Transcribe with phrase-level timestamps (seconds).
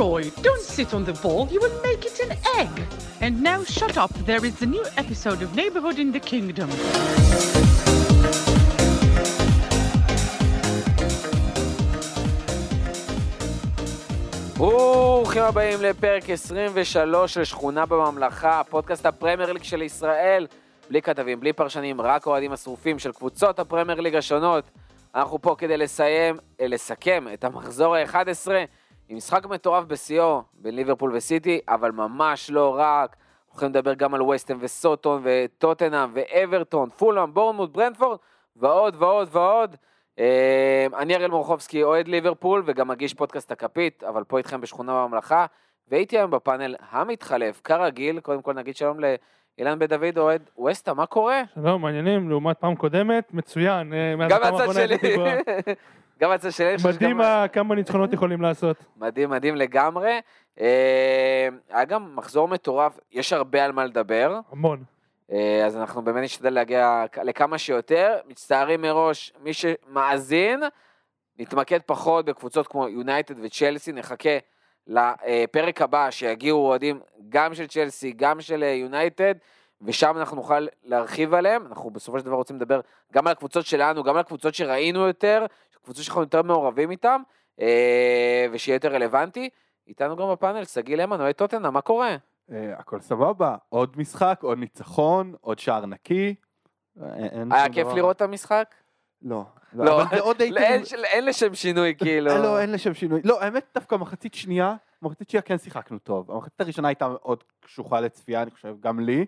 [0.00, 2.74] Leroy, don't sit on the ball, you will make it an egg.
[3.20, 6.70] And now shut up, there is a new episode of Neighborhood in the Kingdom.
[14.56, 20.46] ברוכים הבאים לפרק 23 של שכונה בממלכה, פודקאסט הפרמייר ליג של ישראל.
[20.90, 24.64] בלי כתבים, בלי פרשנים, רק אוהדים השרופים של קבוצות הפרמייר ליג השונות.
[25.14, 28.48] אנחנו פה כדי לסיים, אה, לסכם את המחזור ה-11
[29.10, 33.16] עם משחק מטורף בשיאו בין ליברפול וסיטי, אבל ממש לא רק.
[33.54, 38.18] יכולים לדבר גם על ווסטם וסוטון וטוטנאם ואברטון, פולאם, בורנמוט, ברנדפורד
[38.56, 39.76] ועוד ועוד ועוד.
[40.18, 45.46] אה, אני אריאל מורחובסקי, אוהד ליברפול וגם מגיש פודקאסט הכפית, אבל פה איתכם בשכונה בממלכה.
[45.88, 51.06] והייתי היום בפאנל המתחלף, כרגיל, קודם כל נגיד שלום לאילן בן דוד, אוהד ווסטה, מה
[51.06, 51.42] קורה?
[51.54, 53.92] שלום, מעניינים, לעומת פעם קודמת, מצוין.
[53.92, 54.96] אה, גם הפעם הצד האחרונה שלי.
[56.20, 57.20] גם הצד חושב מדהים
[57.52, 58.76] כמה ניצחונות יכולים לעשות.
[58.96, 60.20] מדהים, מדהים לגמרי.
[60.60, 64.84] אה, היה גם מחזור מטורף, יש הרבה על מה לדבר, המון.
[65.32, 68.16] אה, אז אנחנו באמת נשתדל להגיע לכמה שיותר.
[68.28, 70.62] מצטערים מראש, מי שמאזין,
[71.38, 74.38] נתמקד פחות בקבוצות כמו יונייטד וצ'לסי, נחכה
[74.86, 79.34] לפרק הבא שיגיעו אוהדים גם של צ'לסי, גם של אה, יונייטד,
[79.82, 81.66] ושם אנחנו נוכל להרחיב עליהם.
[81.66, 82.80] אנחנו בסופו של דבר רוצים לדבר
[83.12, 85.46] גם על הקבוצות שלנו, גם על הקבוצות שראינו יותר,
[85.82, 87.22] קבוצות שאנחנו יותר מעורבים איתם,
[87.60, 89.48] אה, ושיהיה יותר רלוונטי.
[89.88, 92.16] איתנו גם בפאנל, שגיא למן, אוהד טוטנה, מה קורה?
[92.52, 96.34] אה, הכל סבבה, עוד משחק, עוד ניצחון, עוד שער נקי.
[97.02, 97.08] אה,
[97.50, 97.88] היה כיף.
[97.94, 98.74] לראות את המשחק?
[99.22, 100.34] לא, לא, לא, לא.
[101.04, 102.26] אין לשם שינוי, כאילו.
[102.26, 103.20] לא, אין לשם שינוי.
[103.24, 106.30] לא, האמת דווקא מחצית שנייה, מחצית שנייה כן שיחקנו טוב.
[106.30, 109.26] המחצית הראשונה הייתה מאוד קשוחה לצפייה, אני חושב, גם לי.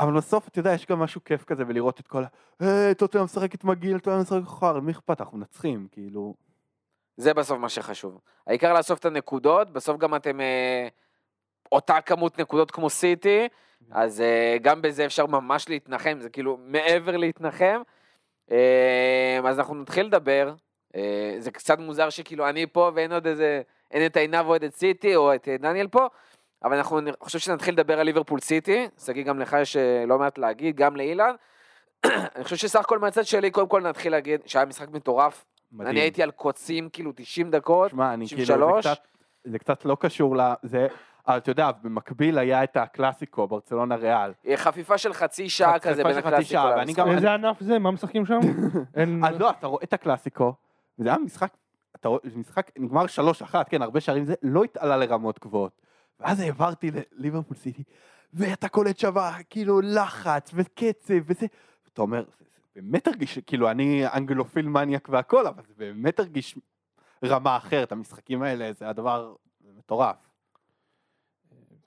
[0.00, 2.26] אבל בסוף, אתה יודע, יש גם משהו כיף כזה בלראות את כל ה...
[2.60, 5.20] היי, טוטנאם משחקת מגעיל, טוטנאם משחקת חר, מי אכפת?
[5.20, 6.34] אנחנו מנצחים, כאילו...
[7.16, 8.20] זה בסוף מה שחשוב.
[8.46, 10.88] העיקר לאסוף את הנקודות, בסוף גם אתם אה,
[11.72, 13.48] אותה כמות נקודות כמו סיטי,
[13.90, 17.82] אז אה, גם בזה אפשר ממש להתנחם, זה כאילו מעבר להתנחם.
[18.50, 20.54] אה, אז אנחנו נתחיל לדבר,
[20.96, 24.74] אה, זה קצת מוזר שכאילו אני פה ואין עוד איזה, אין את עינב או את
[24.74, 26.06] סיטי או את דניאל פה,
[26.64, 30.18] אבל אנחנו, אני חושב שנתחיל לדבר על ליברפול סיטי, שגיא גם לך יש אה, לא
[30.18, 31.34] מעט להגיד, גם לאילן.
[32.36, 35.90] אני חושב שסך הכל מהצד שלי, קודם כל נתחיל להגיד שהיה משחק מטורף, מדהים.
[35.90, 38.86] אני הייתי על קוצים כאילו 90 דקות, שמע, אני כאילו, זה 93.
[38.86, 39.06] קצת,
[39.44, 40.86] זה קצת לא קשור לזה,
[41.28, 44.32] אבל אתה יודע, במקביל היה את הקלאסיקו, ברצלונה ריאל.
[44.46, 46.98] אה, חפיפה של חצי שעה חפיפה כזה בין חצי הקלאסיקו למשחק.
[46.98, 47.78] גם- איזה ענף זה?
[47.78, 48.38] מה משחקים שם?
[48.96, 49.24] אין...
[49.24, 50.54] אז לא, אתה רואה את הקלאסיקו,
[50.98, 51.50] וזה היה משחק,
[51.96, 53.04] אתה רואה, זה משחק נגמר
[53.52, 55.83] 3-1, כן, הרבה שערים, זה לא התעלה לרמות גבוהות.
[56.24, 57.82] ואז העברתי לליברפול סיטי,
[58.34, 61.46] ואתה קולט שווה, כאילו לחץ וקצב וזה,
[61.84, 66.58] ואתה אומר, זה, זה באמת הרגיש, כאילו אני אנגלופיל מניאק והכל, אבל זה באמת הרגיש
[67.24, 69.34] רמה אחרת, המשחקים האלה, זה הדבר
[69.78, 70.16] מטורף.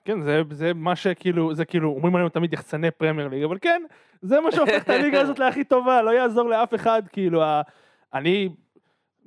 [0.04, 3.82] כן, זה, זה מה שכאילו, זה כאילו, אומרים עלינו תמיד יחצני פרמייר ליג, אבל כן,
[4.22, 7.42] זה מה שהופך את הליגה הזאת להכי טובה, לא יעזור לאף אחד, כאילו.
[8.14, 8.48] אני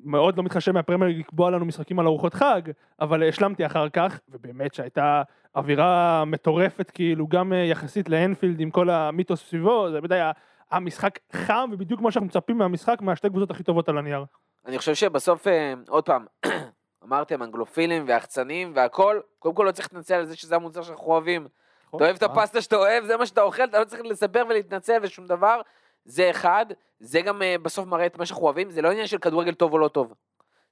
[0.04, 2.62] מאוד לא מתחשב מהפרמייר לקבוע לנו משחקים על ארוחות חג,
[3.00, 5.22] אבל השלמתי אחר כך, ובאמת שהייתה
[5.56, 10.32] אווירה מטורפת, כאילו, גם אה, יחסית לאנפילד עם כל המיתוס סביבו, זה באמת היה
[10.72, 14.26] המשחק חם, ובדיוק מה שאנחנו מצפים מהמשחק, מהשתי קבוצות הכי טובות על הנייר.
[14.66, 16.26] אני חושב שבסוף, אה, עוד פעם,
[17.06, 21.48] אמרתם אנגלופילים ויחצנים והכל, קודם כל לא צריך להתנצל על זה שזה המוצר שאנחנו אוהבים.
[21.96, 24.98] אתה אוהב את הפסטה שאתה אוהב, זה מה שאתה אוכל, אתה לא צריך לספר ולהתנצל
[25.02, 25.62] ושום דבר.
[26.06, 26.66] זה אחד,
[27.00, 29.74] זה גם אה, בסוף מראה את מה שאנחנו אוהבים, זה לא עניין של כדורגל טוב
[29.74, 30.14] או לא טוב.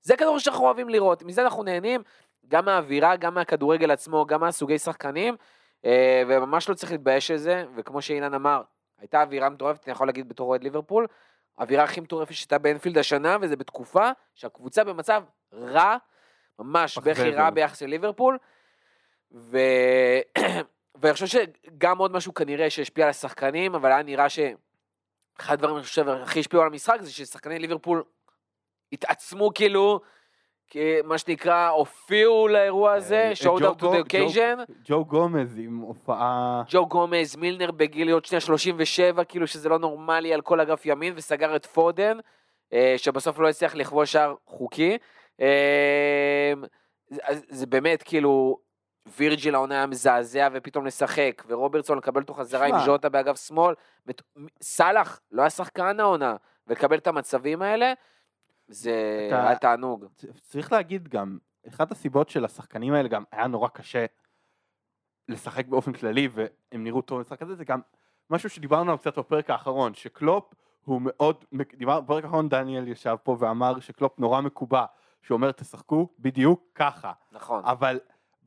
[0.01, 2.01] זה כדורגל שאנחנו אוהבים לראות, מזה אנחנו נהנים,
[2.47, 5.35] גם מהאווירה, גם מהכדורגל עצמו, גם מהסוגי שחקנים,
[5.85, 8.62] אה, וממש לא צריך להתבייש בזה, וכמו שאילן אמר,
[9.00, 11.07] הייתה אווירה מטורפת, אני יכול להגיד בתור אוהד ליברפול,
[11.57, 15.23] האווירה הכי מטורפת שהייתה באנפילד השנה, וזה בתקופה שהקבוצה במצב
[15.53, 15.97] רע,
[16.59, 16.97] ממש.
[16.97, 18.38] בכי רע ביחס לליברפול,
[19.31, 19.57] ו...
[21.01, 24.29] ואני חושב שגם עוד משהו כנראה שהשפיע על השחקנים, אבל היה נראה
[25.40, 28.04] שאחד הדברים אני חושב הכי השפיעו על המשחק זה ששחקני ליברפול
[28.92, 30.00] התעצמו כאילו,
[31.04, 34.72] מה שנקרא, הופיעו לאירוע הזה, אה, showed up to the occasion.
[34.84, 36.64] ג'ו גומז עם הופעה...
[36.70, 41.14] ג'ו גומז, מילנר בגיל להיות שנייה 37, כאילו שזה לא נורמלי על כל אגף ימין,
[41.16, 42.18] וסגר את פודן,
[42.74, 44.97] אה, שבסוף לא הצליח לכבוש שער חוקי.
[45.42, 46.53] אה,
[47.24, 48.58] אז זה באמת כאילו,
[49.17, 52.76] וירג'יל העונה היה מזעזע ופתאום לשחק, ורוברטסון לקבל אותו חזרה עם.
[52.85, 53.76] ז'וטה באגף שמאל,
[54.61, 56.35] סאלח לא היה שחקן העונה,
[56.67, 57.94] ולקבל את המצבים האלה,
[58.67, 60.06] זה אתה- היה תענוג.
[60.41, 61.38] צריך להגיד גם,
[61.70, 64.06] אחת הסיבות של השחקנים האלה גם היה נורא קשה
[65.28, 67.79] לשחק באופן כללי והם נראו טוב במשחק הזה, זה גם
[68.29, 70.53] משהו שדיברנו עליו קצת בפרק האחרון, שקלופ
[70.85, 71.46] הוא מאוד,
[71.78, 74.85] דיבר, בפרק האחרון דניאל ישב פה ואמר שקלופ נורא מקובע,
[75.22, 77.11] שהוא אומר תשחקו בדיוק ככה.
[77.32, 77.64] נכון.
[77.66, 78.00] אבל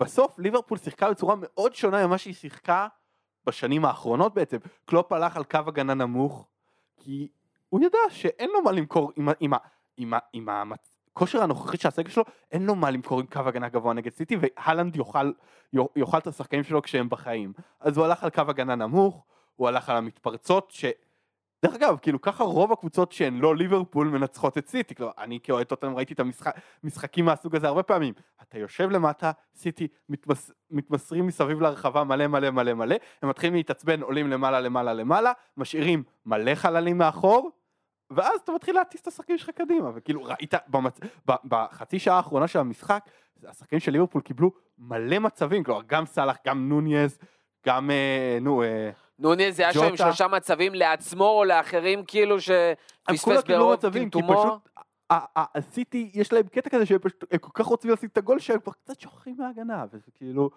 [0.05, 2.89] בסוף ליברפול שיחקה בצורה מאוד שונה ממה שהיא שיחקה
[3.47, 4.57] בשנים האחרונות בעצם.
[4.85, 6.47] קלופ הלך על קו הגנה נמוך,
[6.97, 7.29] כי
[7.69, 9.53] הוא ידע שאין לו מה למכור עם, עם,
[9.97, 10.49] עם, ה- עם
[11.13, 14.37] הכושר הנוכחי של הסגל שלו, אין לו מה למכור עם קו הגנה גבוה נגד סיטי,
[14.41, 15.33] והלנד יאכל,
[15.97, 17.53] יאכל את השחקנים שלו כשהם בחיים.
[17.81, 19.25] אז הוא הלך על קו הגנה נמוך,
[19.57, 20.85] הוא הלך על המתפרצות, ש...
[21.65, 25.67] דרך אגב, כאילו ככה רוב הקבוצות שהן לא ליברפול מנצחות את סיטי, כלומר, אני כאוהד
[25.67, 26.21] טוטנאם ראיתי את
[26.83, 28.15] המשחקים מהסוג הזה הרבה פעמים.
[28.43, 34.03] אתה יושב למטה, סיטי מתמס, מתמסרים מסביב לרחבה מלא מלא מלא מלא, הם מתחילים להתעצבן,
[34.03, 37.51] עולים למעלה למעלה למעלה, משאירים מלא חללים מאחור,
[38.11, 40.99] ואז אתה מתחיל להטיס את השחקנים שלך קדימה, וכאילו ראית במצ...
[41.29, 41.33] ב...
[41.45, 43.05] בחצי שעה האחרונה של המשחק,
[43.45, 47.19] השחקנים של ליברפול קיבלו מלא מצבים, כלומר גם סאלח, גם נוניז,
[47.67, 48.91] גם, אה, נו, אה,
[49.23, 49.97] נוניז היה שם עם.
[49.97, 54.59] שלושה מצבים לעצמו או לאחרים, כאילו שפספס כולם קיבלו ברוב טמטומו.
[55.37, 58.59] הסיטי יש להם קטע כזה שהם פשוט, הם כל כך רוצים לשים את הגול שהם
[58.61, 60.51] כבר קצת שוכחים מההגנה, וזה כאילו,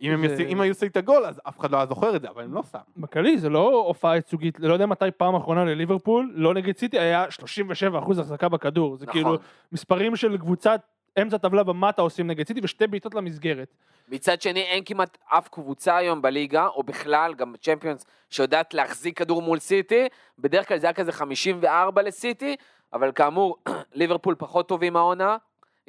[0.00, 2.16] אם הם זה- ישים- אם היו עושים את הגול אז אף אחד לא היה זוכר
[2.16, 2.80] את זה, אבל הם לא שמו.
[2.96, 7.24] בכללי זה לא הופעה ייצוגית, לא יודע מתי פעם אחרונה לליברפול, לא נגד סיטי, היה
[7.30, 9.12] 37% החזקה בכדור, זה נכון.
[9.22, 9.38] כאילו
[9.72, 10.80] מספרים של קבוצת
[11.22, 13.74] אמצע טבלה ומטה עושים נגד סיטי ושתי בעיטות למסגרת.
[14.08, 19.42] מצד שני, אין כמעט אף קבוצה היום בליגה, או בכלל, גם בצ'מפיונס, שיודעת להחזיק כדור
[19.42, 20.08] מול סיטי.
[20.38, 22.56] בדרך כלל זה היה כזה 54 לסיטי,
[22.92, 23.56] אבל כאמור,
[23.92, 25.36] ליברפול פחות טובים העונה.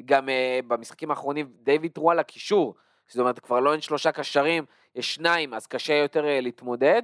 [0.05, 0.31] גם uh,
[0.67, 2.75] במשחקים האחרונים די ויתרו על הקישור.
[3.07, 4.65] זאת אומרת, כבר לא אין שלושה קשרים,
[4.95, 7.01] יש שניים, אז קשה יותר uh, להתמודד.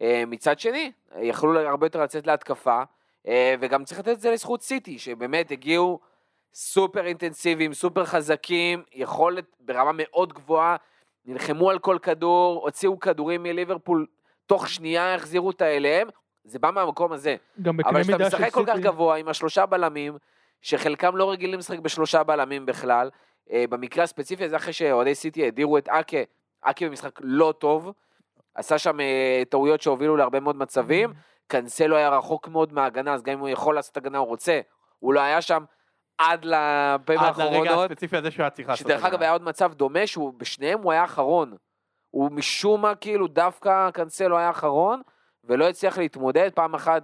[0.00, 2.82] Uh, מצד שני, יכלו הרבה יותר לצאת להתקפה,
[3.26, 3.28] uh,
[3.60, 6.00] וגם צריך לתת את זה לזכות סיטי, שבאמת הגיעו
[6.54, 10.76] סופר אינטנסיביים, סופר חזקים, יכולת ברמה מאוד גבוהה,
[11.24, 14.06] נלחמו על כל כדור, הוציאו כדורים מליברפול,
[14.46, 16.08] תוך שנייה החזירו אותה אליהם,
[16.44, 17.36] זה בא מהמקום הזה.
[17.62, 20.18] גם בקנה אבל כשאתה מידה של משחק כל כך סיטי, גבוה עם השלושה בלמים,
[20.62, 23.10] שחלקם לא רגילים לשחק בשלושה בלמים בכלל,
[23.50, 26.18] אה, במקרה הספציפי הזה אחרי שאוהדי סיטי הדירו את אקה,
[26.60, 27.92] אקה במשחק לא טוב,
[28.54, 31.12] עשה שם אה, טעויות שהובילו להרבה מאוד מצבים,
[31.46, 34.60] קנסלו היה רחוק מאוד מההגנה, אז גם אם הוא יכול לעשות הגנה הוא רוצה,
[34.98, 35.64] הוא לא היה שם
[36.20, 38.86] עד לפעמים עד לרגע האחרונות, הספציפי הזה שהוא היה צריך לעשות.
[38.86, 39.04] שדרך.
[39.04, 41.52] אגב היה עוד מצב דומה, שהוא בשניהם הוא היה אחרון.
[42.10, 45.00] הוא משום מה כאילו דווקא קנסלו היה אחרון,
[45.44, 47.02] ולא הצליח להתמודד, פעם אחת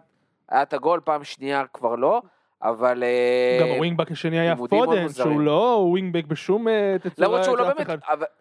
[0.49, 2.23] היה את הגול, פעם שנייה כבר לא,
[2.63, 3.03] אבל...
[3.03, 5.09] אה, גם הווינגבק השני היה פודן.
[5.09, 7.29] שהוא לא ווינגבק בשום אה, תצורה.
[7.29, 7.87] למרות שהוא לא באמת,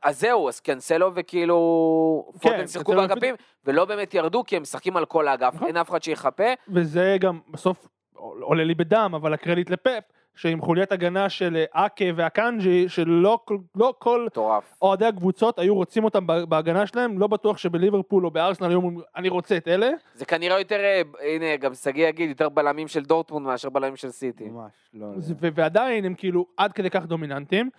[0.03, 3.35] אז זהו, אז קנסלו וכאילו כן, פודן שיחקו באגפים,
[3.65, 5.67] ולא באמת ירדו, כי הם משחקים על כל האגף, נכון.
[5.67, 10.03] אין אף אחד שיחפה, וזה גם בסוף עולה להם בדם, אבל הקרדיט לפפ,
[10.35, 14.63] שעם חוליית הגנה של אה, אקה ואקנג'י, שלא כל- לא כזה מטורף.
[14.81, 19.29] אוהדי הקבוצות היו רוצים אותם בהגנה שלהם, לא בטוח שבליברפול או בארסנל היו אומרים, אני
[19.29, 19.89] רוצה את אלה.
[20.13, 21.01] זה כנראה יותר, אה,
[21.35, 24.43] הנה, גם שגיא יגיד, יותר בלמים של דורטמונד מאשר בלמים של סיטי.
[24.43, 25.07] ממש, לא.
[25.17, 27.69] זה- ו- ועדיין הם כאילו עד כדי כך דומיננטיים.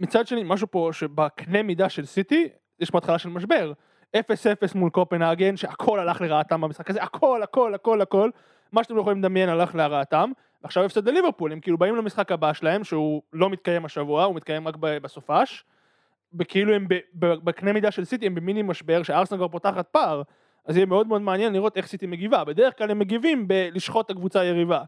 [0.00, 2.48] מצד שני, משהו פה שבקנה מידה של סיטי,
[2.80, 3.72] יש פה התחלה של משבר.
[4.16, 4.20] 0-0
[4.74, 8.30] מול קופנהגן, שהכל הלך לרעתם במשחק הזה, הכל, הכל, הכל, הכל.
[8.72, 10.30] מה שאתם לא יכולים לדמיין הלך לרעתם.
[10.62, 14.68] ועכשיו הפסד לליברפול, הם כאילו באים למשחק הבא שלהם, שהוא לא מתקיים השבוע, הוא מתקיים
[14.68, 15.64] רק בסופש.
[16.38, 20.22] וכאילו הם בקנה מידה של סיטי הם במיני משבר, שארסנל כבר פותחת פער.
[20.66, 22.44] אז יהיה מאוד מאוד מעניין לראות איך סיטי מגיבה.
[22.44, 24.82] בדרך כלל הם מגיבים בלשחוט את הקבוצה היריבה.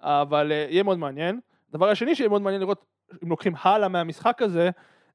[0.00, 1.40] אבל אה, יהיה מאוד מעניין.
[1.70, 2.84] הדבר השני שיהיה מאוד מעניין לראות
[3.24, 4.70] אם לוקחים הלאה מהמשחק הזה,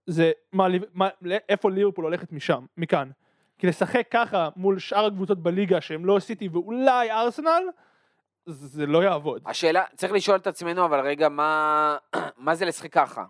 [0.06, 1.10] זה מה, מה,
[1.50, 3.10] איפה ליברפול הולכת משם, מכאן.
[3.58, 7.64] כי לשחק ככה מול שאר הקבוצות בליגה שהם לא סיטי ואולי ארסנל,
[8.52, 9.42] זה לא יעבוד.
[9.46, 11.98] השאלה, צריך לשאול את עצמנו, אבל רגע, מה,
[12.38, 13.26] מה זה לשחק ככה?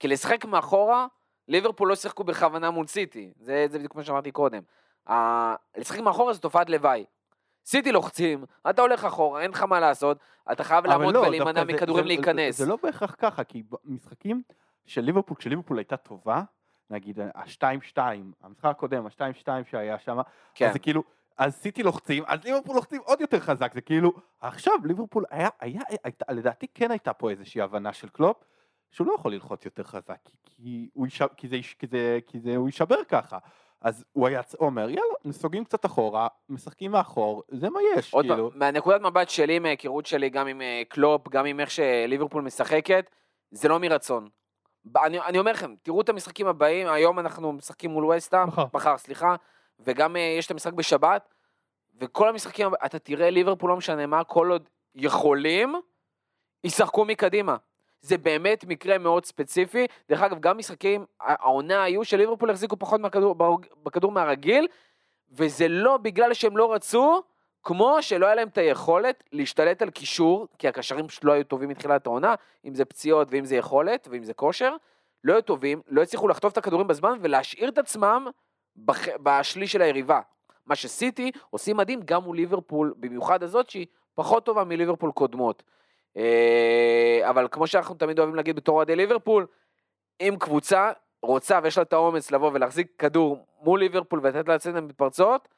[0.00, 1.06] כי לשחק מאחורה,
[1.48, 4.62] ליברפול לא שיחקו בכוונה מול סיטי, זה, זה בדיוק כמו שאמרתי קודם.
[5.10, 5.14] ה...
[5.76, 7.04] לשחק מאחורה זה תופעת לוואי.
[7.66, 10.18] סיטי לוחצים, אתה הולך אחורה, אין לך מה לעשות,
[10.52, 12.58] אתה חייב לעמוד לא, ולהימנע דווקא זה- מכדורים זה- להיכנס.
[12.58, 14.42] זה לא בהכרח ככה, כי במשחקים
[14.86, 16.42] של ליברפול, כשליברפול הייתה טובה,
[16.90, 17.98] נגיד ה-2-2,
[18.42, 20.18] המשחק הקודם, ה-2-2 שהיה שם,
[20.54, 20.66] כן.
[20.66, 21.02] אז זה כאילו,
[21.38, 25.80] אז סיטי לוחצים, אז ליברפול לוחצים עוד יותר חזק, זה כאילו, עכשיו ליברפול היה, היה,
[26.04, 28.36] הייתה, לדעתי כן הייתה פה איזושהי הבנה של קלופ,
[28.90, 32.18] שהוא לא יכול ללחוץ יותר חזק, כי, כי, הוא, יישב, כי, זה, יש- כי, זה,
[32.26, 33.38] כי זה, הוא יישבר ככה.
[33.80, 38.24] אז הוא היה הוא אומר, יאללה, נסוגים קצת אחורה, משחקים מאחור, זה מה יש, עוד
[38.24, 38.50] כאילו.
[38.50, 43.10] פעם, מהנקודת מבט שלי, מההיכרות שלי גם עם אה, קלופ, גם עם איך שליברפול משחקת,
[43.50, 44.28] זה לא מרצון.
[45.04, 48.64] אני, אני אומר לכם, תראו את המשחקים הבאים, היום אנחנו משחקים מול וסטהאם, מחר.
[48.74, 49.36] מחר, סליחה,
[49.80, 51.34] וגם אה, יש את המשחק בשבת,
[52.00, 55.74] וכל המשחקים, אתה תראה ליברפול, לא משנה מה, כל עוד יכולים,
[56.64, 57.56] ישחקו מקדימה.
[58.00, 59.86] זה באמת מקרה מאוד ספציפי.
[60.08, 63.34] דרך אגב, גם משחקים, העונה היו שליברפול החזיקו פחות מהכדור,
[63.82, 64.68] בכדור מהרגיל,
[65.30, 67.22] וזה לא בגלל שהם לא רצו,
[67.62, 71.68] כמו שלא היה להם את היכולת להשתלט על קישור, כי הקשרים פשוט לא היו טובים
[71.68, 74.76] מתחילת העונה, אם זה פציעות ואם זה יכולת ואם זה כושר,
[75.24, 78.26] לא היו טובים, לא הצליחו לחטוף את הכדורים בזמן ולהשאיר את עצמם
[78.84, 79.08] בח...
[79.22, 80.20] בשליש של היריבה.
[80.66, 85.62] מה שסיטי עושים מדהים גם מול ליברפול, במיוחד הזאת שהיא פחות טובה מליברפול קודמות.
[86.16, 89.46] אה, אבל כמו שאנחנו תמיד אוהבים להגיד בתור אוהדי ליברפול,
[90.20, 90.92] אם קבוצה
[91.22, 95.48] רוצה ויש לה את האומץ לבוא ולהחזיק כדור מול ליברפול ולתת לה לצאת למתפרצות,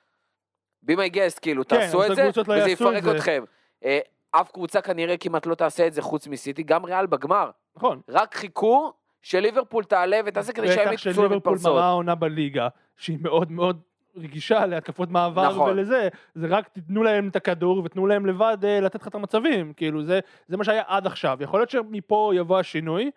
[0.87, 3.17] be my guest, כאילו, כן, תעשו את זה, לא וזה יפרק זה.
[3.17, 3.45] אתכם.
[3.85, 3.99] אה,
[4.31, 7.51] אף קבוצה כנראה כמעט לא תעשה את זה חוץ מסיטי, גם ריאל בגמר.
[7.77, 8.01] נכון.
[8.09, 11.75] רק חיכו שליברפול תעלה ותעשה כדי שהם בטח יקפצו שליברפול למתפרצות.
[11.75, 12.69] מראה עונה בליגה,
[13.01, 13.81] שהיא מאוד מאוד
[14.17, 15.71] רגישה להתקפות מעבר נכון.
[15.71, 19.73] ולזה, זה רק תיתנו להם את הכדור ותנו להם לבד אה, לתת לך את המצבים,
[19.73, 23.11] כאילו זה, זה מה שהיה עד עכשיו, יכול להיות שמפה יבוא השינוי,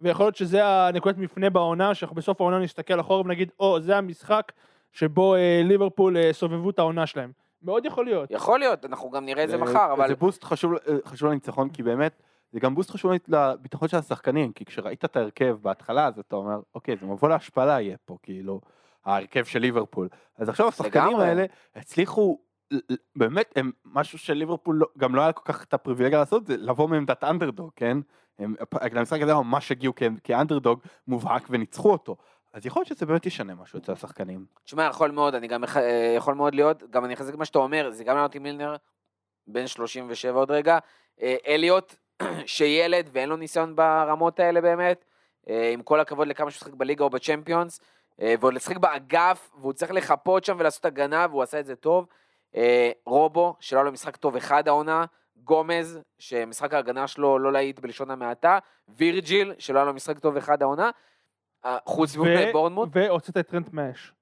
[0.00, 4.52] ויכול להיות שזה הנקודת מפנה בעונה, שאנחנו בסוף העונה נסתכל אחורה ונגיד, או, זה המשחק
[4.92, 7.32] שבו אה, ליברפול אה, סובבו את העונה שלהם.
[7.62, 8.30] מאוד יכול להיות.
[8.30, 10.72] יכול להיות, אנחנו גם נראה את זה זה- מחר, אבל זה בוסט חשוב,
[11.04, 15.56] חשוב לניצחון, כי באמת, זה גם בוסט חשוב לביטחון של השחקנים, כי כשראית את ההרכב
[15.62, 18.60] בהתחלה, אז אתה אומר, אוקיי, זה מבוא להשפלה יהיה פה, כאילו,
[19.08, 20.08] ההרכב של ליברפול.
[20.36, 21.20] אז עכשיו השחקנים.
[21.20, 21.44] האלה
[21.76, 22.38] הצליחו,
[23.16, 26.88] באמת, הם משהו שליברפול לא- גם לא היה כל כך את הפריבילגיה לעשות, זה לבוא
[26.88, 27.98] מעמדת אנדרדוג, כן?
[28.38, 28.54] הם,
[28.92, 32.16] למשחק הזה ממש הגיעו כ- כאנדרדוג מובהק וניצחו אותו.
[32.52, 34.46] אז יכול להיות שזה באמת ישנה משהו אצל השחקנים.
[34.64, 37.90] תשמע, יכול מאוד, אני גם, אה, יכול מאוד להיות, גם אני אחזק מה שאתה אומר,
[37.90, 38.76] זה גם לענות מילנר,
[39.46, 40.78] בן 37 עוד רגע,
[41.22, 41.94] אה, אליוט,
[42.46, 45.04] שילד ואין לו ניסיון ברמות האלה באמת,
[45.48, 47.80] אה, עם כל הכבוד לכמה שהוא משחק בליגה או בצ'מפיונס,
[48.18, 52.06] ועוד לשחק באגף, והוא צריך לחפות שם ולעשות הגנה, והוא עשה את זה טוב.
[52.56, 55.04] אה, רובו, שלא היה לו משחק טוב אחד העונה,
[55.36, 58.58] גומז, שמשחק ההגנה שלו לא להיט בלשון המעטה,
[58.88, 60.90] וירג'יל, שלא היה לו משחק טוב אחד העונה,
[61.64, 64.12] אה, חוץ מבורנמוט, והוצאת את טרנט מהאש.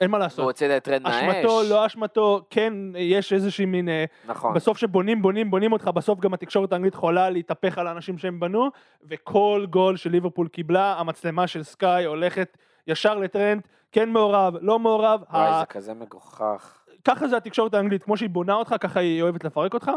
[0.00, 0.38] אין מה לעשות.
[0.38, 1.24] והוצאת את טרנט מהאש.
[1.24, 3.88] אשמתו, לא אשמתו, כן, יש איזושהי מין...
[3.88, 4.54] אה, נכון.
[4.54, 8.68] בסוף שבונים, בונים, בונים אותך, בסוף גם התקשורת האנגלית יכולה להתהפך על האנשים שהם בנו,
[9.02, 13.62] וכל גול שליברפול קיבלה, המצלמה של סקאי הולכת ישר לטרנד,
[13.92, 16.84] כן מעורב, לא מעורב, וואי, ה- זה כזה מגוחך.
[17.04, 19.90] ככה זה התקשורת האנגלית, כמו שהיא בונה אותך, ככה היא אוהבת לפרק אותך.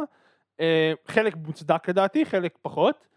[0.60, 3.08] אה, חלק מוצדק לדעתי, חלק פחות.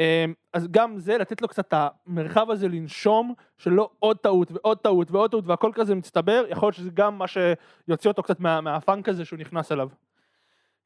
[0.00, 1.74] אה, אז גם זה, לתת לו קצת את
[2.06, 6.74] המרחב הזה לנשום, שלא עוד טעות ועוד טעות ועוד טעות והכל כזה מצטבר, יכול להיות
[6.74, 9.88] שזה גם מה שיוציא אותו קצת מה, מהפאנק הזה שהוא נכנס אליו.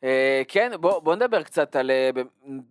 [0.05, 1.91] אה, כן, בוא, בוא נדבר קצת על...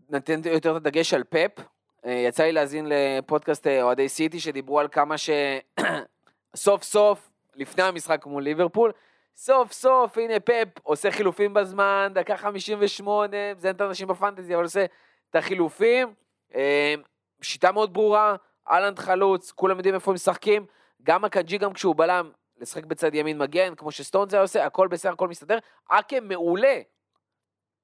[0.09, 1.65] ניתן יותר את הדגש על פפ.
[2.05, 8.25] אה, יצא לי להאזין לפודקאסט אה, אוהדי סיטי שדיברו על כמה שסוף סוף, לפני המשחק
[8.25, 8.91] מול ליברפול,
[9.35, 14.85] סוף סוף, הנה פפ עושה חילופים בזמן, דקה 58, מזיין את האנשים בפנטזי, אבל עושה
[15.29, 16.13] את החילופים.
[16.55, 16.95] אה,
[17.41, 18.35] שיטה מאוד ברורה,
[18.69, 20.65] אהלנד חלוץ, כולם יודעים איפה הם משחקים.
[21.03, 25.11] גם הקאג'י, גם כשהוא בלם, לשחק בצד ימין מגן, כמו שסטונס היה עושה, הכל בסדר,
[25.11, 25.57] הכל מסתדר.
[25.89, 26.81] אקה מעולה.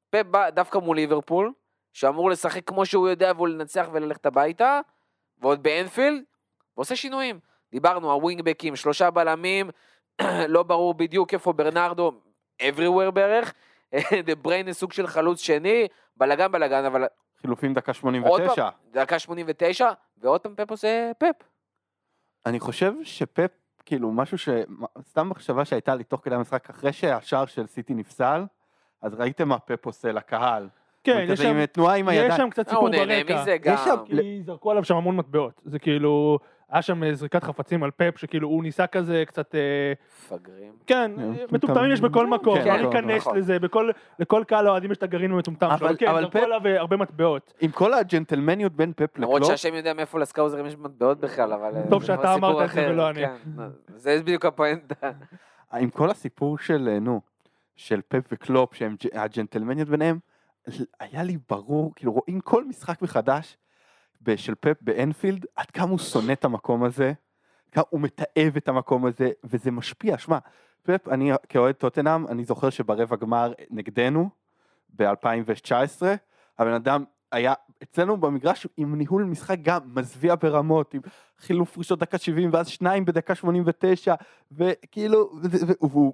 [0.09, 1.51] פפ בא דווקא מול ליברפול,
[1.93, 4.79] שאמור לשחק כמו שהוא יודע והוא לנצח וללכת הביתה,
[5.37, 6.23] ועוד באנפילד,
[6.77, 7.39] ועושה שינויים.
[7.71, 9.69] דיברנו, הווינגבקים, שלושה בלמים,
[10.47, 12.11] לא ברור בדיוק איפה ברנרדו,
[12.61, 13.53] everywhere בערך,
[14.25, 17.05] דה בריינה סוג של חלוץ שני, בלאגן בלאגן, אבל
[17.41, 18.55] חילופים דקה עוד 89.
[18.55, 21.45] פעם, דקה 89, ועוד פעם פפ עושה פפ.
[22.45, 23.51] אני חושב שפפ,
[23.85, 24.49] כאילו, משהו ש...
[25.01, 28.43] סתם מחשבה שהייתה לי תוך כדי המשחק, אחרי שהשער של סיטי נפסל,
[29.01, 30.67] אז ראיתם מה פפ עושה לקהל.
[31.03, 32.31] כן, הוא יש שם, עם תנועה עם יש הידיים.
[32.41, 33.41] שם קצת אה, הוא סיפור נהנה ברקע.
[33.41, 33.73] מזה גם.
[33.73, 35.61] יש שם- כי זרקו עליו שם המון מטבעות.
[35.65, 36.39] זה כאילו,
[36.69, 39.59] היה שם אה, זריקת חפצים על פפ, שכאילו הוא ניסה כזה קצת, אה,
[40.25, 40.71] מפגרים.
[40.87, 43.37] כן, כן, אה, מטומטמים יש בכל מקום, כן, לא נכון, ניכנס נכון.
[43.37, 43.89] לזה, בכל-
[44.19, 46.97] לכל קהל האוהדים יש את הגרעין המטומטם שלו, אבל- כן, אבל זרקו עליו אה, הרבה
[46.97, 47.53] מטבעות.
[47.61, 51.71] עם כל הג'נטלמניות בין פפ למרות לקלופ, שהשם יודע מאיפה לסקאוזרים יש מטבעות בכלל, אבל...
[51.75, 53.19] אה, טוב שאתה סיפור אמרת את זה ולא אני.
[53.25, 53.33] כן,
[53.95, 55.11] זה בדיוק הפואנטה.
[55.73, 57.21] עם כל הסיפור של, אה, נו,
[57.75, 60.19] של פפ וקלופ, שהם הג'נטלמניות ביניהם,
[60.99, 63.57] היה לי ברור, כאילו רואים כל משחק מחדש
[64.35, 67.13] של פפ באנפילד, עד כמה הוא שונא את המקום הזה,
[67.71, 70.37] כמה הוא מתעב את המקום הזה, וזה משפיע, שמע,
[70.83, 74.29] פפ, אני כאוהד טוטנאם, אני זוכר שברבע גמר נגדנו,
[74.95, 76.01] ב-2019,
[76.59, 81.01] הבן אדם היה אצלנו במגרש עם ניהול משחק גם מזוויע ברמות, עם
[81.39, 84.15] חילוף ראשון דקה 70 ואז שניים בדקה 89,
[84.51, 85.31] וכאילו,
[85.81, 86.13] והוא,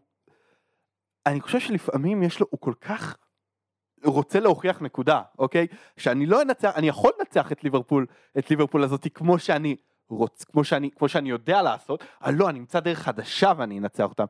[1.25, 3.17] אני חושב שלפעמים יש לו, הוא כל כך
[4.05, 5.67] רוצה להוכיח נקודה, אוקיי?
[5.97, 8.05] שאני לא אנצח, אני יכול לנצח את ליברפול,
[8.37, 9.75] את ליברפול הזאתי כמו שאני
[10.09, 14.03] רוצ, כמו שאני, כמו שאני יודע לעשות, אבל לא, אני אמצא דרך חדשה ואני אנצח
[14.03, 14.25] אותם.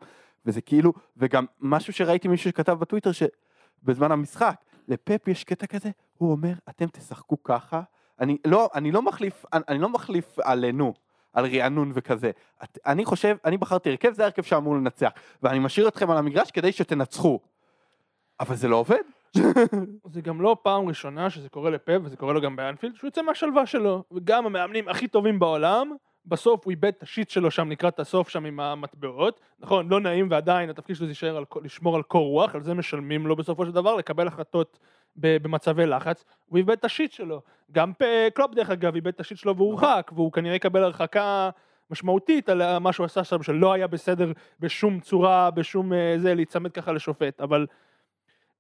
[0.46, 4.56] וזה כאילו, וגם משהו שראיתי מישהו שכתב בטוויטר שבזמן המשחק,
[4.88, 7.82] לפפ יש קטע כזה, הוא אומר, אתם תשחקו ככה,
[8.20, 10.94] אני לא, אני לא מחליף, אני, אני לא מחליף עלינו,
[11.36, 12.32] על רענון וכזה.
[12.64, 15.10] את, אני חושב, אני בחרתי הרכב, זה ההרכב שאמור לנצח,
[15.44, 17.40] ואני משאיר אתכם על המגרש כדי שתנצחו.
[18.40, 19.02] אבל זה לא עובד.
[20.14, 23.22] זה גם לא פעם ראשונה שזה קורה לפאפ, וזה קורה לו גם באנפילד, שהוא יוצא
[23.22, 24.04] מהשלווה שלו.
[24.12, 25.92] וגם המאמנים הכי טובים בעולם,
[26.26, 29.40] בסוף הוא איבד את ה shit שלו שם לקראת הסוף שם עם המטבעות.
[29.60, 32.74] נכון, לא נעים ועדיין התפקיד שלו זה להישאר על, לשמור על קור רוח, על זה
[32.74, 34.80] משלמים לו בסופו של דבר, לקבל החלטות
[35.16, 36.26] במצבי לחץ.
[36.46, 37.42] הוא איבד את ה shit שלו.
[37.72, 37.92] גם
[38.34, 41.50] קלופ דרך אגב איבד את ה shit שלו והורחק, והוא כנראה יקבל הרחקה
[41.92, 46.72] משמעותית על מה שהוא עשה שם, שלא היה בסדר בשום צורה, בשום אה, זה, להיצמד
[46.72, 47.42] ככה לשופט.
[47.42, 47.66] אבל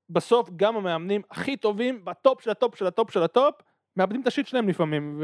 [0.09, 3.55] בסוף גם המאמנים הכי טובים, בטופ של הטופ של הטופ של הטופ,
[3.97, 5.21] מאבדים את ה shit שלהם לפעמים,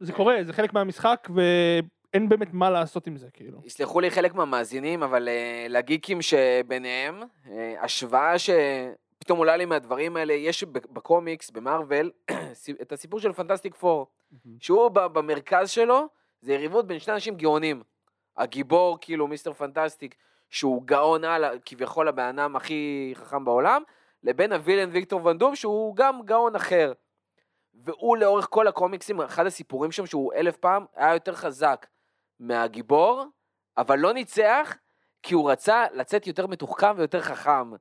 [0.00, 3.60] וזה קורה, זה חלק מהמשחק, ואין באמת מה לעשות עם זה, כאילו.
[3.64, 7.48] יסלחו לי חלק מהמאזינים, אבל אה, לגיקים שביניהם, אה,
[7.80, 12.10] השוואה שפתאום עולה לי מהדברים האלה, יש בקומיקס, במארוול,
[12.82, 14.06] את הסיפור של Fantastic Four,
[14.60, 16.06] שהוא במרכז שלו,
[16.40, 17.82] זה יריבות בין שני אנשים גאונים.
[18.36, 20.14] הגיבור, כאילו, Mister Fantastic,
[20.50, 23.82] שהוא גאון על, כביכול הבן אדם הכי חכם בעולם,
[24.22, 26.92] לבין הווילן ויקטור ונדום, שהוא גם גאון אחר.
[27.74, 31.86] והוא לאורך כל הקומיקסים, אחד הסיפורים שם שהוא אלף פעם, היה יותר חזק
[32.40, 33.24] מהגיבור,
[33.76, 34.76] אבל לא ניצח,
[35.22, 37.72] כי הוא רצה לצאת יותר מתוחכם ויותר חכם.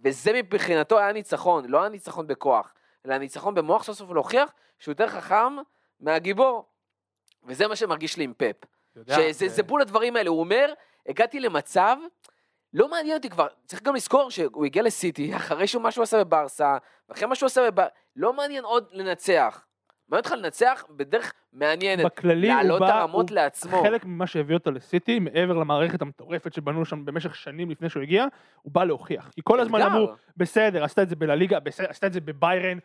[0.00, 2.74] וזה מבחינתו היה ניצחון, לא היה ניצחון בכוח,
[3.06, 5.56] אלא ניצחון במוח סוף סוף להוכיח שהוא יותר חכם
[6.00, 6.64] מהגיבור.
[7.44, 8.56] וזה מה שמרגיש לי עם פפ.
[9.08, 10.72] שזה זה בול הדברים האלה, הוא אומר,
[11.08, 11.96] הגעתי למצב,
[12.74, 16.24] לא מעניין אותי כבר, צריך גם לזכור שהוא הגיע לסיטי, אחרי שהוא מה שהוא עשה
[16.24, 16.76] בברסה,
[17.08, 17.86] ואחרי מה שהוא עשה בבר...
[18.16, 19.64] לא מעניין עוד לנצח.
[20.08, 22.04] מעניין אותך לנצח בדרך מעניינת.
[22.04, 23.82] בכללי הוא בא, הרמות הוא לעצמו.
[23.82, 28.26] חלק ממה שהביא אותו לסיטי, מעבר למערכת המטורפת שבנו שם במשך שנים לפני שהוא הגיע,
[28.62, 29.30] הוא בא להוכיח.
[29.34, 29.82] כי כל הזמן.
[29.82, 32.78] אמרו, בסדר, עשתה את זה בלליגה, עשתה את זה בביירן,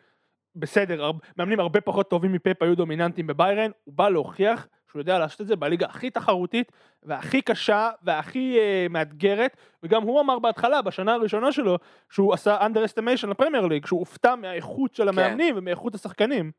[0.56, 5.40] בסדר, מאמנים הרבה פחות טובים מפפ היו דומיננטיים בביירן, הוא בא להוכיח שהוא יודע לעשות
[5.40, 11.14] את זה בליגה הכי תחרותית והכי קשה והכי uh, מאתגרת, וגם הוא אמר בהתחלה, בשנה
[11.14, 11.76] הראשונה שלו,
[12.10, 16.50] שהוא עשה underestimation לפרמייר ליג, שהוא הופתע מהאיכות של המאמנים ומאיכות השחקנים.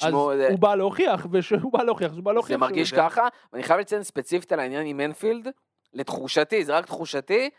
[0.00, 2.48] אז תשמעו, זה- הוא בא להוכיח, וכשהוא בא להוכיח, אז הוא בא להוכיח.
[2.48, 3.08] זה שהוא מרגיש יודע.
[3.08, 5.48] ככה, ואני חייב לציין ספציפית על העניין עם אנפילד,
[5.94, 7.50] לתחושתי, זה רק תחושתי,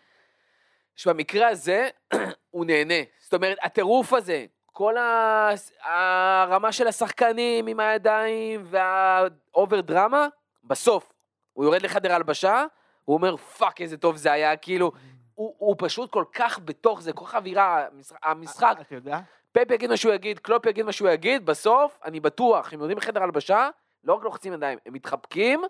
[0.95, 1.89] שבמקרה הזה
[2.51, 2.93] הוא נהנה.
[3.19, 4.45] זאת אומרת, הטירוף הזה,
[4.81, 5.49] כל ה...
[5.83, 10.27] הרמה של השחקנים עם הידיים והאובר דרמה,
[10.63, 11.13] בסוף,
[11.53, 12.65] הוא יורד לחדר הלבשה,
[13.05, 14.91] הוא אומר, fuck, איזה טוב זה היה, כאילו,
[15.35, 17.85] הוא, הוא פשוט כל כך בתוך זה, כל כך אווירה,
[18.23, 19.19] המשחק- אתה יודע?
[19.51, 22.97] פפ יגיד מה שהוא יגיד, קלופ יגיד מה שהוא יגיד, בסוף, אני בטוח, הם יורדים
[22.97, 23.69] לחדר הלבשה,
[24.03, 25.61] לא רק לוחצים ידיים, הם מתחבקים,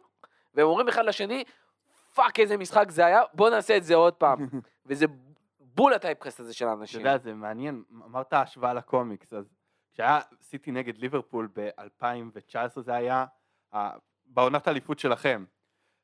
[0.53, 1.43] והם אומרים אחד לשני,
[2.15, 4.47] fuck איזה משחק זה היה, בוא נעשה את זה עוד פעם.
[4.85, 5.05] וזה
[5.75, 6.99] בול ה typecast הזה של אתה האנשים.
[6.99, 9.45] יודע, זה מעניין, אמרת השוואה לקומיקס, אז
[9.93, 13.25] כשהיה סיטי נגד ליברפול ב-2019 זה היה
[14.25, 15.45] בעונת האליפות שלכם,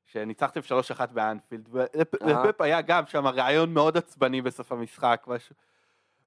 [0.06, 0.60] שניצחתם
[1.00, 2.44] 3-1 באנפילד, ולפ- אהה.
[2.48, 5.56] לפפ היה גם שם רעיון מאוד עצבני בסוף המשחק, משהו.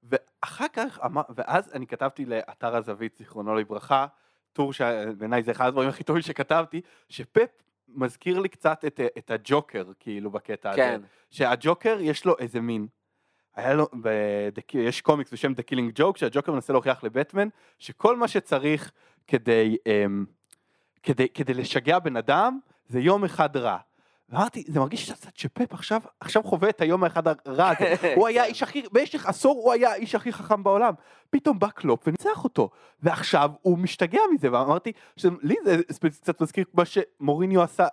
[0.02, 4.06] ואחר כך, ואז אני כתבתי לאתר הזווית, זיכרונו לברכה,
[4.52, 7.50] טור שבעיניי זה אחד הדברים הכי טובים שכתבתי, שפפ
[7.88, 10.76] מזכיר לי קצת את, את הג'וקר, כאילו, בקטע הזה.
[10.76, 11.00] כן,
[11.30, 12.86] שהג'וקר יש לו איזה מין,
[13.56, 14.08] היה לו, ב,
[14.74, 18.92] יש קומיקס בשם The Killing Joke, שהג'וקר מנסה להוכיח לבטמן, שכל מה שצריך
[19.26, 20.26] כדי, um,
[21.02, 22.58] כדי, כדי לשגע בן אדם,
[22.88, 23.78] זה יום אחד רע.
[24.30, 27.94] ואמרתי, זה מרגיש קצת שפפ עכשיו, עכשיו חווה את היום האחד הרע הזה.
[28.16, 30.94] הוא היה האיש הכי, במשך עשור הוא היה האיש הכי חכם בעולם.
[31.30, 32.70] פתאום בא קלופ וניצח אותו.
[33.02, 34.92] ועכשיו הוא משתגע מזה, ואמרתי,
[35.42, 35.54] לי
[35.88, 37.86] זה קצת מזכיר מה שמוריניו עשה,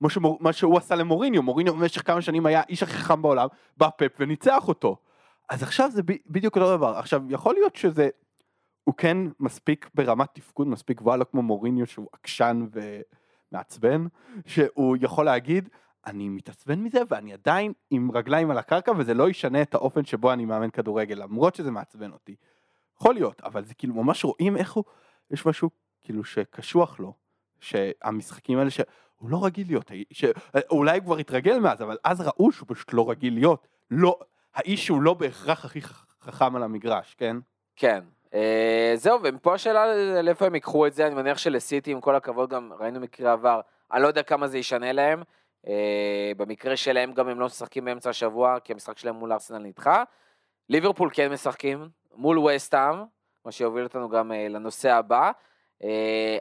[0.00, 3.48] מה, שמור, מה שהוא עשה למוריניו, מוריניו במשך כמה שנים היה האיש הכי חכם בעולם,
[3.76, 4.96] בא פפ וניצח אותו.
[5.48, 6.96] אז עכשיו זה בדיוק אותו דבר.
[6.96, 8.08] עכשיו, יכול להיות שזה,
[8.84, 12.66] הוא כן מספיק ברמת תפקוד מספיק גבוהה, לא כמו מוריניו שהוא עקשן
[13.52, 14.06] ומעצבן,
[14.46, 15.68] שהוא יכול להגיד,
[16.06, 20.32] אני מתעצבן מזה ואני עדיין עם רגליים על הקרקע וזה לא ישנה את האופן שבו
[20.32, 22.36] אני מאמן כדורגל, למרות שזה מעצבן אותי.
[22.96, 24.84] יכול להיות, אבל זה כאילו ממש רואים איך הוא,
[25.30, 27.14] יש משהו כאילו שקשוח לו,
[27.60, 30.24] שהמשחקים האלה שהוא לא רגיל להיות, ש...
[30.70, 34.18] אולי הוא כבר התרגל מאז, אבל אז ראו שהוא פשוט לא רגיל להיות, לא,
[34.54, 35.80] האיש שהוא לא בהכרח הכי
[36.22, 37.36] חכם על המגרש, כן?
[37.76, 38.00] כן.
[38.34, 39.84] אה, זהו, ומפה השאלה
[40.22, 43.60] לאיפה הם ייקחו את זה, אני מניח שלסיטי, עם כל הכבוד, גם ראינו מקרה עבר,
[43.92, 45.22] אני לא יודע כמה זה ישנה להם.
[45.66, 50.04] אה, במקרה שלהם גם הם לא משחקים באמצע השבוע, כי המשחק שלהם מול ארסנל נדחה.
[50.68, 52.96] ליברפול כן משחקים, מול וסטהאם,
[53.44, 55.30] מה שיוביל אותנו גם אה, לנושא הבא.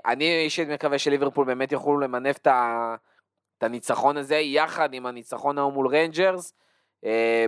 [0.05, 5.87] אני אישית מקווה שליברפול באמת יוכלו למנף את הניצחון הזה, יחד עם הניצחון ההוא מול
[5.87, 6.53] ריינג'רס,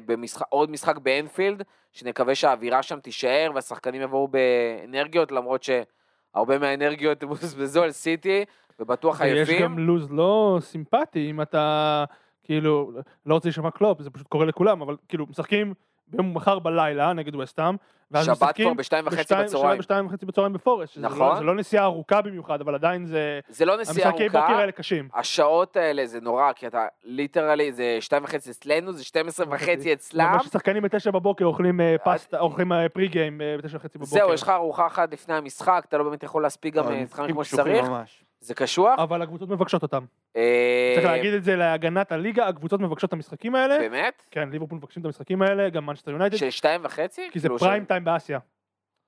[0.05, 7.83] במשחק, עוד משחק באנפילד, שנקווה שהאווירה שם תישאר והשחקנים יבואו באנרגיות, למרות שהרבה מהאנרגיות בוזבזו
[7.83, 8.45] על סיטי,
[8.79, 9.61] ובטוח ויש עייפים.
[9.61, 12.05] גם לוז לא סימפטי, אם אתה,
[12.43, 12.91] כאילו,
[13.25, 15.73] לא רוצה להישמע קלופ, זה פשוט קורה לכולם, אבל כאילו, משחקים
[16.07, 17.75] ביום מחר בלילה נגד וסטאם.
[18.11, 19.69] ואז שבת משחקים כבר בשתיים וחצי בשתיים- בצהריים.
[19.71, 20.93] שבת בשתיים וחצי בצהריים בפורסט.
[20.93, 21.19] שזה נכון.
[21.29, 23.39] לא- זה לא נסיעה ארוכה במיוחד, אבל עדיין זה...
[23.49, 25.09] זה לא נסיעה המשחקי בוקר ארוכה, האלה קשים.
[25.13, 29.93] השעות האלה זה נורא, כי אתה literally, זה שתיים וחצי אצלנו, זה 12 וחצי זה
[29.93, 30.25] אצלם.
[30.31, 34.11] אומר ששחקנים בתשע בבוקר אוכלים אה, פסטה, אוכלים אה, pre game אה, בתשע וחצי בבוקר.
[34.13, 37.05] זהו, יש לך ארוחה אחת לפני המשחק, אתה לא באמת יכול להספיק גם אה, משחקים
[37.25, 38.23] לשחק כמו שצריך, ממש.
[38.45, 38.99] זה קשוח.
[38.99, 40.03] אבל הקבוצות מבקשות אותם.
[40.35, 43.77] אה, צריך להגיד את זה להגנת הליגה, הקבוצות מבקשות את המשחקים האלה.
[43.79, 44.23] באמת?
[44.31, 46.37] כן, ליברפול מבקשים את המשחקים האלה, גם מנצ'סטר יונייטד.
[46.37, 47.21] של שתיים וחצי?
[47.31, 48.39] כי זה כאילו, prime time באסיה.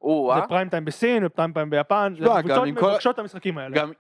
[0.04, 0.48] זה אה?
[0.48, 2.14] פריים טיים בסין ופריים טיים ביפן.
[2.18, 3.76] לא, גם הקבוצות עם כל- מבקשות את המשחקים האלה.
[3.76, 3.92] גם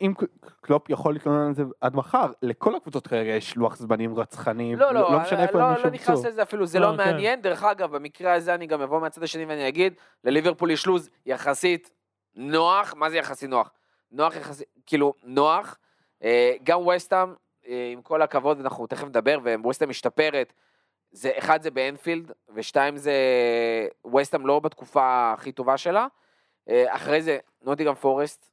[0.00, 0.12] אם
[0.60, 4.94] קלופ יכול להתלונן על זה עד מחר, לכל הקבוצות כרגע יש לוח זמנים רצחני, לא,
[4.94, 6.24] לא, משנה איפה לא, הם לא נכנס.
[6.24, 7.10] לזה אפילו, זה לא, לא כן.
[7.10, 7.40] מעניין.
[7.40, 11.90] דרך אגב, במקרה הזה אני גם אבוא מהצד השני ואני אגיד, לליברפול יש לוז יחסית
[12.36, 13.70] נוח, מה זה יחסית נוח?
[14.12, 15.78] נוח יחסית, כאילו, נוח.
[16.22, 17.34] אה, גם וסטאם,
[17.66, 20.52] אה, עם כל הכבוד, אנחנו תכף נדבר, וווסטאם משתפרת.
[21.12, 23.14] זה, אחד זה באנפילד, ושתיים זה
[24.14, 26.06] וסטאם לא בתקופה הכי טובה שלה.
[26.68, 28.50] אה, אחרי זה נוטיגרם פורסט,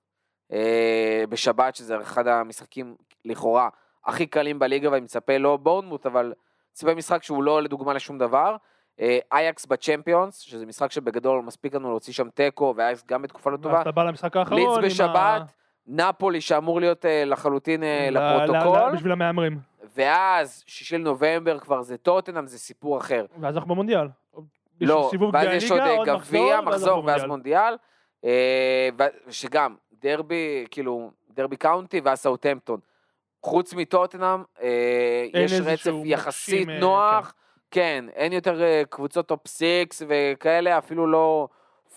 [0.51, 2.95] אה, בשבת, שזה אחד המשחקים
[3.25, 3.69] לכאורה
[4.05, 6.33] הכי קלים בליגה, ואני מצפה לא בורנמוט, אבל
[6.71, 8.55] מצפה משחק שהוא לא לדוגמה לשום דבר.
[9.01, 13.57] אה, אייקס בצ'מפיונס, שזה משחק שבגדול מספיק לנו להוציא שם תיקו, ואייקס גם בתקופה לא
[13.57, 13.73] טובה.
[13.73, 14.79] ואז אתה בא למשחק האחרון.
[14.79, 15.41] ה- בשבת,
[15.87, 19.59] נפולי שאמור להיות אה, לחלוטין אה, לפרוטוקול, בשביל המהמרים.
[19.95, 23.25] ואז שישי לנובמבר כבר זה טוטנאם, זה סיפור אחר.
[23.41, 24.07] ואז אנחנו במונדיאל.
[24.81, 27.23] לא, ואז יש עוד גביע, מחזור, ואז.
[27.23, 27.75] מונדיאל,
[29.29, 32.79] שגם דרבי, כאילו, דרבי קאונטי ואז סאוטהמפטון.
[33.43, 34.43] חוץ מטוטנאם,
[35.33, 37.33] יש רצף יחסית נוח,
[37.71, 41.47] כן, אין יותר אה, קבוצות top six וכאלה, אפילו לא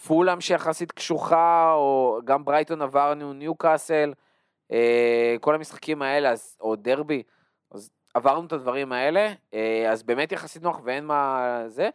[0.07, 4.13] פולאם שיחסית קשוחה, או גם ברייטון עברנו, ניו קאסל,
[4.73, 7.23] אה, כל המשחקים האלה, אז, או דרבי,
[7.71, 11.91] אז עברנו את הדברים האלה, אה, אז באמת יחסית נוח ואין מה זה.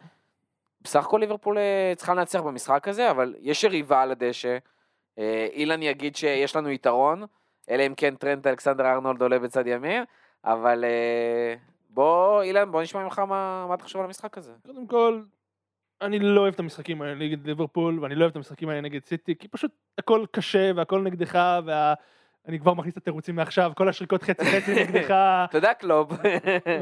[0.80, 1.58] בסך הכל ליברפול
[1.96, 4.58] צריכה לנצח במשחק הזה, אבל יש יריבה על הדשא.
[5.52, 7.24] אילן יגיד שיש לנו יתרון,
[7.70, 10.04] אלא אם כן טרנט אלכסנדר ארנולד עולה בצד ימין,
[10.44, 10.84] אבל
[11.98, 14.52] בוא, אילן, בוא נשמע ממך מה, מה אתה חושב על המשחק הזה.
[14.66, 15.22] קודם כל,
[16.00, 19.04] אני לא אוהב את המשחקים האלה נגד ליברפול, ואני לא אוהב את המשחקים האלה נגד
[19.04, 24.22] סיטי, כי פשוט הכל קשה והכל נגדך, ואני כבר מכניס את התירוצים מעכשיו, כל השריקות
[24.22, 25.14] חצי חצי נגדך,
[25.50, 26.12] תודה קלוב.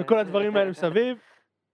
[0.01, 1.19] וכל הדברים האלה מסביב.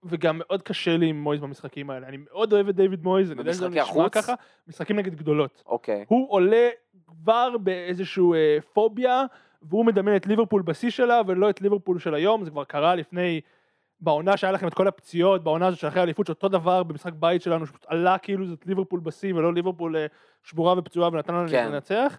[0.05, 2.09] וגם מאוד קשה לי עם מויז במשחקים האלה.
[2.09, 4.09] אני מאוד אוהב את דיוויד מויז, אני יודע שזה נשמע?
[4.09, 4.35] ככה,
[4.69, 5.63] משחקים נגד גדולות.
[5.67, 6.05] אוקיי.
[6.09, 6.69] הוא עולה
[7.07, 9.25] כבר באיזשהו אה, פוביה,
[9.63, 13.41] והוא מדמיין את ליברפול בשיא שלה, ולא את ליברפול של היום, זה כבר קרה לפני,
[14.01, 17.43] בעונה שהיה לכם את כל הפציעות, בעונה הזאת של אחרי האליפות, שאותו דבר במשחק בית
[17.43, 20.07] שלנו, שפשוט עלה כאילו זאת ליברפול בשיא, ולא ליברפול אה,
[20.43, 21.73] שבורה ופצועה ונתן לנו כן.
[21.73, 22.19] לנצח.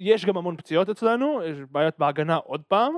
[0.00, 2.94] יש גם המון פציעות אצלנו, יש בעיות בהגנה עוד פעם,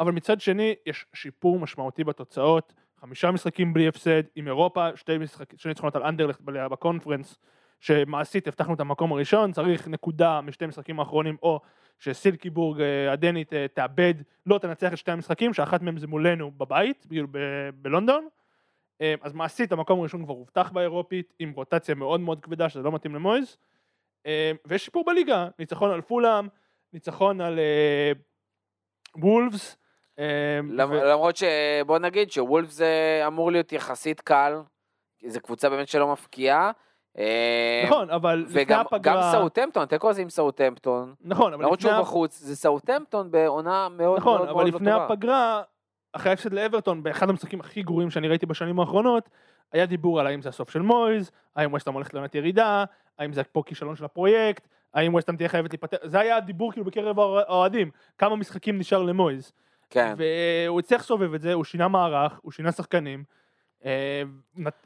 [0.00, 5.52] אבל מצד שני, יש שיפור משמעותי בתוצאות, חמישה משחקים בלי הפסד, עם אירופה, שתי, משחק,
[5.56, 7.38] שני ניצחונות על אנדרלכט בקונפרנס,
[7.80, 11.60] שמעשית הבטחנו את המקום הראשון, צריך נקודה משתי משחקים האחרונים, או
[12.00, 14.14] שסילקיבורג אה, הדנית אה, תאבד,
[14.46, 18.28] לא תנצח את שתי המשחקים, שאחת מהם זה מולנו בבית, כאילו ב- בלונדון.
[19.00, 22.92] אה, אז מעשית המקום הראשון כבר הובטח באירופית, עם רוטציה מאוד מאוד כבדה, שזה לא
[22.92, 23.56] מתאים למויז.
[24.66, 26.48] ויש שיפור בליגה, ניצחון על פולאם,
[26.92, 27.58] ניצחון על
[29.16, 29.76] וולפס.
[30.18, 34.54] למ- ו- למרות שבוא נגיד שוולף זה אמור להיות יחסית קל,
[35.26, 36.70] זו קבוצה באמת שלא מפקיעה.
[37.18, 39.14] אה, נכון, אבל לפני וגם הפגרה...
[39.14, 43.30] גם סאוטהמפטון, תיקו הזה עם סאוטהמפטון, נכון, אבל למרות לפני שהוא ה- בחוץ, זה סאוטהמפטון
[43.30, 45.04] בעונה מאוד נכון, מאוד אבל מאוד לא לפני טובה.
[45.04, 45.62] הפגרה,
[46.12, 49.28] אחרי ההפסד לאברטון, באחד המשחקים הכי גרועים שאני ראיתי בשנים האחרונות,
[49.72, 52.84] היה דיבור על האם זה הסוף של מויז, האם ווסטהאם הולכת לעונת ירידה,
[53.18, 56.86] האם זה פה כישלון של הפרויקט, האם ווסטהאם תהיה חייבת להיפטר, זה היה הדיבור כאילו
[56.86, 59.52] בקרב האוה- האוהדים, כמה משחקים נשאר למויז.
[59.90, 60.14] כן.
[60.16, 63.24] והוא הצליח לסובב את זה, הוא שינה מערך, הוא שינה שחקנים,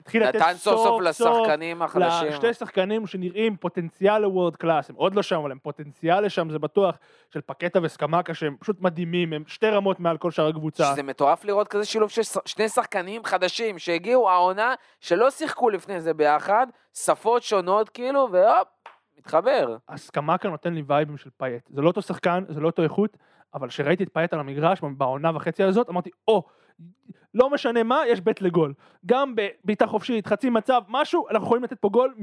[0.01, 2.29] התחיל לתת נתן סוף סוף סוף לשחקנים החדשים.
[2.29, 6.59] לשתי שחקנים שנראים פוטנציאל לוורד קלאס, הם עוד לא שם, אבל הם פוטנציאל לשם, זה
[6.59, 6.99] בטוח,
[7.31, 10.93] של פקטה וסקמקה שהם פשוט מדהימים, הם שתי רמות מעל כל שאר הקבוצה.
[10.93, 16.15] שזה מטורף לראות כזה שילוב של שני שחקנים חדשים שהגיעו העונה, שלא שיחקו לפני זה
[16.15, 18.69] ביחד, שפות שונות כאילו, והופ,
[19.19, 19.77] מתחבר.
[19.89, 23.17] הסקמקה נותן לי וייבים של פייט, זה לא אותו שחקן, זה לא אותו איכות,
[23.55, 26.43] אבל כשראיתי את פייט על המגרש בעונה וחצי הזאת, אמרתי, או,
[27.35, 28.75] לא משנה מה, יש בית לגול.
[29.07, 32.15] גם בבעיטה חופשית, חצי מצב, משהו, אנחנו יכולים לתת פה גול,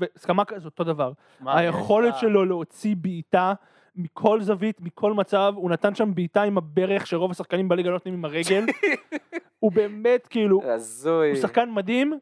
[0.00, 1.12] וסקמקה זה אותו דבר.
[1.46, 3.52] היכולת שלו להוציא בעיטה
[3.96, 8.14] מכל זווית, מכל מצב, הוא נתן שם בעיטה עם הברך שרוב השחקנים בליגה לא נותנים
[8.14, 8.64] עם הרגל.
[9.60, 11.30] הוא באמת כאילו, הזוי.
[11.30, 12.18] הוא שחקן מדהים,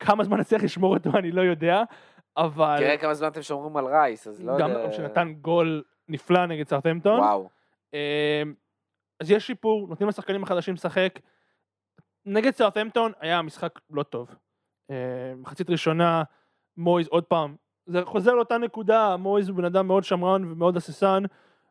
[0.00, 1.82] כמה זמן נצליח לשמור אותו אני לא יודע,
[2.36, 4.92] אבל תראה כמה זמן אתם שומרים על רייס, אז לא גם יודע.
[4.92, 7.20] שנתן גול נפלא נגד סרטמפטון.
[7.20, 7.48] וואו.
[9.20, 11.18] אז יש שיפור, נותנים לשחקנים החדשים לשחק.
[12.26, 14.34] נגד סרטמפטון היה משחק לא טוב.
[14.90, 16.22] אה, מחצית ראשונה,
[16.76, 21.22] מויז עוד פעם, זה חוזר לאותה נקודה, מויז הוא בן אדם מאוד שמרן ומאוד הססן,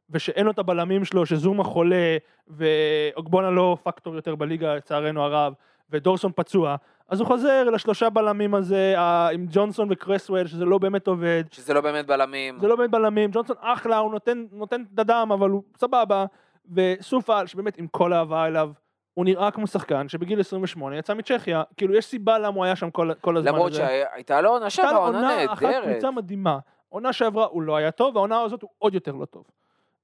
[0.09, 5.53] ושאין לו את הבלמים שלו, שזומה חולה, ואוגבונה לא פקטור יותר בליגה לצערנו הרב,
[5.89, 6.75] ודורסון פצוע,
[7.09, 8.95] אז הוא חוזר לשלושה בלמים הזה,
[9.33, 12.59] עם ג'ונסון וקרסוול, שזה לא באמת עובד, שזה לא באמת בלמים.
[12.59, 16.25] זה לא באמת בלמים, ג'ונסון אחלה, הוא נותן, נותן את הדם, אבל הוא סבבה,
[16.73, 18.71] וסופל, שבאמת עם כל האהבה אליו,
[19.13, 22.91] הוא נראה כמו שחקן שבגיל 28 יצא מצ'כיה, כאילו יש סיבה למה הוא היה שם
[22.91, 23.79] כל, כל הזמן למרות הזה.
[23.79, 25.91] שהייתה לו עונה הייתה שעברה, לו עונה אחת נהדרת.
[25.91, 26.59] קבוצה מדהימה.
[26.89, 29.45] עונה שעברה הוא לא היה טוב, והעונה הזאת הוא עוד יותר לא טוב.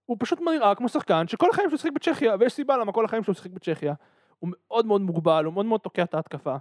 [0.05, 3.23] הוא פשוט נראה כמו שחקן שכל החיים שלו שיחק בצ'כיה, ויש סיבה למה כל החיים
[3.23, 3.93] שלו שיחק בצ'כיה.
[4.39, 6.55] הוא מאוד מאוד מוגבל, הוא מאוד מאוד תוקע את ההתקפה.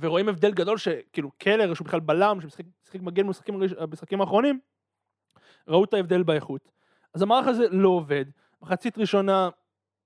[0.00, 3.26] ורואים הבדל גדול שכאילו קלר, שהוא בכלל בלם, שמשחק משחק מגן
[3.80, 4.58] במשחקים האחרונים,
[5.68, 6.70] ראו את ההבדל באיכות.
[7.14, 8.24] אז המערך הזה לא עובד.
[8.64, 9.48] מחצית ראשונה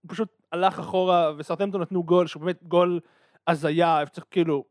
[0.03, 3.01] הוא פשוט הלך אחורה, וסרטמפטון נתנו גול, שהוא באמת גול
[3.47, 4.64] הזיה, צריך כאילו,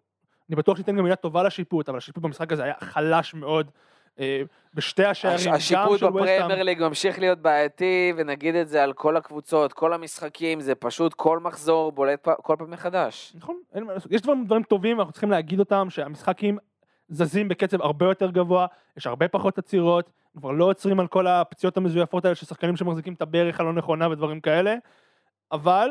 [0.49, 3.71] אני בטוח שניתן גם מילה טובה לשיפוט, אבל השיפוט במשחק הזה היה חלש מאוד.
[4.19, 4.41] אה,
[4.73, 6.03] בשתי השערים, השיפוט.
[6.03, 11.13] בפרמייר ליג ממשיך להיות בעייתי, ונגיד את זה על כל הקבוצות, כל המשחקים, זה פשוט
[11.13, 13.33] כל מחזור בולט כל פעם מחדש.
[13.35, 13.55] נכון.
[14.09, 16.57] יש דברים, דברים טובים, אנחנו צריכים להגיד אותם, שהמשחקים
[17.09, 18.67] זזים בקצב הרבה יותר גבוה,
[18.97, 23.13] יש הרבה פחות עצירות, כבר לא עוצרים על כל הפציעות המזויפות האלה של שחקנים שמחזיקים
[23.13, 24.75] את הברך הלא נכונה ודברים כאלה,
[25.51, 25.89] אבל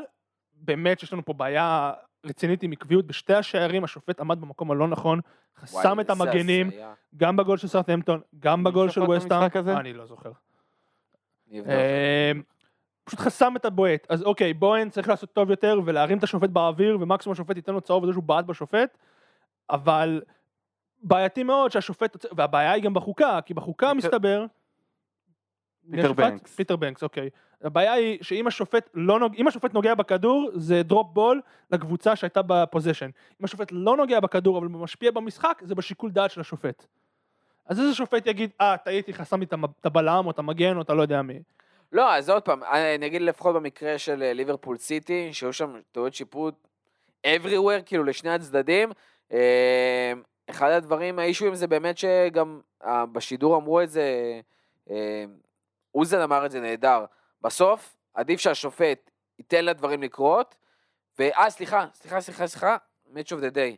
[0.54, 1.92] באמת שיש לנו פה בעיה
[2.26, 5.20] רצינית עם עקביות, בשתי השערים השופט עמד במקום הלא נכון,
[5.56, 6.92] חסם וואי, את המגנים, הזיה.
[7.16, 9.48] גם בגול של סרטמפטון, גם בגול של ווסטהאם?
[9.68, 10.32] אני לא זוכר.
[11.52, 12.32] אה,
[13.04, 14.06] פשוט חסם את הבועט.
[14.08, 17.80] אז אוקיי, בוהן צריך לעשות טוב יותר ולהרים את השופט באוויר, ומקסימום השופט ייתן לו
[17.80, 18.98] צהוב על זה שהוא בעט בשופט,
[19.70, 20.22] אבל
[21.02, 24.46] בעייתי מאוד שהשופט, והבעיה היא גם בחוקה, כי בחוקה פיטר- מסתבר...
[25.90, 26.12] פיטר?
[26.12, 26.54] בנקס.
[26.54, 27.30] פיטר בנקס, אוקיי.
[27.62, 29.34] הבעיה היא שאם השופט לא נוג...
[29.36, 33.10] אם השופט נוגע בכדור, זה drop ball לקבוצה שהייתה ב possession.
[33.40, 36.86] אם השופט לא נוגע בכדור, אבל משפיע במשחק, זה בשיקול דעת של השופט.
[37.66, 41.02] אז איזה שופט יגיד, אה, טעיתי, חסמתי את הבלם, או את המגן, או אתה לא
[41.02, 41.38] יודע מי.
[41.92, 46.14] לא, אז עוד פעם, אני אגיד לפחות במקרה של אה, ליברפול סיטי, שהיו שם טעויות
[46.14, 46.68] שיפוט
[47.26, 48.92] everywhere, כאילו לשני הצדדים.
[50.50, 54.40] אחד הדברים, האישויים זה באמת שגם אה, בשידור אמרו את זה,
[54.90, 55.24] אה,
[55.94, 57.04] אוזן אמר את זה נהדר.
[57.42, 60.56] בסוף, עדיף שהשופט ייתן לדברים לקרות,
[61.18, 63.76] ואה, סליחה, סליחה, סליחה, סליחה, match of the day.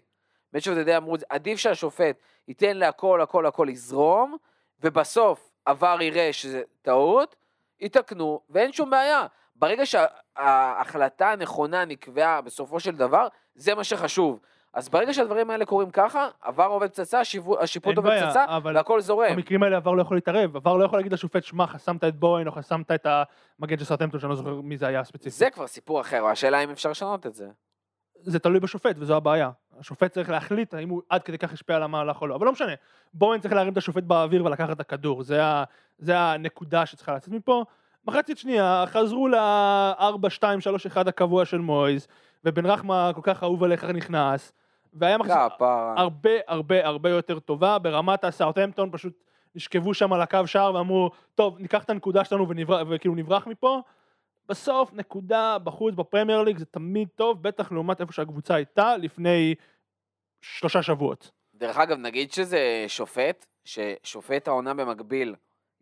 [0.57, 4.37] match of the day אמרו את זה, עדיף שהשופט ייתן להכל, הכל, הכל לזרום,
[4.81, 7.37] ובסוף עבר יראה שזה טעות,
[7.81, 9.27] יתקנו, ואין שום בעיה.
[9.57, 14.41] ברגע שההחלטה הנכונה נקבעה בסופו של דבר, זה מה שחשוב.
[14.75, 17.21] אז ברגע שהדברים האלה קורים ככה, עבר עובד פצצה,
[17.61, 19.33] השיפוט עובד בעיה, פצצה, והכל זורם.
[19.33, 22.47] במקרים האלה עבר לא יכול להתערב, עבר לא יכול להגיד לשופט, שמע, חסמת את בוהן,
[22.47, 23.07] או חסמת את
[23.59, 25.33] המגן של סרטמפטון, שאני לא זוכר מי זה היה ספציפית.
[25.33, 27.49] זה כבר סיפור אחר, השאלה אם אפשר לשנות את זה.
[28.21, 29.51] זה תלוי בשופט, וזו הבעיה.
[29.81, 32.53] השופט צריך להחליט האם הוא עד כדי כך השפיע על המהלך או לא, אבל לא
[32.53, 32.73] משנה.
[33.15, 35.65] בוהן צריך להרים את השופט באוויר ולקחת את הכדור, זה, ה,
[35.99, 37.65] זה הנקודה שצריכה לצאת מפה.
[38.07, 42.09] מחצית שנייה, חזרו ל-4-2-3-1 הקבוע של מויז,
[42.45, 44.53] ובן רחמה כל כך אהוב עליך נכנס,
[44.93, 45.95] והיה מחצית כפרה.
[45.97, 49.25] הרבה הרבה הרבה יותר טובה, ברמת הסאוטהמפטון פשוט
[49.55, 53.81] נשכבו שם על הקו שער ואמרו, טוב, ניקח את הנקודה שלנו ונברח, וכאילו נברח מפה.
[54.49, 59.55] בסוף נקודה בחוץ בפרמייר ליג זה תמיד טוב, בטח לעומת איפה שהקבוצה הייתה לפני
[60.41, 61.31] שלושה שבועות.
[61.55, 65.35] דרך אגב, נגיד שזה שופט, ששופט העונה במקביל,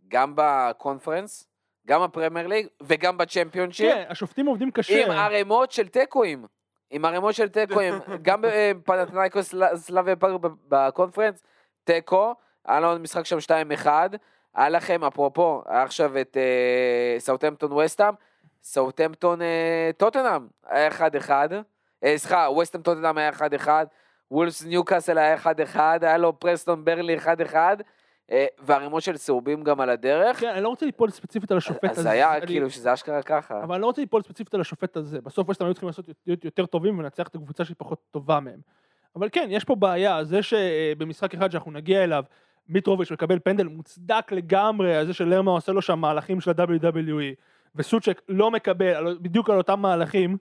[0.09, 1.49] גם בקונפרנס,
[1.87, 5.07] גם בפרמייר ליג וגם בצ'מפיונשיפ, כן, השופטים עובדים קשה.
[5.07, 6.46] עם ערימות של תיקואים.
[6.90, 11.42] עם ערימות של תיקואים, גם בפנאתינייקוס סלאביה פארק בקונפרנס,
[11.85, 13.38] תיקו, היה לנו עוד משחק שם
[13.85, 13.88] 2-1,
[14.55, 18.14] היה לכם, אפרופו, היה עכשיו את אה, סאוטהמפטון וסטאם,
[18.62, 21.31] סאוטהמפטון אה, טוטנאם, היה 1-1,
[22.05, 23.68] אה, סליחה, וסטאם טוטנאם היה 1-1,
[24.31, 27.75] וולפס ניוקאסל היה 1-1, היה לו פרסטון ברלי 1-1, אה,
[28.62, 31.98] וערימות של צהובים גם על הדרך, כן, אני לא רוצה ליפול ספציפית על השופט אז
[31.98, 32.10] הזה.
[32.10, 33.62] היה אני- כאילו שזה אשכרה ככה.
[33.64, 35.20] אבל אני לא רוצה ליפול ספציפית על השופט הזה.
[35.20, 38.60] בסוף ווסטהאם היו צריכים לעשות להיות יותר טובים ולנצח את הקבוצה שהיא פחות טובה מהם.
[39.16, 42.24] אבל כן, יש פה בעיה, זה שבמשחק אחד שאנחנו נגיע אליו,
[42.68, 47.34] מיטרוביץ' מקבל פנדל מוצדק לגמרי, זה שלרמה עושה לו שם מהלכים של ה-WWE,
[47.74, 50.36] וסוצ'ק לא מקבל בדיוק על אותם מהלכים,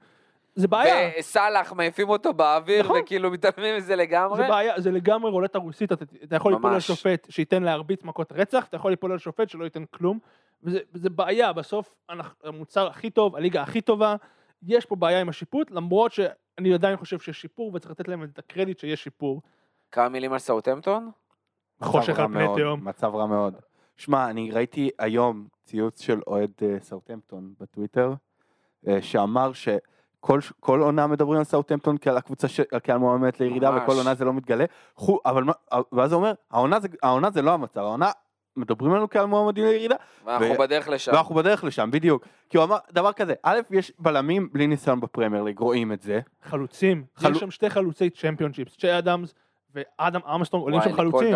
[0.55, 1.11] זה בעיה.
[1.19, 3.01] וסאלח מעיפים אותו באוויר, נכון.
[3.01, 4.37] וכאילו מתעלמים מזה לגמרי.
[4.37, 6.79] זה בעיה, זה לגמרי רולטה רוסית, אתה, אתה יכול ליפול על.
[6.79, 10.19] שופט שייתן להרביץ מכות רצח, אתה יכול ליפול על שופט שלא ייתן כלום,
[10.63, 14.15] וזה, וזה בעיה, בסוף אנחנו המוצר הכי טוב, הליגה הכי טובה,
[14.63, 18.39] יש פה בעיה עם השיפוט, למרות שאני עדיין חושב שיש שיפור וצריך לתת להם את
[18.39, 19.41] הקרדיט שיש שיפור.
[19.91, 21.11] כמה מילים על סאוטהמפטון?
[21.81, 22.87] חושך על פני מאוד, תהום.
[22.87, 23.55] מצב רע מאוד.
[23.97, 28.13] שמע, אני ראיתי היום ציוץ של אוהד אה, סאוטהמפטון בטוויטר,
[28.87, 29.53] אה, שאמר
[30.25, 33.81] כל, כל עונה מדברים על סאוטהמפטון כעל הקבוצה, ש- כעל מועמדת לירידה, ממש.
[33.83, 34.65] וכל עונה זה לא מתגלה.
[34.95, 35.53] חו, אבל מה,
[35.91, 38.11] ואז הוא אומר, העונה זה, העונה זה לא המצב, העונה,
[38.57, 41.11] מדברים עלינו כעל מועמדים לירידה, ואנחנו ו- בדרך לשם.
[41.13, 42.25] ואנחנו בדרך לשם, בדיוק.
[42.49, 46.19] כי הוא אמר דבר כזה, א', יש בלמים בלי ניסיון בפרמייר ליג, רואים את זה.
[46.43, 49.33] חלוצים, חלו- יש שם שתי חלוצי צ'מפיונשיפס, צ'י אדמס
[49.75, 51.33] ואדם ארמסטרונג עולים שם חלוצים.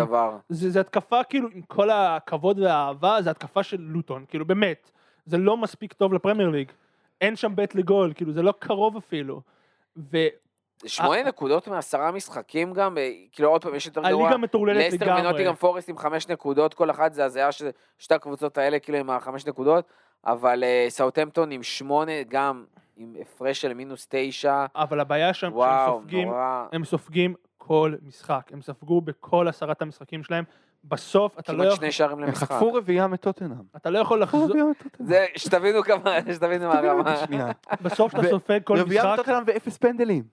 [0.48, 4.90] זה, זה התקפה כאילו עם כל הכבוד והאהבה, זה התקפה של לוטון, כאילו באמת,
[5.26, 6.72] זה לא מספיק טוב לפרמייר ליג,
[7.20, 9.40] אין שם בית לגול, כאילו זה לא קרוב אפילו.
[10.86, 11.22] שמונה אה.
[11.22, 14.22] נקודות מעשרה משחקים גם, אה, כאילו עוד פעם, יש יותר גרוע.
[14.22, 15.28] והליגה מטורללת לסטר לגמרי.
[15.28, 19.10] ונוטינגהאם פורסט עם חמש נקודות, כל אחת זה הזיה של שתי הקבוצות האלה, כאילו עם
[19.10, 19.84] החמש נקודות,
[20.26, 22.64] אבל אה, סאוטהמפטון עם שמונה, גם
[22.96, 26.66] עם הפרש של מינוס תשע, אבל הבעיה שם שהם וואו, סופגים, נורא.
[26.72, 30.44] הם סופגים כל משחק, הם ספגו בכל עשרת המשחקים שלהם,
[30.84, 32.52] בסוף אתה לא, כמעט יכול, שני שערים הם למשחק.
[32.52, 33.62] חטפו רביעייה מטוטנאם.
[33.76, 35.08] אתה לא יכול לחזור, רביעייה מטוטנאם.
[35.08, 37.14] זה, שתבינו כמה, שתבינו מה הרמה.
[37.82, 40.24] בסוף אתה סופג כל רביעייה משחק, מטוטנאם ואפס פנדלים.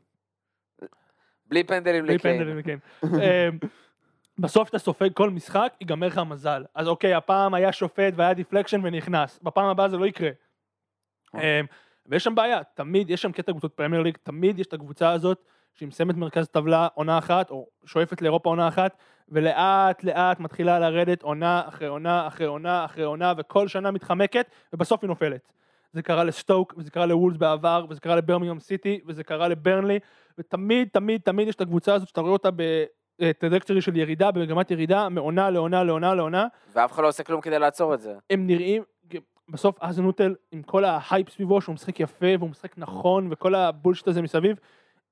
[1.46, 2.38] בלי פנדלים בלי לקיין.
[2.38, 2.78] פנדלים, כן.
[3.04, 3.58] אמ,
[4.40, 6.64] בסוף אתה סופג כל משחק, ייגמר לך המזל.
[6.76, 10.30] אז אוקיי, הפעם היה שופט והיה deflection ונכנס, בפעם הבאה זה לא יקרה.
[11.36, 11.40] אמ,
[12.06, 15.44] ויש שם בעיה, תמיד, יש שם קטע קבוצות פרמייר ליג, תמיד יש את הקבוצה הזאת
[15.74, 18.98] שהיא מסיימת מרכז טבלה עונה אחת, או שואפת לאירופה עונה אחת,
[19.30, 25.04] ולאט לאט מתחילה לרדת עונה אחרי עונה אחרי עונה אחרי עונה, וכל שנה מתחמקת, ובסוף
[25.04, 25.52] היא נופלת.
[25.94, 30.00] זה קרה לסטוק, וזה קרה לוולס בעבר, וזה קרה לברמינגהאם סיטי, וזה קרה לברנלי,
[30.38, 32.50] ותמיד, תמיד, תמיד יש את הקבוצה הזאת שאתה רואה אותה
[33.20, 37.42] ב trajectory של ירידה, במגמת ירידה, מעונה לעונה לעונה לעונה, ואף אחד לא עושה כלום
[37.42, 38.14] כדי לעצור את זה.
[38.30, 38.84] הם נראים,
[39.50, 44.08] בסוף אז נוטל, עם כל ההייפ סביבו, שהוא משחק יפה, והוא משחק נכון, וכל הבולשיט
[44.08, 44.58] הזה מסביב,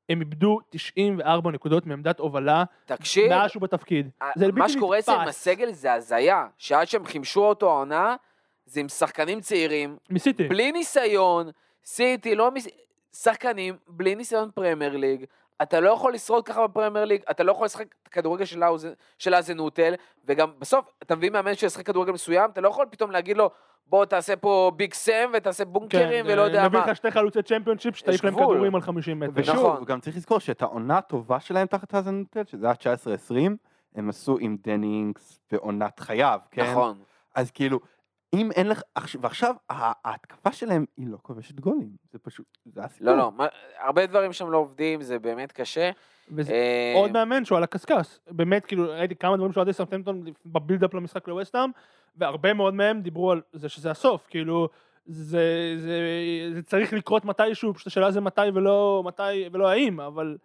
[0.09, 4.09] הם איבדו 94 נקודות מעמדת הובלה, תקשיב, מאז שהוא בתפקיד.
[4.35, 5.27] זה בלתי מה שקורה אצלם עם.
[5.27, 8.15] הסגל זה הזיה, שעד שהם חימשו אותו העונה,
[8.65, 10.47] זה עם שחקנים צעירים, ניסיתי.
[10.47, 11.49] בלי ניסיון,
[11.85, 12.67] סיטי, לא מס...
[13.15, 15.25] שחקנים בלי ניסיון פרמייר ליג,
[15.61, 18.93] אתה לא יכול לשרוד ככה בפרמייר ליג, אתה לא יכול לשחק את הכדורגל של האוזן-
[19.17, 19.93] של אזנוטל,
[20.25, 23.49] וגם בסוף, אתה מביא מאמן שישחק כדורגל מסוים, אתה לא יכול פתאום להגיד לו,
[23.87, 26.85] בוא תעשה פה ביג סם ותעשה בונקרים ולא יודע כן, מה.
[26.87, 28.33] לך שתי חלוצי צ'מפיונשיפ, שתעיף להם.
[28.35, 29.31] כדורים על 50 מטר.
[29.35, 29.81] ושוב, נכון.
[29.83, 33.57] וגם צריך לזכור שאת העונה הטובה שלהם תחת האזנוטל, שזה היה 19-20,
[33.95, 36.71] הם עשו עם דני אינקס בעונת חייו, כן?
[36.71, 36.97] נכון.
[37.35, 37.79] אז כאילו,
[38.33, 43.07] אם אין לך, עכשיו- ועכשיו ההתקפה שלהם היא לא כובשת גולים, זה פשוט, זה הסיפור.
[43.07, 43.47] לא, לא, מה-
[43.79, 45.91] הרבה דברים שם לא עובדים, זה באמת קשה.
[46.31, 48.19] וזה אה, עוד מאמן שהוא על הקשקש.
[48.31, 51.69] באמת, כאילו, ראיתי כמה דברים של אוהדי סרטמפטון בבילדאפ למשחק לווסטהאם,
[52.17, 54.69] והרבה מאוד מהם דיברו על זה שזה הסוף, כאילו,
[55.05, 55.99] זה, זה,
[56.53, 60.37] זה צריך לקרות מתישהו, פשוט השאלה זה מתי ולא, מתי ולא האם, אבל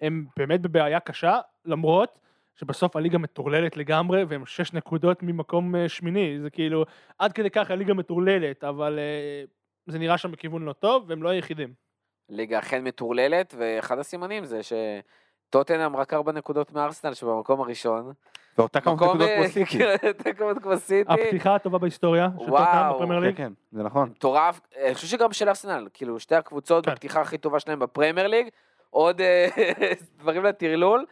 [0.00, 2.18] הם באמת בבעיה קשה, למרות
[2.60, 6.84] שבסוף הליגה מטורללת לגמרי, והם שש נקודות ממקום אה, שמיני, זה כאילו,
[7.18, 9.44] עד כדי כך הליגה מטורללת, אבל אה,
[9.86, 11.72] זה נראה שם בכיוון לא טוב, והם לא היחידים.
[12.28, 18.12] ליגה אכן מטורללת, ואחד הסימנים זה שטוטנאם רק ארבע נקודות מארסנל שבמקום הראשון.
[18.58, 19.84] ואותה כמה נקודות אה, כמו סיטי.
[20.08, 21.12] אותה כמות כמו סיטי.
[21.12, 23.36] הפתיחה הטובה בהיסטוריה של טוטנאם בפרמייר כן, ליג.
[23.36, 24.08] כן, זה נכון.
[24.08, 26.92] מטורף, אני חושב שגם של ארסנל, כאילו שתי הקבוצות כן.
[26.92, 28.48] בפתיחה הכי טובה שלהם בפרמייר ליג,
[28.90, 29.48] עוד אה,
[30.20, 31.06] דברים לטרלול.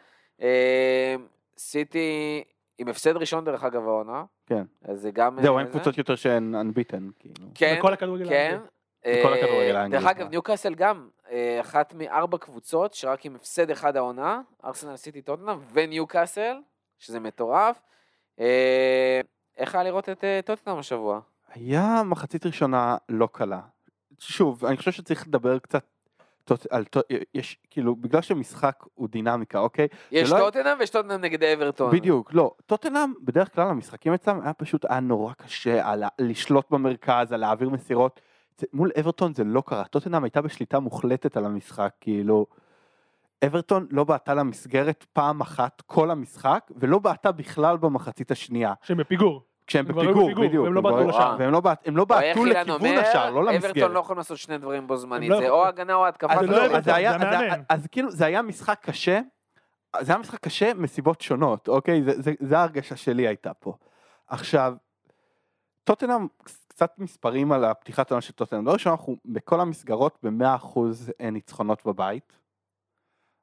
[1.59, 2.43] אה, סיטי
[2.77, 4.63] עם הפסד ראשון דרך אגב העונה, כן.
[4.81, 5.37] אז זה גם...
[5.41, 5.73] זהו, אה, אין זה.
[5.73, 7.49] קבוצות יותר שהן unbeaten, כאילו.
[7.55, 8.59] כן, בכל הכדורגל כן.
[9.01, 9.99] בכל אה, הכדורגל האנגלי.
[10.01, 15.21] דרך אגב, ניוקאסל גם, אה, אחת מארבע קבוצות שרק עם הפסד אחד העונה, ארסנל סיטי
[15.21, 16.57] טוטנאם וניוקאסל,
[16.99, 17.81] שזה מטורף.
[18.39, 19.21] אה,
[19.57, 21.19] איך היה לראות את אה, טוטנאם השבוע?
[21.53, 23.61] היה מחצית ראשונה לא קלה.
[24.19, 25.85] שוב, אני חושב שצריך לדבר קצת
[26.69, 29.87] על טוט- יש כאילו בגלל שמשחק הוא דינמיקה אוקיי?
[30.11, 31.91] יש זה לא- טוטנאם ויש טוטנאם נגד אברטון.
[31.91, 32.51] בדיוק לא.
[32.65, 37.39] טוטנאם בדרך כלל המשחקים אצלם היה פשוט היה נורא קשה על ה- לשלוט במרכז על
[37.39, 38.21] להעביר מסירות.
[38.57, 39.83] זה- מול אברטון זה לא קרה.
[39.83, 42.45] טוטנאם הייתה בשליטה מוחלטת על המשחק כאילו
[43.45, 48.73] אברטון לא בעטה למסגרת פעם אחת כל המשחק ולא בעטה בכלל במחצית השנייה.
[48.83, 49.43] שהם בפיגור.
[49.69, 51.35] כשהם הם בפיגור בדיוק והם לא בעטו לשער.
[51.39, 54.37] והם לא הם לא בעטו אילן לכיוון אומר, השער לא למסגרת אברטון לא יכולים לעשות
[54.37, 55.49] שני דברים בו זמנית, הם לא זה.
[55.49, 56.33] או הגנה או התקפה.
[56.33, 56.57] אז לא
[57.69, 59.19] אז כאילו זה היה משחק קשה,
[59.99, 62.03] זה היה משחק קשה מסיבות שונות, אוקיי?
[62.39, 63.73] זה, ההרגשה שלי הייתה פה.
[64.27, 64.73] עכשיו,
[65.83, 66.27] טוטנאם,
[66.67, 68.61] קצת מספרים על הפתיחת העונה של טוטנאם.
[68.63, 70.79] דבר ראשון, אנחנו בכל המסגרות ב-100%
[71.31, 72.39] ניצחונות בבית,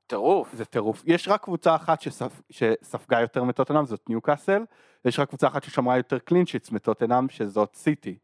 [0.07, 0.54] טירוף.
[0.54, 1.02] זה טירוף.
[1.07, 4.62] יש רק קבוצה אחת שספ, שספגה יותר מטוטנאם, זאת ניוקאסל,
[5.04, 8.18] ויש רק קבוצה אחת ששמרה יותר clean sheets מטוטנאם, שזאת סיטי.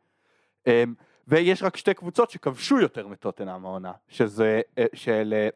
[0.66, 0.94] אמ,
[1.28, 5.48] ויש רק שתי קבוצות שכבשו יותר מטוטנאם העונה, שזה אה, של...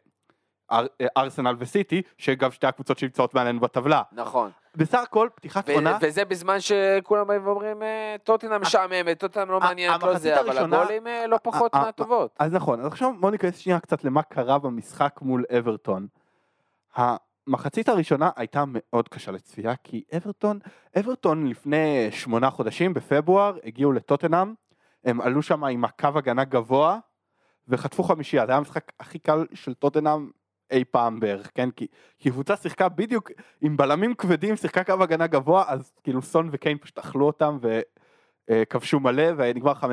[0.71, 4.01] אה, אר- אה, ארסנל וסיטי, שגם שתי הקבוצות שנמצאות מעלינו בטבלה.
[4.11, 4.51] נכון.
[4.75, 10.03] בסך הכל, פתיחת עונה, וזה בזמן שכולם באים ואומרים, אה, טוטנאם משעממת, טוטנאם לא מעניינת,
[10.03, 12.35] לא זה, אבל הגולים אה, לא פחות מהטובות.
[12.39, 16.07] אז נכון, אז עכשיו בוא ניכנס שנייה קצת למה קרה במשחק מול אברטון.
[16.95, 20.59] המחצית הראשונה הייתה מאוד קשה לצפייה, כי אברטון,
[20.99, 24.53] אברטון לפני שמונה חודשים, בפברואר, הגיעו לטוטנאם,
[25.05, 26.99] הם עלו שם עם הקו הגנה גבוה,
[27.67, 30.29] וחטפו חמישייה, זה היה המשחק הכי קל של טוטנאם
[30.71, 31.71] אי פעם בערך, כן?
[31.71, 31.87] כי,
[32.19, 36.77] כי קבוצה שיחקה בדיוק עם בלמים כבדים, שיחקה קו הגנה גבוה, אז כאילו סון וקיין
[36.77, 37.57] פשוט אכלו אותם
[38.51, 39.85] וכבשו מלא ונגמר 5-0.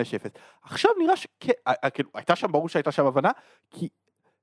[0.62, 3.30] עכשיו נראה שכן, אה, כאילו, הייתה שם, ברור שהייתה שם הבנה,
[3.70, 3.88] כי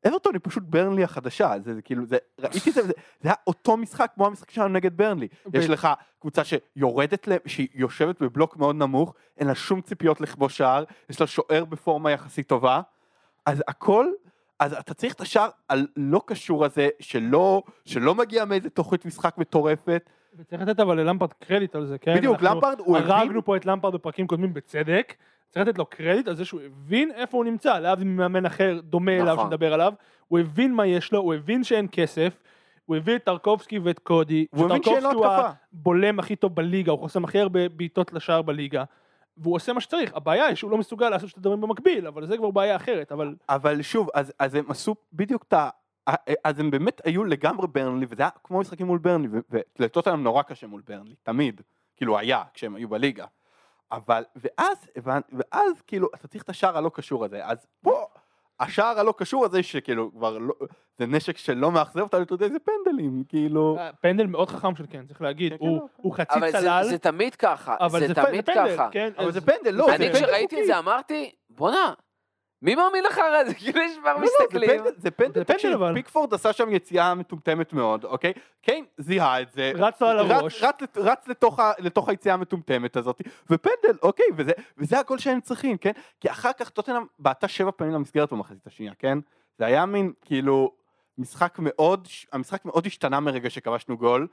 [0.08, 3.36] אברטון היא פשוט ברנלי החדשה, זה, זה כאילו, זה, ראיתי את זה, זה, זה היה
[3.48, 5.28] אותו משחק כמו המשחק שלנו נגד ברנלי.
[5.54, 5.88] יש לך
[6.20, 11.22] קבוצה שיורדת, ל- שהיא יושבת בבלוק מאוד נמוך, אין לה שום ציפיות לכבוש שער, יש
[11.22, 12.82] לה שוער בפורמה יחסית טובה,
[13.46, 14.06] אז הכל,
[14.62, 20.10] אז אתה צריך את השער הלא קשור הזה, שלא, שלא מגיע מאיזה תוכנית משחק מטורפת,
[20.38, 22.16] וצריך לתת אבל ללמפרד קרדיט על זה, כן?
[22.16, 25.14] בדיוק, למפרד הוא הבין, הרגנו פה את למפרד בפרקים קודמים בצדק,
[25.50, 29.12] צריך לתת לו קרדיט על זה שהוא הבין איפה הוא נמצא, להבדיל ממאמן אחר דומה
[29.12, 29.46] אליו נכון.
[29.46, 29.94] שנדבר עליו,
[30.28, 32.44] הוא הבין מה יש לו, הוא הבין שאין כסף,
[32.86, 35.52] הוא הביא את טרקובסקי ואת קודי, הוא הבין שאין לו שטרקובסקי הוא התקפה.
[35.74, 38.84] הבולם הכי טוב בליגה, הוא חוסם הכי הרבה בעיטות לשער בליגה,
[39.42, 42.38] והוא עושה מה שצריך, הבעיה היא שהוא לא מסוגל לעשות שתי דברים במקביל, אבל זה
[42.38, 45.70] כבר בעיה אחרת, אבל אבל שוב, אז, אז הם עשו בדיוק את ה...
[46.44, 50.42] אז הם באמת היו לגמרי ברנלי, וזה היה כמו משחקים מול ברנלי, ו- ולטוטנאם נורא
[50.42, 51.62] קשה מול ברנלי, תמיד,
[51.96, 53.26] כאילו היה, כשהם היו בליגה.
[53.92, 54.90] אבל, ואז,
[55.32, 58.06] ואז כאילו, אתה צריך את השער הלא קשור הזה, אז פה,
[58.62, 60.54] השער הלא קשור הזה, שכאילו, כבר לא,
[60.98, 65.06] זה נשק שלא מאכזב אותנו, אתה יודע, זה פנדלים, כאילו, פנדל מאוד חכם של כן,
[65.08, 65.86] צריך להגיד, כן, כן, הוא- לא.
[65.98, 68.90] הוא חצי אבל זה- צלל, זה תמיד ככה, זה תמיד פנדל, ככה.
[68.92, 70.66] כן, אבל אז- זה פנדל, לא, זה אני פנדל כשראיתי את.
[70.66, 71.94] זה אמרתי, בואנה,
[72.62, 73.54] מי מאמין לך הרי זה?
[73.54, 74.70] כאילו יש כבר לא, לא, זה מסתכלים.
[74.70, 75.94] פנדל, זה פנדל, תקשיב, אבל.
[75.94, 78.34] פיקפורד עשה שם יציאה מטומטמת מאוד, אוקיי?
[78.62, 80.64] קיין זיהה את זה, רץ לו על הראש.
[80.64, 81.60] רץ, לת- רץ לתוך,
[82.10, 84.26] היציאה המטומטמת הזאת, ופנדל, אוקיי,
[84.78, 85.92] וזה, הכל שהם צריכים, כן?
[86.20, 89.18] כי אחר כך טוטנאם בעטה שבע פעמים למסגרת במחצית השנייה, כן?
[89.60, 90.72] זה היה מין, כאילו,
[91.18, 94.28] משחק מאוד, המשחק מאוד השתנה מרגע שכבשנו גול,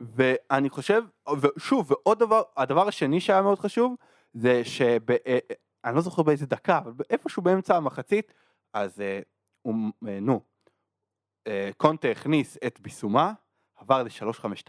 [0.00, 1.02] ואני חושב,
[1.40, 3.94] ושוב, ועוד דבר, הדבר השני שהיה מאוד חשוב,
[4.34, 5.10] זה שב...
[5.26, 5.38] אה,
[5.84, 8.34] אני לא זוכר באיזה דקה, אבל איפשהו באמצע המחצית,
[8.72, 9.20] אז אה,
[9.62, 9.74] הוא,
[10.08, 10.40] אה, נו,
[11.46, 13.32] אה, קונטה הכניס את ביסומה,
[13.76, 14.68] עבר ל-352,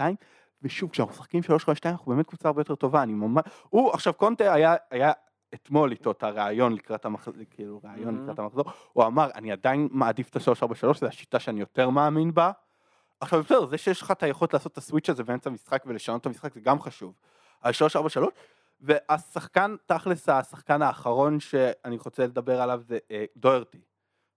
[0.61, 3.43] ושוב, כשאנחנו משחקים 352 אנחנו באמת קבוצה הרבה יותר טובה, אני ממש...
[3.69, 5.11] הוא, עכשיו קונטה היה, היה
[5.53, 7.87] אתמול איתו את הרעיון לקראת המחזור, כאילו Mhm.
[8.23, 12.51] לקראת המחזור, הוא אמר, אני עדיין מעדיף את ה-343, זו השיטה שאני יותר מאמין בה.
[13.19, 16.25] עכשיו בסדר, זה שיש לך את היכולת לעשות את הסוויץ' הזה באמצע המשחק ולשנות את
[16.25, 17.13] המשחק זה גם חשוב.
[17.61, 18.33] על 343,
[18.81, 23.81] והשחקן, תכלס השחקן האחרון שאני רוצה לדבר עליו זה אה, דוירטי,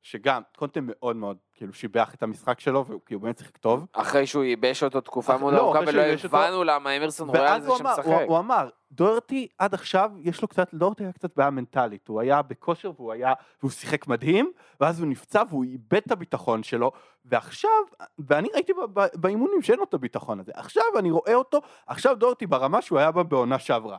[0.03, 3.86] שגם קונטה מאוד מאוד כאילו שיבח את המשחק שלו והוא כאילו באמת שיחק טוב.
[3.92, 7.68] אחרי שהוא ייבש אותו תקופה מאוד לא, ארוכה ולא הבנו למה אמרסון רואה על זה
[7.68, 8.24] הוא הוא, שמשחק.
[8.26, 12.42] הוא אמר, דוירטי עד עכשיו יש לו קצת, דוירטי היה קצת בעיה מנטלית, הוא היה
[12.42, 16.92] בכושר והוא היה, והוא שיחק מדהים, ואז הוא נפצע והוא איבד את הביטחון שלו,
[17.24, 17.70] ועכשיו,
[18.18, 18.72] ואני ראיתי
[19.14, 23.11] באימונים שאין לו את הביטחון הזה, עכשיו אני רואה אותו, עכשיו דוירטי ברמה שהוא היה
[23.11, 23.99] בה בעונה שעברה.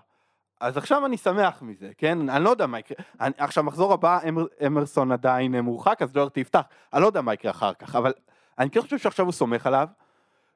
[0.65, 2.29] אז עכשיו אני שמח מזה, כן?
[2.29, 2.97] אני לא יודע מה יקרה.
[3.19, 6.61] עכשיו, מחזור הבא, אמר, אמרסון עדיין מורחק, אז דוירטי יפתח.
[6.93, 8.13] אני לא יודע מה יקרה אחר כך, אבל
[8.59, 9.87] אני כן חושב שעכשיו הוא סומך עליו,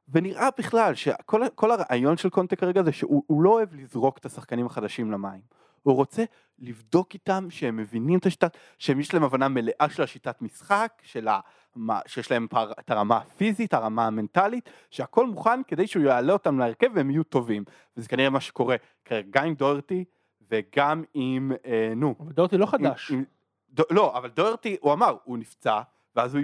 [0.10, 4.26] ונראה בכלל שכל כל הרעיון של קונטה כרגע זה שהוא הוא לא אוהב לזרוק את
[4.26, 5.41] השחקנים החדשים למים.
[5.84, 6.23] הוא רוצה
[6.59, 11.27] לבדוק איתם שהם מבינים את השיטת, שהם יש להם הבנה מלאה של השיטת משחק, של
[11.27, 11.39] ה,
[11.75, 16.59] מה, שיש להם פר, את הרמה הפיזית, הרמה המנטלית, שהכל מוכן כדי שהוא יעלה אותם
[16.59, 17.63] להרכב והם יהיו טובים.
[17.97, 18.75] וזה כנראה מה שקורה
[19.05, 20.05] כרגע גם עם דוירטי
[20.51, 23.11] וגם עם, אה, נו, אבל דורטי לא חדש.
[23.11, 23.23] עם- עם-
[23.69, 25.82] דו, לא, אבל דוירטי, הוא אמר, הוא נפצע,
[26.15, 26.36] ואז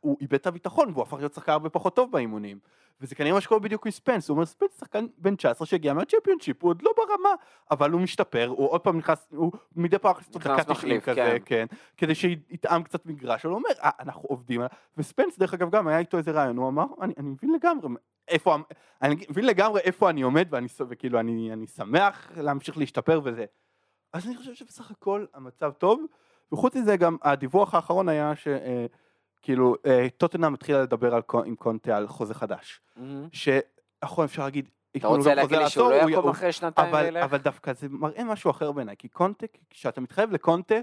[0.00, 2.58] הוא איבד את הביטחון, והוא הפך להיות שחקן הרבה פחות טוב באימונים.
[3.02, 6.62] וזה כנראה מה שקורה בדיוק עם ספנס, הוא אומר, ספנס שחקן בן 19 שהגיע מהצ'מפיונשיפ,
[6.62, 7.28] הוא עוד לא ברמה,
[7.70, 11.04] אבל הוא משתפר, הוא עוד פעם נכנס, הוא מדי פעם נכנס נכנס דקה 90 מחליף,
[11.04, 11.66] כזה, כן.
[11.70, 14.60] כן, כדי שיטעם קצת מגרש, הוא אומר, "אה, אנחנו עובדים
[14.96, 17.88] וספנס דרך אגב גם היה איתו איזה רעיון, הוא אמר, אני, אני מבין לגמרי,
[18.28, 18.56] איפה,
[19.02, 23.44] אני מבין לגמרי איפה אני עומד, ואני, וכאילו אני, אני שמח להמשיך להשתפר וזה.
[24.12, 26.00] אז אני חושב שבסך הכל המצב טוב,
[26.52, 28.32] וחוץ מזה גם הדיווח האחרון היה
[29.42, 29.74] שכאילו
[30.16, 33.28] טוטנאם התחילה לדבר על, עם קונטה על חוזה חדש, מהמם.
[33.32, 37.24] שנכון אפשר להגיד, אתה רוצה להגיד לי שהוא לא הוא- אחרי שנתיים אבל, וילך?
[37.24, 40.74] אבל דווקא זה מראה משהו אחר בעיניי, כי קונטה, כשאתה מתחייב לקונטה,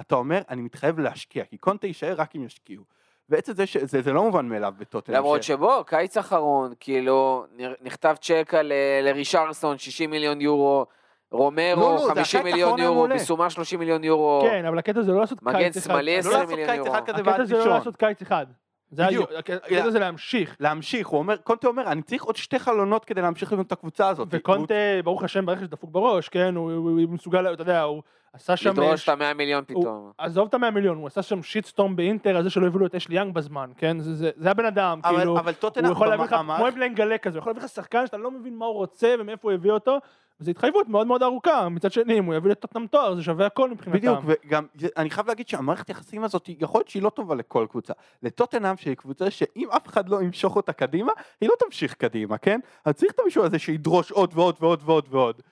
[0.00, 2.84] אתה אומר, אני מתחייב להשקיע, כי קונטה יישאר רק אם ישקיעו.
[3.28, 5.18] ועצם זה שזה זה לא מובן מאליו בטוטנאם.
[5.18, 7.46] למרות ש- שבוא, קיץ אחרון, כאילו,
[7.82, 10.86] נכתב צ'ק על אה, לרישרסון 60 מיליון יורו,
[11.32, 13.08] רומרו לא, זה 50 הקיץ מיליון יורו.
[13.08, 14.40] ביסומה 30 מיליון יורו.
[14.42, 15.86] כן, אבל הקטע זה לא לעשות מגן קיץ אחד.
[15.90, 16.94] שמאלי לא 20 לעשות מיליון יורו.
[16.96, 17.66] הקטע זה לא.
[17.66, 18.46] לעשות קיץ אחד.
[18.90, 19.30] זה בדיוק.
[19.30, 20.56] היה- הקטע זה להמשיך.
[20.60, 24.08] להמשיך, הוא אומר, קונטה אומר, אני צריך עוד שתי חלונות כדי להמשיך לבנות את הקבוצה
[24.08, 24.28] הזאת.
[24.30, 24.74] וקונטה,
[25.04, 28.02] ברוך השם, ברכש דפוק בראש, כן, הוא- הוא הוא מסוגל, אתה יודע, הוא
[28.32, 28.70] עשה שם...
[28.70, 30.10] לדרוש ש- את המאה מיליון פתאום.
[30.18, 32.94] עזוב את המאה מיליון, הוא עשה שם שיטסטורם באינטר על זה שלא הביאו לו את
[32.94, 33.98] אשלי יאנג בזמן, כן?
[33.98, 35.38] זה- זה זה הבן אדם, אבל, כאילו...
[35.38, 35.52] אבל
[35.84, 38.30] הוא יכול להביא לך, כמו בלן גלה כזה, הוא יכול להביא לך שחקן שאתה לא
[38.30, 39.98] מבין מה הוא רוצה ומאיפה הוא הביא אותו,
[40.40, 41.68] וזו התחייבות מאוד מאוד ארוכה.
[41.68, 43.98] מצד שני, אם הוא יביא לטוטנאם תואר, זה שווה הכל מבחינתם.
[43.98, 44.66] בדיוק, וגם,
[44.96, 47.92] אני חייב להגיד שהמערכת היחסים הזאת, יכול להיות שהיא לא טובה לכל קבוצה.
[48.22, 52.60] לטוטנאם, שהיא קבוצה שאם אף אחד לא ימשוך אותה קדימה, היא לא תמשיך קדימה, כן?
[52.84, 55.42] אז צריך את המישהו הזה שידרוש עוד ועוד ועוד ועוד ועוד.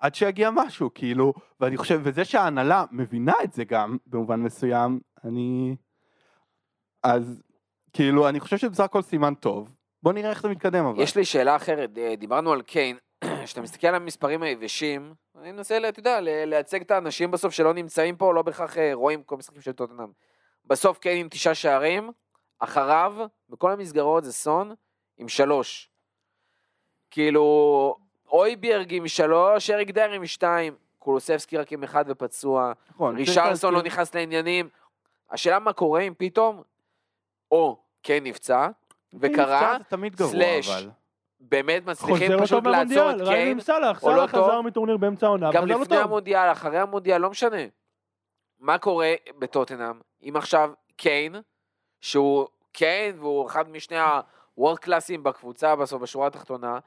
[0.00, 5.76] עד שיגיע משהו, כאילו, ואני חושב, וזה שההנהלה מבינה את זה גם, במובן מסוים, אני...
[7.02, 7.42] אז,
[7.92, 9.74] כאילו, אני חושב שזה בסך הכל סימן טוב.
[10.02, 11.02] בוא נראה איך זה מתקדם, אבל.
[11.02, 12.96] יש לי שאלה אחרת, אה, דיברנו על קיין,
[13.44, 18.16] כשאתה מסתכל על המספרים היבשים, אני מנסה, אתה יודע, לייצג את האנשים בסוף שלא נמצאים
[18.16, 20.08] פה, לא בהכרח אה, רואים כל משחקים של טוטנאם.
[20.64, 22.10] בסוף קיין עם תשעה שערים,
[22.58, 23.12] אחריו,
[23.48, 24.74] בכל המסגרות זה סון
[25.18, 25.90] עם שלוש.
[27.10, 27.96] כאילו,
[28.28, 33.82] אויביארג עם שלוש, אריק דייר עם שתיים, קולוסבסקי רק עם אחד ופצוע, נכון, רישרלסון לא
[33.82, 34.68] נכנס לעניינים.
[35.30, 36.62] השאלה מה קורה אם פתאום,
[37.50, 38.68] או קיין נפצע,
[39.14, 39.76] וקרה,
[40.16, 40.90] סלאש, אבל.
[41.40, 44.50] באמת מצליחים פשוט טוב לעצור מהמונדיאל, את ראינו קיין, עם סאלח, או לא סאלח חזר
[44.50, 44.66] טוב.
[44.66, 46.04] מטורניר באמצע העונה, גם לו לפני טוב.
[46.04, 47.56] המונדיאל, אחרי המונדיאל, לא משנה.
[48.58, 51.36] מה קורה בטוטנאם, אם עכשיו קיין,
[52.00, 53.96] שהוא קיין, והוא אחד משני
[54.56, 56.78] הוורד קלאסים בקבוצה בסוף, בשורה התחתונה,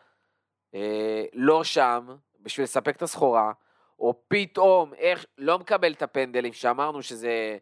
[0.75, 2.07] אה, לא שם,
[2.39, 3.51] בשביל לספק את הסחורה,
[3.99, 7.57] או פתאום, איך, לא מקבל את הפנדלים, שאמרנו שזה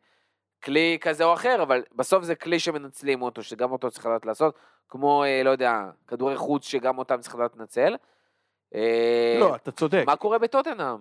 [0.63, 4.55] כלי כזה או אחר, אבל בסוף זה כלי שמנצלים אותו, שגם אותו צריך לדעת לעשות,
[4.89, 7.95] כמו, אה, לא יודע, כדורי חוץ שגם אותם צריך לדעת לנצל.
[8.75, 10.03] אה, לא, אתה צודק.
[10.05, 10.97] מה קורה בטוטנאם?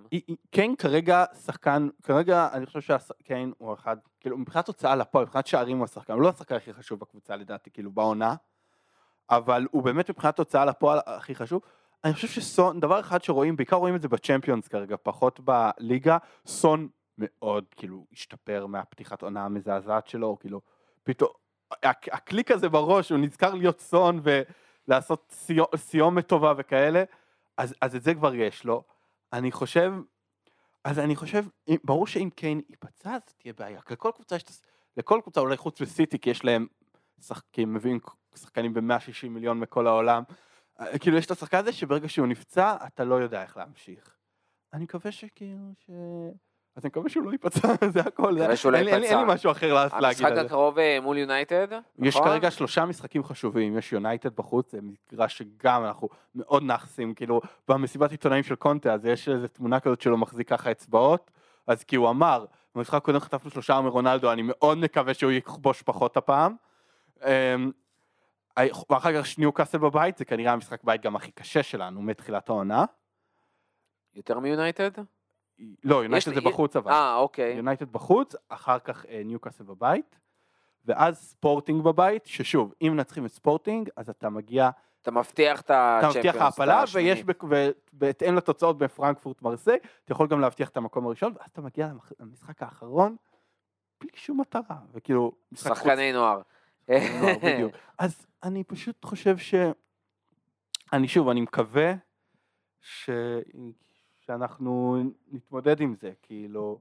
[0.51, 5.79] קיין כרגע שחקן, כרגע אני חושב שקיין הוא אחד, כאילו מבחינת הוצאה לפועל, מבחינת שערים
[5.79, 8.35] הוא השחקן, הוא לא השחקן הכי חשוב בקבוצה לדעתי, כאילו בעונה,
[9.31, 11.63] אבל הוא באמת מבחינת הוצאה לפועל הכי חשוב.
[12.05, 16.89] אני חושב שסון, דבר אחד שרואים, בעיקר רואים את זה בצ'מפיונס כרגע, פחות בליגה, סון
[17.21, 20.61] מאוד כאילו השתפר מהפתיחת עונה המזעזעת שלו, כאילו
[21.03, 21.31] פתאום,
[21.83, 24.21] הק- הקליק הזה בראש, הוא נזכר להיות סון
[24.87, 27.05] ולעשות סיו- סיומת טובה וכאלה,
[27.57, 28.85] אז, אז את זה כבר יש לו.
[29.33, 29.93] אני חושב,
[30.85, 31.45] אז אני חושב,
[31.85, 33.81] ברור שאם קיין ייפצע אז תהיה בעיה.
[33.91, 34.45] לכל קבוצה יש,
[34.97, 36.67] לכל קבוצה אולי חוץ מסיטי, כי יש להם,
[37.21, 38.01] שח, כי הם מביאים
[38.35, 40.23] שחקנים ב-160 מיליון מכל העולם.
[40.81, 44.17] אה, כאילו יש את השחקן הזה שברגע שהוא נפצע, אתה לא יודע איך להמשיך.
[44.73, 45.91] אני מקווה שכאילו ש...
[46.77, 48.57] אז אני מקווה שהוא לא ייפצע, זה הכל.
[48.57, 49.35] שהוא לא אין אין אין לי.
[49.35, 50.41] משהו אחר לה- להגיד המשחק על זה.
[50.41, 51.69] הקרוב אה, מול יונייטד,
[51.99, 52.29] יש נכון?
[52.29, 58.11] כרגע שלושה משחקים חשובים, יש יונייטד בחוץ, זה מגרש שגם אנחנו מאוד נחסים, כאילו במסיבת
[58.11, 61.31] עיתונאים של קונטה, אז יש איזו תמונה כזאת שלו מחזיק ככה אצבעות,
[61.67, 62.45] אז כי הוא אמר,
[62.75, 66.55] במשחק הקודם חטפנו שלושה מרונלדו, אני מאוד מקווה שהוא יכבוש פחות הפעם.
[67.25, 67.71] אמ,
[68.91, 72.85] ואחר כך ניו קאסל בבית, זה כנראה המשחק בית גם הכי קשה שלנו מתחילת העונה.
[74.15, 74.91] יותר מיונייטד?
[75.85, 76.93] לא, יונייטד זה בחוץ אבל.
[76.93, 77.55] אה, אוקיי.
[77.57, 80.19] יונייטד בחוץ, אחר כך אה, ניוקאסל בבית,
[80.85, 84.71] ואז ספורטינג בבית, ששוב, אם מנצחים את ספורטינג, אז אתה מגיע,
[85.03, 86.27] אתה מבטיח את אתה הצ'מפיונס.
[86.27, 87.25] מבטיח העפלה, ויש,
[87.93, 91.89] ובהתאם לתוצאות בפרנקפורט מרסיי, אתה יכול גם להבטיח את המקום הראשון, ואז אתה מגיע
[92.21, 93.17] למשחק האחרון,
[94.01, 96.13] בלי שום מטרה, וכאילו, שחקני.
[96.13, 96.41] נוער,
[97.43, 97.73] בדיוק.
[97.99, 99.55] אז אני פשוט חושב ש...
[100.93, 101.93] אני שוב, אני מקווה
[102.81, 103.11] ש...
[104.31, 105.03] שאנחנו
[105.33, 106.79] נתמודד עם זה, כאילו,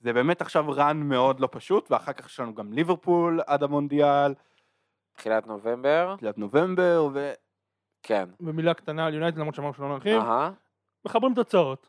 [0.00, 4.34] זה באמת עכשיו רן מאוד לא פשוט, ואחר כך יש לנו גם ליברפול עד המונדיאל,
[5.12, 7.32] תחילת נובמבר, תחילת נובמבר, ו...
[8.02, 8.28] כן.
[8.40, 10.50] במילה קטנה על יונייטד, למרות שאמרנו שלא נרחיב, אהה.
[11.04, 11.88] מחברים תוצאות,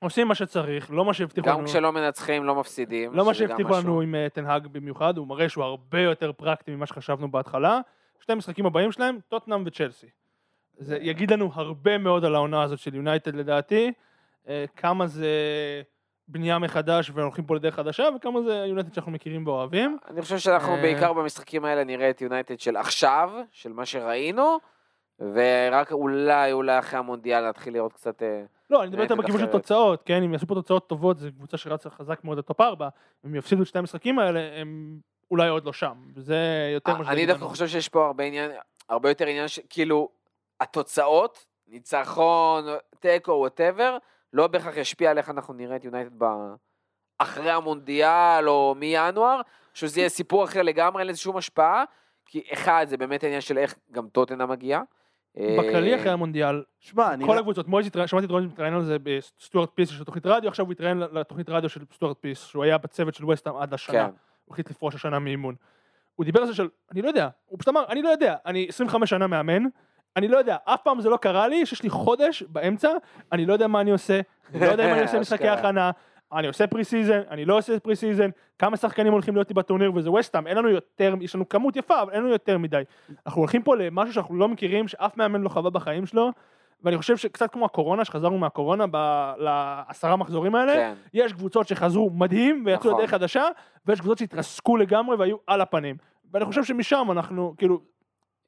[0.00, 1.58] עושים מה שצריך, לא מה שהבטיחו לנו.
[1.58, 3.14] גם כשלא מנצחים לא מפסידים.
[3.14, 3.82] לא מה שהבטיחו משהו.
[3.82, 7.80] לנו עם אה, תנהג במיוחד, הוא מראה שהוא הרבה יותר פרקטי ממה שחשבנו בהתחלה.
[8.20, 10.06] שתי המשחקים הבאים שלהם, טוטנאם וצ'לסי.
[10.78, 14.05] זה יגיד לנו הרבה מאוד על העונה הזאת של יונייטד לדעתי, אה,
[14.76, 15.28] כמה זה
[16.28, 19.98] בנייה מחדש והולכים פה לדרך חדשה, וכמה זה יונייטד שאנחנו מכירים ואוהבים.
[20.10, 20.82] אני חושב שאנחנו אה.
[20.82, 24.58] בעיקר במשחקים האלה נראה את יונייטד של עכשיו, של מה שראינו,
[25.20, 28.22] ורק אולי, אולי אחרי המונדיאל נתחיל לראות קצת...
[28.22, 29.46] אה, לא, אני מדבר יותר בכיוון של.
[29.46, 32.88] תוצאות, כן, אם יעשו פה תוצאות טובות, זו קבוצה שרצה חזק מאוד לטופ 4,
[33.26, 34.98] אם יפסידו את שתי המשחקים האלה, הם
[35.30, 37.44] אולי עוד לא שם, וזה יותר מה שזה אני דווקא.
[37.44, 38.50] חושב שיש פה הרבה עניין,
[38.88, 39.46] הרבה יותר עניין.
[39.70, 40.08] כאילו,
[40.60, 42.64] התוצאות, ניצחון,
[43.00, 43.96] תיקו, whatever,
[44.32, 46.24] לא בהכרח ישפיע על איך אנחנו נראה את יונייטד ב...
[47.18, 49.40] אחרי המונדיאל או מינואר,
[49.74, 51.84] שזה יהיה סיפור אחר לגמרי, אין לזה שום השפעה,
[52.26, 54.82] כי אחד, זה באמת העניין של איך גם טוטנהאם מגיעה.
[55.36, 57.24] בכללי אה, אחרי המונדיאל, שמע, אני...
[57.24, 60.48] כל הקבוצות, מויז התראיין, שמעתי את רוזן מתראיין על זה בסטוארט פירס של תוכנית רדיו,
[60.48, 64.06] עכשיו הוא התראיין לתוכנית רדיו של סטוארט פירס, שהוא היה בצוות של וסטהאם עד השנה,
[64.06, 64.14] כן.
[64.44, 65.54] הוא החליט לפרוש השנה מאימון.
[66.14, 68.66] הוא דיבר על זה של, אני לא יודע, הוא פשוט אמר, אני לא יודע, אני
[68.68, 69.62] 25 שנה מאמן,
[70.16, 72.90] אני לא יודע, אף פעם זה לא קרה לי, שיש לי חודש באמצע,
[73.32, 74.20] אני לא יודע מה אני עושה,
[74.54, 75.48] אני לא יודע אם אני עושה משחקי.
[75.48, 75.90] הכנה,
[76.32, 80.46] אני עושה pre-season, אני לא עושה pre-season, כמה שחקנים הולכים להיות לי בטורניר וזה ווסטהאם,
[80.46, 82.82] אין לנו יותר, יש לנו כמות יפה, אבל אין לנו יותר מדי.
[83.26, 86.30] אנחנו הולכים פה למשהו שאנחנו לא מכירים, שאף מאמן לא חווה בחיים שלו,
[86.82, 90.94] ואני חושב שקצת כמו הקורונה, שחזרנו מהקורונה ב- לעשרה מחזורים האלה, כן.
[91.14, 93.00] יש קבוצות שחזרו מדהים ויצאו נכון.
[93.00, 93.44] לדרך חדשה,
[93.86, 95.96] ויש קבוצות שהתרסקו לגמרי והיו על הפנים.
[96.32, 97.80] ואני חושב שמשם אנחנו, כאילו,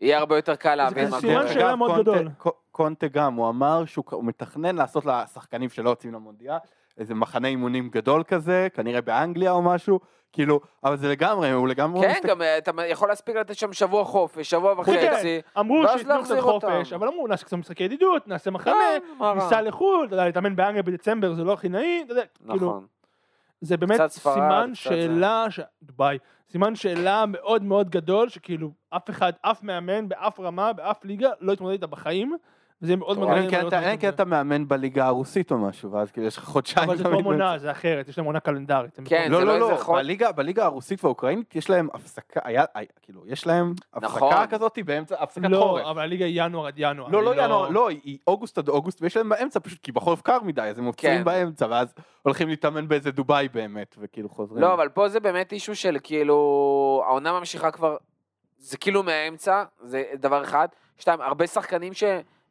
[0.01, 1.49] יהיה הרבה יותר קל להבין מה סימן קורה.
[1.53, 2.29] שאלה אגב, מאוד קונטה- גדול.
[2.39, 6.57] קו- קונטה גם, הוא אמר שהוא הוא מתכנן לעשות לשחקנים שלא יוצאים למונדיאל,
[6.99, 10.01] איזה מחנה אימונים גדול כזה, כנראה באנגליה או משהו,
[10.33, 12.01] כאילו, אבל זה לגמרי, הוא לגמרי...
[12.07, 15.41] כן, מסתכל- גם אה, אתה יכול להספיק לתת שם שבוע חופש, שבוע כן, וחצי.
[15.59, 16.95] אמרו ואז שייתנו קצת להחזיר חופש, אותם.
[16.97, 18.75] אבל אמרו נעשה קצת משחקי ידידות, נעשה מחנה,
[19.19, 19.25] כן?
[19.35, 22.87] ניסע לחו"ל, אתה יודע, להתאמן באנגליה בדצמבר זה לא הכי נעים, אתה יודע, כאילו, נכון.
[23.61, 26.19] זה באמת קצת ספרד, סימן קצת שאלה, ש- דובאי,
[26.53, 31.53] סימן שאלה מאוד מאוד גדול, שכאילו אף אחד, אף מאמן, באף רמה, באף ליגה, לא
[31.53, 32.37] יתמודד איתה בחיים,
[32.83, 33.26] וזה יהיה מאוד אלא.
[33.45, 33.74] אם כן לראות
[34.09, 36.89] אתה- מאמן בליגה הרוסית או משהו, ואז כאילו יש לך חודשיים...
[36.89, 37.59] אבל זה עונה, באמצע.
[37.59, 38.99] זה אחרת, יש להם עונה קלנדרית.
[39.05, 39.97] כן, זה לא, לא לא, איזה לא, חוד-
[40.37, 42.64] בליגה, הרוסית והאוקראינית יש להם הפסקה, היה,
[43.03, 44.33] כאילו, יש להם נכון.
[44.33, 45.87] הפסקה כזאת באמצע, הפסקת לא, חורף.
[45.87, 47.09] אבל הליגה היא ינואר עד ינואר.
[47.09, 50.39] לא, לא ינואר, לא, היא אוגוסט עד אוגוסט, ויש להם באמצע פשוט, כי בחורף קר
[50.43, 51.24] מדי, אז הם עוצרים כן.
[51.24, 54.62] באמצע, ואז הולכים להתאמן באיזה דובאי באמת, וכאילו חוזרים.
[54.62, 57.97] לא, אבל פה זה באמת אישו של כאילו, העונה ממשיכה כבר,
[58.59, 60.68] זה כאילו מהאמצע, זה דבר אחד.
[60.99, 61.93] שתיים, הרבה שחקנים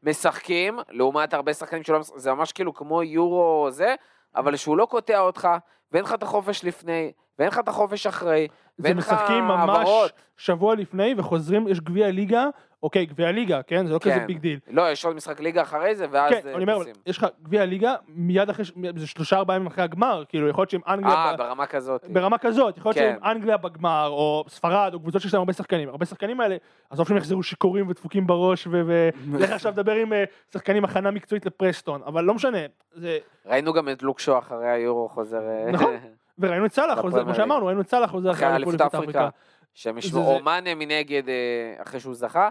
[0.04, 3.96] שמשחקים, לעומת הרבה שחקנים שלא משחקים, זה ממש כאילו כמו יורו זה,
[4.36, 5.48] אבל שהוא לא קוטע אותך,
[5.92, 9.70] ואין לך את החופש לפני, ואין לך את החופש אחרי, זה ואין לך משחקים ממש
[9.70, 10.12] העברות.
[10.38, 12.46] שבוע לפני וחוזרים, יש גביע ליגה,
[12.84, 13.88] אוקיי, גביע ליגה, כן?
[13.88, 14.28] זה לא כזה כן.
[14.28, 14.60] big deal.
[14.68, 16.86] לא, יש עוד משחק ליגה אחרי זה, ואז כן, אה, אני אומר.
[17.06, 18.66] יש לך גביע ליגה מיד אחרי,
[18.96, 22.06] זה שלושה ארבעה ימים אחרי הגמר, כאילו יכול להיות שאם אנגליה, אה, ב- ברמה כזאת.
[22.10, 23.16] ברמה כזאת, יכול להיות כן.
[23.22, 26.56] שאם אנגליה בגמר, או ספרד, או קבוצות שיש להם הרבה שחקנים, הרבה שחקנים האלה,
[26.90, 30.24] עזוב שהם יחזרו שיכורים ודפוקים בראש, ו- ולך עכשיו לדבר עם אה,
[30.54, 32.60] שחקנים הכנה מקצועית לפרסטון, אבל לא משנה,
[32.94, 35.42] זה, ראינו גם את לוק שואו אחרי היורו חוזר...
[35.42, 35.96] אה, נכון.
[36.40, 39.30] וראינו את סאלח, חוזר, כמו שאמרנו, ראינו את סאלח חוזר אחרי אליפות אפריקה.
[39.78, 42.50] שהם זה- ישבו, זה- או מאנה מנגד אה, אחרי שהוא זכה.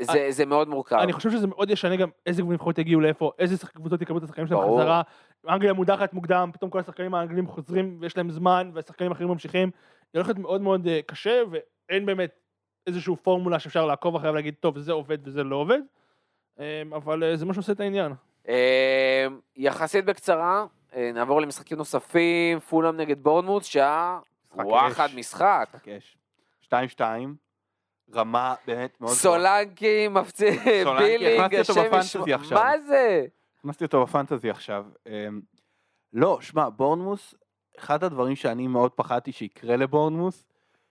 [0.00, 0.96] זה זה מאוד מורכב.
[0.96, 4.22] אני חושב שזה מאוד ישנה גם איזה נבחרות יגיעו לאיפה, איזה שחק- קבוצות יקבלו את
[4.24, 4.78] השחקנים שלהם ברור.
[4.78, 5.02] בחזרה.
[5.48, 9.70] אנגליה מודחת מוקדם, פתאום כל השחקנים האנגלים חוזרים ויש להם זמן, והשחקנים האחרים ממשיכים.
[10.12, 12.30] זה הולך להיות מאוד מאוד אה, קשה, ואין באמת
[12.86, 15.80] איזושהי פורמולה שאפשר לעקוב אחריה ולהגיד, טוב, זה עובד וזה לא עובד.
[16.60, 18.12] אה, אבל אה, זה מה שעושה את העניין.
[18.48, 19.26] אה,
[19.56, 24.18] יחסית בקצרה, אה, נעבור למשחקים נוספים, פולאם נגד בורנמוט, שעה
[24.54, 25.08] וואחד.
[25.14, 25.68] משחק.
[25.74, 25.88] משחק
[26.74, 26.76] אש.
[26.76, 27.36] שתיים שתיים,
[28.14, 29.12] רמה באמת מאוד...
[29.12, 30.50] סולנקי מפציע,
[30.98, 31.94] בילינג, השם.
[32.34, 32.58] עכשיו.
[32.58, 33.26] מה זה?
[33.58, 34.86] הכנסתי אותו בפנטזי עכשיו.
[35.06, 35.40] אמ,
[36.12, 37.34] לא, שמע, בורנמוס,
[37.78, 40.46] אחד הדברים שאני מאוד פחדתי שיקרה לבורנמוס,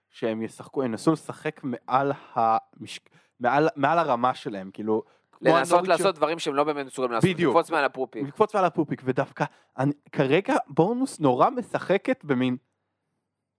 [0.09, 2.99] שהם ישחקו, ינסו לשחק מעל, המש...
[3.39, 5.03] מעל, מעל הרמה שלהם, כאילו...
[5.41, 7.29] לנסות לעשות דברים שהם לא באמת מסוגלים לעשות.
[7.29, 7.55] בדיוק.
[7.55, 8.27] לקפוץ מעל הפופיק.
[8.27, 9.45] לקפוץ מעל הפופיק, ודווקא,
[9.77, 12.57] אני, כרגע בורנמוס נורא משחקת במין,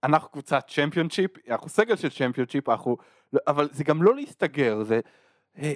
[0.05, 2.97] אנחנו קבוצת צ'מפיונשיפ, אנחנו סגל של צ'מפיונשיפ, אנחנו,
[3.33, 5.01] לא- אבל זה גם לא להסתגר, זה,
[5.59, 5.73] אה,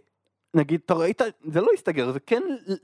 [0.54, 2.42] נגיד, אתה ראית, זה לא להסתגר, זה כן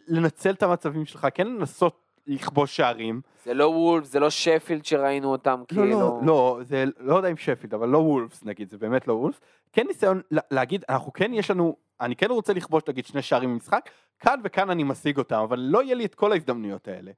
[0.08, 3.20] לנצל את המצבים שלך, כן לנסות לכבוש שערים.
[3.44, 5.84] זה לא וולף, זה לא שפילד שראינו אותם, לא, כאילו.
[5.84, 9.40] לא, לא, זה לא יודע אם שפילד, אבל לא וולפס נגיד, זה באמת לא וולפס.
[9.72, 13.52] כן ניסיון לה- להגיד, אנחנו כן יש לנו, אני כן רוצה לכבוש נגיד שני שערים
[13.52, 13.90] במשחק,
[14.20, 17.12] כאן וכאן אני משיג אותם, אבל לא יהיה לי את כל ההזדמנויות האלה.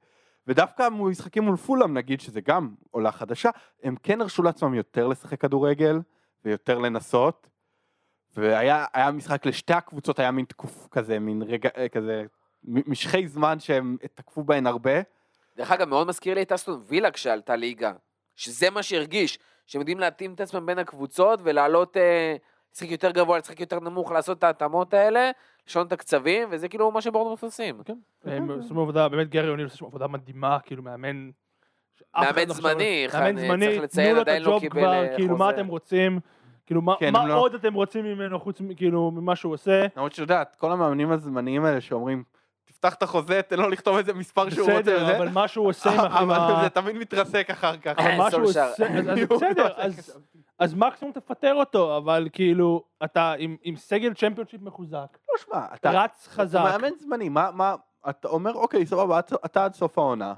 [0.47, 3.49] ודווקא משחקים מול פולאם נגיד, שזה גם עולה חדשה,
[3.83, 5.99] הם כן הרשו לעצמם יותר לשחק כדורגל,
[6.45, 7.47] ויותר לנסות.
[8.35, 12.23] והיה היה משחק לשתי הקבוצות, היה מין תקוף כזה, מין רגע, אה, כזה,
[12.63, 14.91] משכי זמן שהם תקפו בהן הרבה.
[15.57, 17.91] דרך אגב, מאוד מזכיר לי את אסטון וילה כשעלתה ליגה.
[18.35, 22.35] שזה מה שהרגיש, שהם יודעים להתאים את עצמם בין הקבוצות ולעלות, אה,
[22.77, 25.31] לשחק יותר גבוה, לשחק יותר נמוך, לעשות את ההתאמות האלה,
[25.67, 27.81] לשנות את הקצבים, וזה כאילו מה שבורנמוט עושים.
[27.85, 27.93] כן.
[28.25, 31.29] הם עושים עבודה, באמת גרי אוניל עושה שם עבודה מדהימה, כאילו מאמן...
[32.17, 34.79] מאמן לא חשב- זמני, מאמן צריך זמני, לציין, תנו לו את עדיין לא הג'וב קיבל,
[34.81, 35.49] כבר, אה, כאילו מה.
[35.49, 36.19] אתם רוצים,
[36.65, 39.85] כאילו מה כן, מה הם לא- עוד אתם רוצים ממנו חוץ כאילו ממה שהוא עושה.
[39.95, 42.23] למרות שאת יודעת, כל המאמנים הזמניים האלה שאומרים,
[42.65, 44.81] תפתח את החוזה, תן לו לכתוב איזה מספר שהוא רוצה.
[44.81, 46.53] בסדר, אבל מה שהוא עושה אבל.
[46.63, 47.93] זה תמיד מתרסק אחר כך.
[47.99, 48.43] אבל מה שהוא.
[48.43, 50.17] עושה, אז- אז בסדר, אז-
[50.59, 54.95] אז מקסימום תפטר אותו, אבל כאילו, אתה עם- עם סגל צ'מפיונשיפ מחוזק,
[55.29, 57.75] לא, שמע, אתה רץ אתה חזק, מאמן זמני, מה, מה,
[58.09, 60.33] אתה אומר, אוקיי, סבבה, אתה- אתה עד סוף העונה.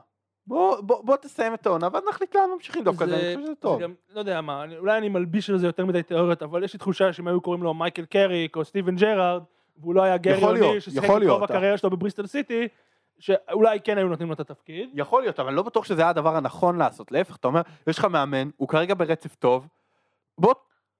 [0.47, 3.55] בוא, בוא, בוא תסיים את העונה, ואז נחליט לאן ממשיכים דווקא, זה, אני חושב שזה
[3.55, 3.81] טוב.
[3.81, 6.73] גם, לא יודע מה, אני, אולי אני מלביש על זה יותר מדי תיאוריות, אבל יש
[6.73, 9.43] לי תחושה שאם היו קוראים לו מייקל קריק או סטיבן ג'רארד,
[9.77, 11.43] והוא לא היה גרי להיות, ששיחק את רוב.
[11.43, 12.67] הקריירה שלו בבריסטל סיטי,
[13.19, 14.89] שאולי כן היו נותנים לו את התפקיד.
[14.93, 17.11] יכול להיות, אבל אני לא בטוח שזה היה הדבר הנכון לעשות.
[17.11, 19.67] להפך, אתה אומר, יש לך מאמן, הוא כרגע ברצף טוב,
[20.39, 20.53] בוא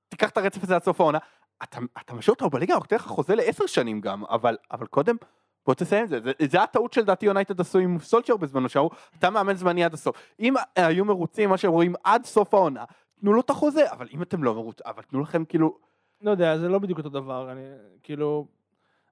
[0.10, 1.18] תיקח את הרצף הזה עד סוף העונה,
[1.64, 5.16] אתה, אתה משאיר אותו בליגה, הוא נותן לך חוזה לעשר שנים גם, אבל, אבל קודם,
[5.66, 6.20] בוא תסיים את זה.
[6.22, 10.16] זה, זה הטעות שלדעתי יונייטד עשו עם סולצ'ר בזמנו, שההוא, אתה מאמן זמני עד הסוף.
[10.40, 12.84] אם היו מרוצים, מה שהם רואים עד סוף העונה,
[13.20, 15.78] תנו לו את החוזה, אבל אם אתם לא מרוצים, אבל תנו לכם כאילו,
[16.22, 17.62] לא יודע, זה לא בדיוק אותו דבר, אני,
[18.04, 18.48] כאילו,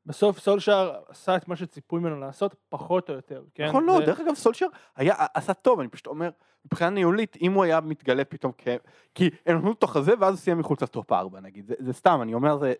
[0.07, 3.65] בסוף סולשאר עשה את מה שציפו ממנו לעשות, פחות או יותר, כן?
[3.67, 6.29] נכון, לא, זה- דרך אגב סולשר היה, עשה טוב, אני פשוט אומר,
[6.65, 8.67] מבחינה ניהולית, אם הוא היה מתגלה פתאום כ...
[9.15, 12.19] כי הם נתנו אותו חזה ואז הוא סיים מחוץ לטופ 4 נגיד, זה, זה סתם,
[12.21, 12.73] אני אומר, זה,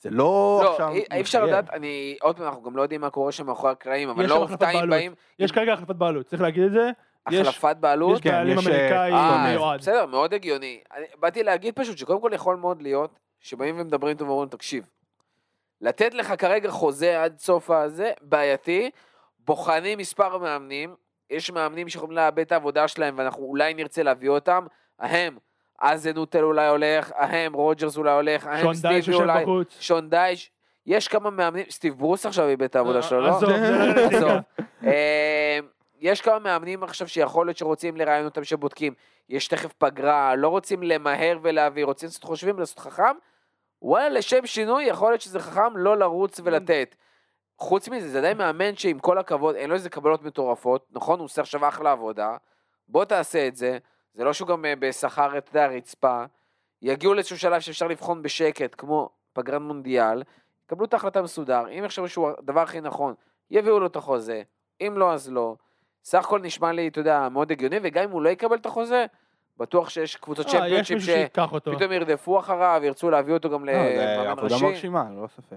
[0.00, 0.88] זה לא לא, עכשיו...
[0.92, 1.44] אי אי אפשר.
[1.44, 4.28] לדעת, אני, עוד פעם, אנחנו גם לא יודעים מה קורה שם מאחורי הקלעים, אבל לא
[4.28, 4.90] שם החלפת אופתע אם בעלות.
[4.90, 6.90] באים, יש כרגע החלפת בעלות, צריך להגיד את זה,
[7.30, 8.14] יש- החלפת בעלות.
[8.16, 9.80] יש כן, בעלים יש, אמריקאי אה, מיועד.
[9.80, 10.80] בסדר, מאוד הגיוני.
[10.96, 14.84] אני באתי להגיד פשוט שקודם כל יכול מאוד להיות שבאים ומדברים איתו ואומרים, תקשיב,
[15.80, 18.90] לתת לך כרגע חוזה עד סוף הזה, בעייתי,
[19.38, 20.94] בוחנים מספר מאמנים,
[21.30, 24.66] יש מאמנים שיכולים לאבד את העבודה שלהם ואנחנו אולי נרצה להביא אותם,
[24.98, 25.38] ההם,
[25.78, 29.44] אזנוטל אולי הולך, ההם, רוג'רס אולי הולך, ההם, סטיבי יושב אולי.
[29.80, 30.50] שון דייש,
[30.86, 33.36] יש כמה מאמנים, סטיב ברוס עכשיו איבד את העבודה שלו, לא?
[33.36, 34.30] עזוב, לא עזוב.
[34.86, 35.58] אה,
[36.00, 38.94] יש כמה מאמנים עכשיו שיכול להיות שרוצים לראיין אותם שבודקים.
[39.28, 43.16] יש תכף פגרה, לא רוצים למהר ולהביא, רוצים לעשות חושבים ולעשות חכם.
[43.82, 46.94] וואלה, לשם שינוי, יכול להיות שזה חכם לא לרוץ ולתת.
[47.58, 51.18] חוץ מזה, זה עדיין מאמן שעם כל הכבוד, אין לו איזה קבלות מטורפות, נכון?
[51.18, 52.36] הוא עושה עכשיו אחלה עבודה.
[52.88, 53.78] בוא תעשה את זה.
[54.14, 56.24] זה לא שהוא גם אה, בשכר, אתה יודע, רצפה.
[56.82, 60.22] יגיעו לאיזשהו שלב שאפשר לבחון בשקט, כמו פגרת מונדיאל.
[60.64, 61.68] יקבלו את ההחלטה מסודר.
[61.68, 63.14] אם יחשבו שהוא הדבר הכי נכון,
[63.50, 64.42] יביאו לו את החוזה.
[64.80, 65.56] אם לא, אז לא.
[66.04, 69.06] סך הכל נשמע לי, אתה יודע, מאוד הגיוני, וגם אם הוא לא יקבל את החוזה,
[69.60, 70.80] בטוח שיש קבוצות אה,
[71.52, 71.72] אותו.
[71.72, 74.64] שפתאום ירדפו אחריו, ירצו להביא אותו גם לא, זה למאמן עבודה ראשי.
[74.64, 75.56] מרשימה, ללא ספק.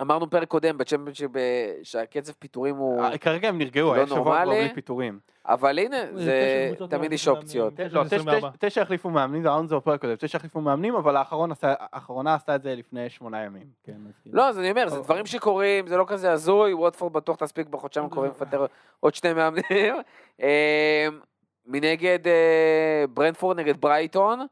[0.00, 3.02] אמרנו פרק קודם בצ'מפיונשיפ אה, שהקצב פיטורים הוא...
[3.04, 4.54] אה, כרגע הם נרגעו, לא היה שבוע כבר.
[4.54, 5.18] בלי פיטורים.
[5.46, 7.72] אבל הנה, זה זה תמיד יש אופציות.
[7.76, 8.50] תשע לא, זה תשע- 24.
[8.50, 11.16] תשע- תשע החליפו מאמנים, זה אמרנו את זה בפרק הקודם, תשע החליפו מאמנים, אבל
[11.92, 13.66] האחרונה עשתה את זה לפני שמונה ימים.
[13.84, 13.92] כן,
[14.22, 14.36] כאילו.
[14.36, 18.06] לא, אז אני אומר, זה דברים שקורים, זה לא כזה הזוי, ווטפורד בטוח תספיק בחודשיים
[18.06, 18.66] הקרובים לפטר
[19.00, 19.94] עוד שני מאמנים.
[21.66, 24.46] מנגד אה, ברנפורד נגד ברייטון,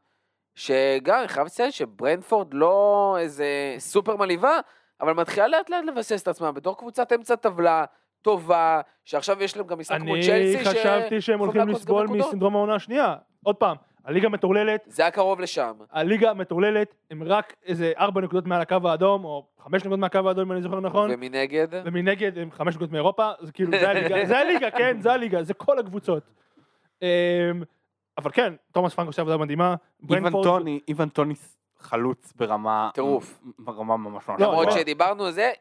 [0.55, 4.59] שגם, אני חייב לציין שברנפורד לא איזה סופר מלהיבה,
[5.01, 7.85] אבל מתחילה לאט לאט לבסס את עצמה בתור קבוצת אמצע טבלה
[8.21, 12.07] טובה, שעכשיו יש להם גם משחק כמו אני צ'לסי, חשבתי שהם הולכים לסבול.
[12.07, 13.15] מסינדרום העונה השנייה.
[13.43, 15.73] עוד פעם, הליגה מטורללת, זה היה קרוב לשם.
[15.91, 20.45] הליגה מטורללת, הם רק איזה ארבע נקודות מעל הקו האדום, או חמש נקודות מהקו האדום
[20.45, 21.11] אם אני זוכר נכון.
[21.13, 25.43] ומנגד, ומנגד הם חמש נקודות מאירופה, זה כאילו, זה הליגה, זה הליגה, כן, זה הליגה,
[25.43, 26.23] זה כל הקבוצות.
[27.01, 27.63] אמ,
[28.17, 29.75] אבל כן, תומאס פרנק עושה עבודה מדהימה.
[30.09, 31.33] איוון טוני, איוון טוני
[31.79, 32.89] חלוץ ברמה...
[32.93, 33.39] טירוף.
[33.59, 34.41] ברמה ממש ממש.
[34.41, 34.71] לא, למרות לא.
[34.71, 35.51] שדיברנו על זה,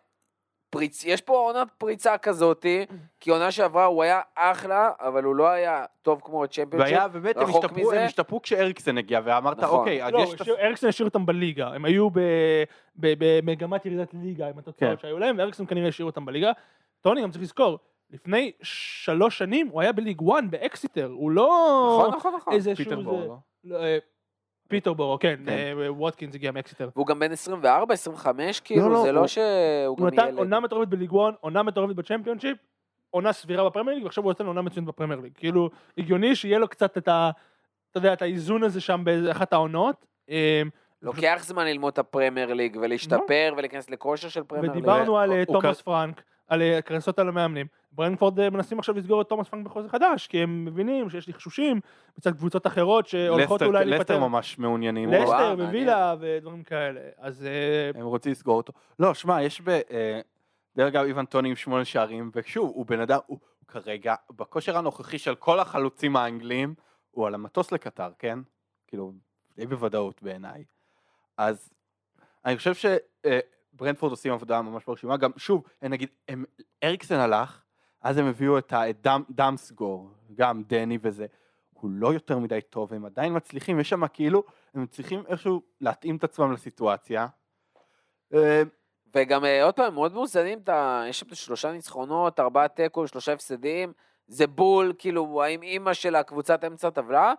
[0.71, 1.05] פריצ...
[1.05, 2.87] יש פה עונת פריצה כזאתי,
[3.21, 6.93] כי עונה שעברה הוא היה אחלה, אבל הוא לא היה טוב כמו הצ'מפיונשיפ.
[6.93, 7.93] והיה, באמת, הם השתפרו.
[7.93, 9.79] הם השתפרו כשאריקסן הגיע, ואמרת, נכון.
[9.79, 10.41] אוקיי, אז לא, יש.
[10.41, 12.09] השאיר- אריקסן השאיר אותם בליגה, הם היו
[12.97, 14.95] במגמת ירידת ליגה עם התוצאות כן.
[15.03, 16.53] שהיו להם, ואריקסן כנראה השאיר אותם בליגה.
[17.01, 17.79] טוני גם צריך לזכור,
[18.13, 21.49] לפני שלוש שנים הוא היה בליג 1 באקסיטר, הוא לא
[21.99, 22.53] נכון, נכון, נכון.
[22.53, 23.37] איזה פיטרבורו, זה- לא?
[23.65, 23.99] לא, אה,
[24.69, 25.49] פיטרבורו, כן, כן.
[25.83, 26.89] אה, ווטקינס הגיע מאקסיטר.
[26.97, 29.45] והוא גם בן 24, 25, כאילו, לא, זה לא הוא- שהוא
[29.87, 30.39] הוא גם נתן ילד.
[30.39, 32.57] עונה מטורפת בליג 1, עונה מטורפת בצ'מפיונשיפ,
[33.11, 35.33] עונה סבירה בפרמייר ליג, ועכשיו הוא נותן עונה מצוינת בפרמייר ליג.
[35.35, 37.31] כאילו, הגיוני שיהיה לו קצת את ה...
[37.91, 40.07] אתה יודע, את האיזון הזה שם באחת העונות.
[40.31, 40.63] אה,
[41.03, 44.77] לוקח זמן ללמוד את הפרמייר ליג ולהשתפר ולהיכנס לכושר של פרמייר ליג.
[44.83, 47.67] ודיברנו על הוא- תומאס פרנק, על אה, קרסות על המאמנים.
[47.93, 51.81] ברנטפורד אה, מנסים עכשיו לסגור את תומאס פרנק בחוזה חדש, כי הם מבינים שיש לחשושים
[52.19, 54.19] מצד קבוצות אחרות שהולכות לסטר- אולי לסטר להיפטר.
[54.19, 55.11] ממש מעוניינים.
[55.11, 55.55] לסטר.
[55.59, 57.01] ווילה ודברים כאלה.
[57.19, 58.73] אז אה, הם רוצים לסגור אותו.
[58.99, 59.69] לא, שמע, יש ב...
[59.69, 60.21] אה,
[60.77, 63.39] דרך אגב, איוון טוני עם שמונה שערים, ושוב, הוא בן אדם, הוא
[63.69, 66.75] כרגע, בכושר הנוכחי של כל החלוצים האנגלים,
[67.11, 68.39] הוא על המטוס לקטר, כן?
[68.87, 69.13] כאילו,
[69.57, 70.65] די בוודאות בעיניי.
[71.37, 71.73] אז
[72.45, 72.75] אני חושב
[73.81, 76.45] שברנדפורד עושים עבודה ממש ברשימה, גם שוב, נגיד, הם,
[76.85, 77.63] אריקסן הלך,
[78.03, 81.27] אז הם הביאו את ה- את דם, דמסגור, גם דני וזה,
[81.73, 84.43] הוא לא יותר מדי טוב, הם עדיין מצליחים, יש שם כאילו,
[84.75, 87.27] הם צריכים איכשהו להתאים את עצמם לסיטואציה.
[88.35, 88.63] אה,
[89.15, 90.59] וגם אה, עוד פעם, מאוד מאוזנים,
[91.09, 93.93] יש שם שלושה ניצחונות, ארבעה תיקו, שלושה הפסדים,
[94.27, 97.33] זה בול, כאילו, האם אימא של הקבוצת אמצע טבלה.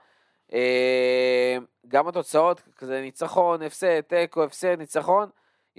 [0.53, 5.29] אה, גם התוצאות, כזה ניצחון, הפסד, תיקו, הפסד, ניצחון.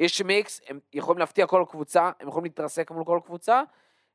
[0.02, 3.62] יש מיקס, הם יכולים להפתיע כל קבוצה, הם יכולים להתרסק מול כל קבוצה.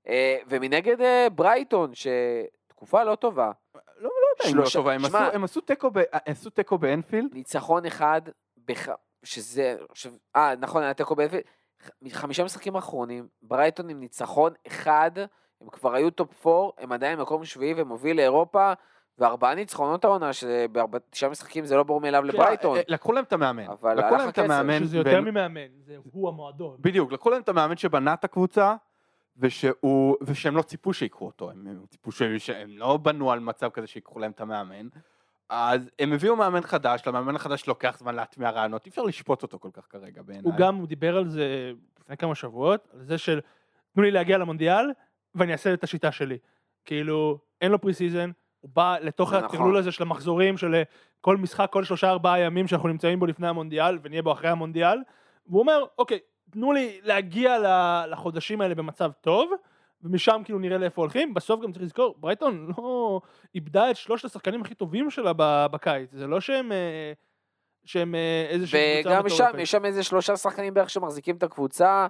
[0.07, 3.51] אה, ומנגד אה, ברייטון, שתקופה לא טובה.
[3.75, 3.81] לא
[4.39, 7.33] יודע אם לא טובה, הם שמע- עשו- הם עשו תיקו ב- הם עשו תיקו באנפילד,
[7.33, 8.21] ניצחון אחד,
[8.65, 8.87] בח...
[9.23, 9.75] שזה,
[10.35, 11.43] אה, נכון, היה תיקו באנפילד,
[12.11, 15.11] חמישה משחקים האחרונים, ברייטון עם ניצחון אחד,
[15.61, 18.73] הם כבר היו טופ 4, הם עדיין מקום שביעי ומוביל לאירופה,
[19.19, 22.77] וארבעה ניצחונות העונה, שבתשעה משחקים זה לא ברור מאליו לברייטון.
[22.77, 23.65] אה, לקחו להם את המאמן.
[23.67, 24.79] אבל לקחו הלך להם את הכסף, המאמן.
[24.79, 26.77] שזה יותר ממאמן, זה הוא המועדון.
[26.79, 28.75] בדיוק, לקחו להם את המאמן שבנה את הקבוצה,
[29.37, 33.69] ושהוא, ושהם לא ציפו שיקחו אותו, הם, הם ציפו שהם, שהם לא בנו על מצב
[33.69, 34.87] כזה שיקחו להם את המאמן.
[35.49, 39.59] אז הם הביאו מאמן חדש, למאמן החדש לוקח זמן להטמיע רעיונות, אי אפשר לשפוט אותו
[39.59, 40.43] כל כך כרגע בעיניי.
[40.43, 43.39] הוא גם, הוא דיבר על זה לפני כמה שבועות, על זה של
[43.93, 44.91] תנו לי להגיע למונדיאל
[45.35, 46.37] ואני אעשה את השיטה שלי.
[46.85, 48.31] כאילו, אין לו pre-season,
[48.61, 49.75] הוא בא לתוך זה הטרלול נכון.
[49.75, 50.83] הזה של המחזורים של אה,
[51.21, 54.97] כל משחק, כל שלושה ארבעה ימים שאנחנו נמצאים בו לפני המונדיאל ונהיה בו אחרי המונדיאל,
[55.47, 56.19] והוא אומר, אוקיי,
[56.51, 57.57] תנו לי להגיע
[58.07, 59.51] לחודשים האלה במצב טוב,
[60.01, 63.21] ומשם כאילו נראה לאיפה הולכים, בסוף גם צריך לזכור, ברייטון לא
[63.55, 65.31] איבדה את שלושת השחקנים הכי טובים שלה
[65.71, 66.71] בקיץ, זה לא שהם...
[66.71, 67.13] אה,
[67.85, 69.59] שהם אה, איזושהי קבוצה וגם שם.
[69.59, 72.07] יש שם איזה שלושה שחקנים בערך שמחזיקים את הקבוצה,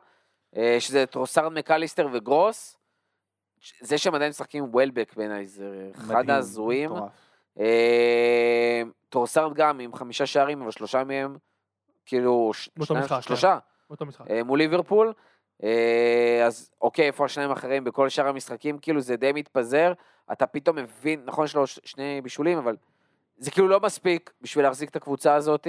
[0.79, 2.77] שזה טרוסארד, מקאליסטר וגרוס.
[3.81, 6.91] זה שהם עדיין משחקים עם וולבק בעיניי, זה אחד ההזויים.
[7.59, 11.37] אה, טרוסארד גם עם חמישה שערים, אבל שלושה מהם,
[12.05, 12.51] כאילו,
[12.87, 13.21] כן.
[13.21, 13.57] שלושה.
[14.29, 15.13] אה, מול ליברפול.
[15.63, 18.77] אה, אז אוקיי, איפה השניים האחרים בכל שאר המשחקים?
[18.77, 19.93] כאילו זה די מתפזר,
[20.31, 22.75] אתה פתאום מבין, נכון יש לו שני בישולים, אבל
[23.37, 25.67] זה כאילו לא מספיק בשביל להחזיק את הקבוצה הזאת.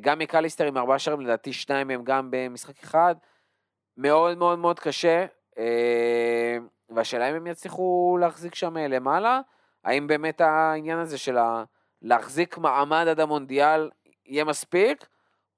[0.00, 3.14] גם מקליסטר עם ארבעה שערים, לדעתי שניים מהם גם במשחק אחד.
[3.96, 5.26] מאוד מאוד מאוד קשה,
[6.94, 9.40] והשאלה אם הם יצליחו להחזיק שם אה, למעלה,
[9.84, 11.64] האם באמת העניין הזה של ה-
[12.02, 13.90] להחזיק מעמד עד המונדיאל
[14.26, 15.06] יהיה מספיק,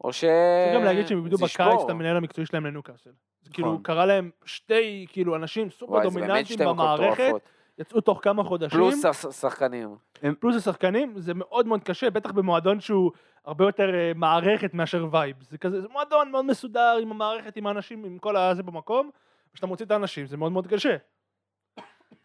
[0.04, 0.20] או ש...
[0.20, 1.80] צריך גם להגיד שהם איבדו בקיץ.
[1.84, 3.10] את המנהל המקצועי שלהם לנוקאסל.
[3.42, 3.82] זה כאילו נכון.
[3.82, 7.32] קרה להם שתי כאילו אנשים סופר דומיננטיים במערכת.
[7.78, 9.96] יצאו תוך כמה חודשים, פלוס הש- שחקנים.
[10.40, 13.10] פלוס השחקנים, זה מאוד מאוד קשה, בטח במועדון שהוא
[13.44, 15.36] הרבה יותר אה, מערכת מאשר וייב.
[15.42, 19.10] זה כזה, זה מועדון מאוד מסודר עם המערכת, עם האנשים, עם כל הזה במקום,
[19.52, 20.96] כשאתה מוציא את האנשים זה מאוד מאוד קשה.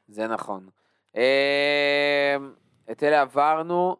[0.09, 0.69] זה נכון.
[1.15, 2.35] אה,
[2.91, 3.95] את אלה עברנו.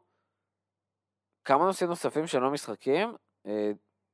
[1.45, 3.16] כמה נושאים נוספים שהם לא משחקים.
[3.47, 3.72] אה,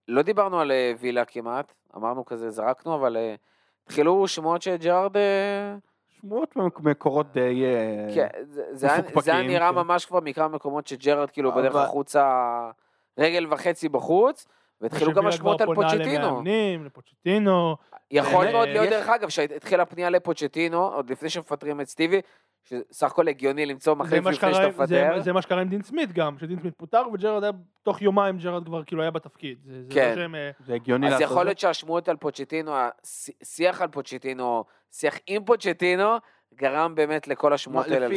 [0.08, 3.36] לא דיברנו על אה, וילה כמעט, אמרנו כזה, זרקנו, אבל אה,
[3.84, 5.18] התחילו שמועות שג'רארד...
[5.18, 5.76] אה,
[6.10, 7.64] שמועות ממקורות די...
[7.66, 9.02] אה, כן, זה- זה היה-
[9.48, 9.76] נראה כן.
[9.76, 12.70] ממש כבר מכמה מקומות שג'רארד כאילו בדרך החוצה
[13.18, 14.48] רגל וחצי בחוץ,
[14.82, 16.28] והתחילו גם ושווילה השמועות כבר על פונה פוצ'טינו.
[16.28, 17.76] למאמנים, לפוצ'טינו,
[18.12, 22.22] יכול אה, מאוד להיות, דרך אגב, שהתחילה הפנייה לפוצ'טינו, עוד לפני שמפטרים את סטיבי,
[22.64, 25.20] שסך הכל הגיוני למצוא מחליף לפני שאתה זה- מפטר.
[25.22, 27.52] זה מה שקרה עם דין סמית גם, שדין סמית פוטר וג'רד היה,
[27.84, 29.58] תוך יומיים ג'רד כבר כאילו היה בתפקיד.
[29.90, 30.10] כן.
[30.10, 30.36] לא שהם...
[30.36, 35.16] אה, זה הגיוני אז לעשות יכול את להיות שהשמועות על פוצ'טינו, השיח על פוצ'טינו, שיח
[35.28, 36.10] עם פוצ'טינו,
[36.56, 38.08] גרם באמת לכל השמועות האלה.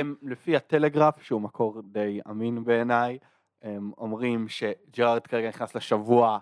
[0.00, 3.18] אמ, לפי הטלגרף, שהוא מקור די אמין בעיניי,
[3.62, 6.38] הם אומרים שג'רארד כרגע נכנס לשבוע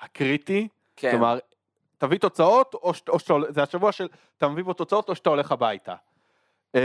[0.00, 1.38] הקריטי, כן, כלומר,
[1.98, 5.30] תביא תוצאות, או שאתה, או שאתה, זה השבוע של אתה מביא בו תוצאות או שאתה
[5.30, 5.94] הולך הביתה.
[6.74, 6.80] אמ,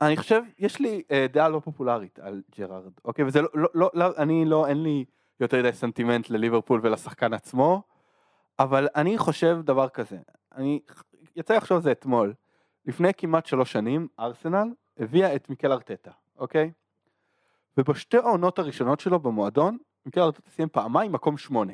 [0.00, 3.24] אני חושב, יש לי אה, דעה לא פופולרית על ג'רארד, אוקיי?
[3.24, 5.04] וזה לא, לא, לא, לא, אני לא, אין לי
[5.40, 7.82] יותר מדי סנטימנט לליברפול ולשחקן עצמו,
[8.58, 10.18] אבל אני חושב דבר כזה,
[10.56, 10.80] אני,
[11.36, 12.34] יצא לחשוב על זה אתמול,
[12.86, 14.68] לפני כמעט שלוש שנים, ארסנל
[14.98, 16.70] הביאה את מיקל ארטטה, אוקיי?
[17.78, 21.72] ובשתי העונות הראשונות שלו במועדון, מיקל ארטטה סיים פעמיים מקום שמונה.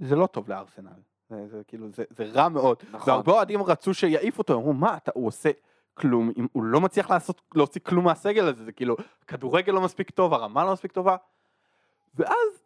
[0.00, 1.00] זה לא טוב לארסנל.
[1.30, 2.76] זה, זה כאילו, זה, זה רע מאוד.
[2.90, 3.12] נכון.
[3.12, 5.50] והרבה אוהדים רצו שיעיף אותו, אמרו, מה, אתה, הוא עושה
[5.94, 10.10] כלום, אם הוא לא מצליח לעשות, להוציא כלום מהסגל הזה, זה כאילו, כדורגל לא מספיק
[10.10, 11.16] טוב, הרמה לא מספיק טובה.
[12.14, 12.64] ואז,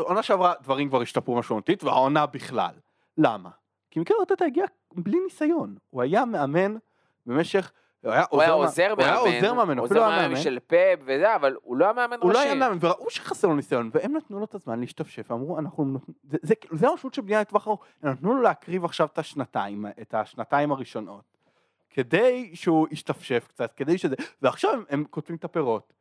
[0.00, 2.74] עונה שעברה דברים כבר השתפרו משמעותית, והעונה בכלל.
[3.18, 3.50] למה?
[3.90, 5.76] כי מיקל ארטטה הגיע בלי ניסיון.
[5.90, 6.76] הוא היה מאמן
[7.26, 7.72] במשך,
[8.02, 10.42] הוא היה עוזר עוזר הוא היה מאמן, עוזר מאמן, אפילו היה מאמן מאמן.
[10.42, 12.24] של פאפ וזה, אבל הוא לא היה מאמן ראשי.
[12.26, 15.58] הוא לא היה מאמן, וראו שחסר לו ניסיון, והם נתנו לו את הזמן להשתפשף, ואמרו,
[15.58, 19.18] אנחנו נותנים, זה, זה, כאילו, המשמעות של בנייה לטווח ארוך, נתנו לו להקריב עכשיו את
[19.18, 21.24] השנתיים, את השנתיים הראשונות,
[21.90, 25.99] כדי שהוא ישתפשף קצת, כדי שזה, ועכשיו הם, הם כותבים את הפירות.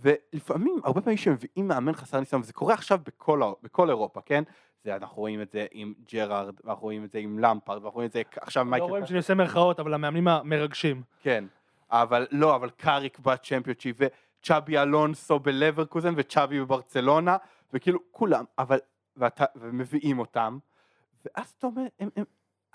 [0.00, 4.42] ולפעמים, הרבה פעמים שמביאים מאמן חסר ניסיון, וזה קורה עכשיו בכל, בכל אירופה, כן?
[4.84, 8.06] זה, אנחנו רואים את זה עם ג'רארד, ואנחנו רואים את זה עם למפרד, ואנחנו רואים
[8.06, 11.02] את זה עכשיו לא מייקל רואים שאני עושה מירכאות, אבל המאמנים המרגשים.
[11.20, 11.44] כן,
[11.90, 17.36] אבל לא, אבל קאריק בצ'מפיונשיפ, וצ'אבי אלונסו בלברקוזן, וצ'אבי בברצלונה,
[17.72, 18.78] וכאילו כולם, אבל,
[19.16, 20.58] ואתה, ומביאים אותם,
[21.24, 22.24] ואז אתה אומר, הם, הם,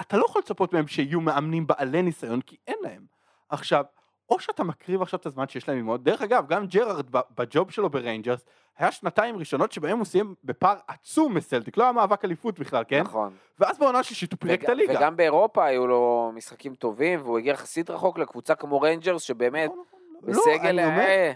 [0.01, 3.05] אתה לא יכול לצפות מהם שיהיו מאמנים בעלי ניסיון, כי אין להם.
[3.49, 3.84] עכשיו,
[4.30, 7.71] או שאתה מקריב עכשיו את הזמן שיש להם ללמוד, דרך אגב, גם ג'רארד ב ג'וב
[7.71, 8.45] שלו בריינג'רס,
[8.78, 13.01] היה שנתיים ראשונות שבהם הוא סיים בפער עצום מסלטיק, לא היה מאבק אליפות בכלל, כן?
[13.01, 13.34] נכון.
[13.59, 14.93] ואז בעונה שלישית הוא פירק את הליגה.
[14.99, 19.84] וגם באירופה היו לו משחקים טובים, והוא הגיע יחסית רחוק לקבוצה כמו ריינג'רס, שבאמת, נכון,
[20.17, 21.32] נכון, לא, בסגל, אני אומר- אה,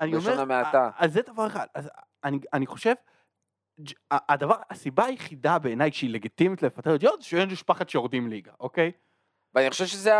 [0.00, 0.90] אני בלשון אומר, המעטה.
[0.98, 1.66] אז זה דבר אחד,
[2.24, 2.92] אני, אני חושב,
[4.10, 8.92] הדבר, הסיבה היחידה בעיניי שהיא לגיטימית לפטר את ג'ורג' שאין משפחת שיורדים ליגה, אוקיי?
[9.54, 10.14] ואני חושב שזה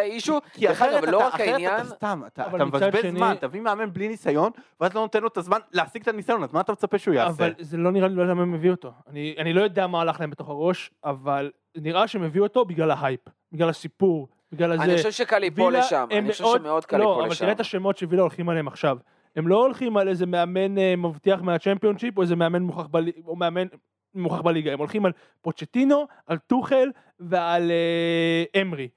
[0.00, 0.38] ה issue.
[0.52, 3.00] כי דרך אחרת אגב, לא אתה, רק אחרת העניין, אתה סתם, אתה, אבל אתה מבזבז
[3.02, 4.50] שני- זמן, תביא מאמן בלי ניסיון,
[4.80, 7.30] ואז לא נותן לו את הזמן להשיג את הניסיון, אז מה אתה מצפה שהוא יעשה?
[7.44, 8.92] אבל זה לא נראה לי, לא יודע למה הם הביאו אותו.
[9.10, 12.90] אני, אני לא יודע מה הלך להם בתוך הראש, אבל נראה שהם הביאו אותו בגלל
[12.90, 13.20] ההייפ,
[13.52, 14.82] בגלל הסיפור, בגלל הזה.
[14.82, 17.30] אני חושב שקל ליפול וילה לשם, הם אני חושב מאוד- שמאוד קל לא, ליפול אבל
[17.30, 17.40] לשם.
[17.44, 18.96] תראה את השמות שווילה הולכים עליהם עכשיו.
[19.36, 23.36] הם לא הולכים על איזה מאמן אה, מבטיח מהצ'מפיונשיפ, או איזה מאמן מוכח, בלי, או
[23.36, 23.66] מאמן
[24.14, 24.72] מוכח בליגה.
[24.72, 26.90] הם הולכים על פוצ'טינו, על טוחל
[27.20, 28.88] ועל אה, אמרי.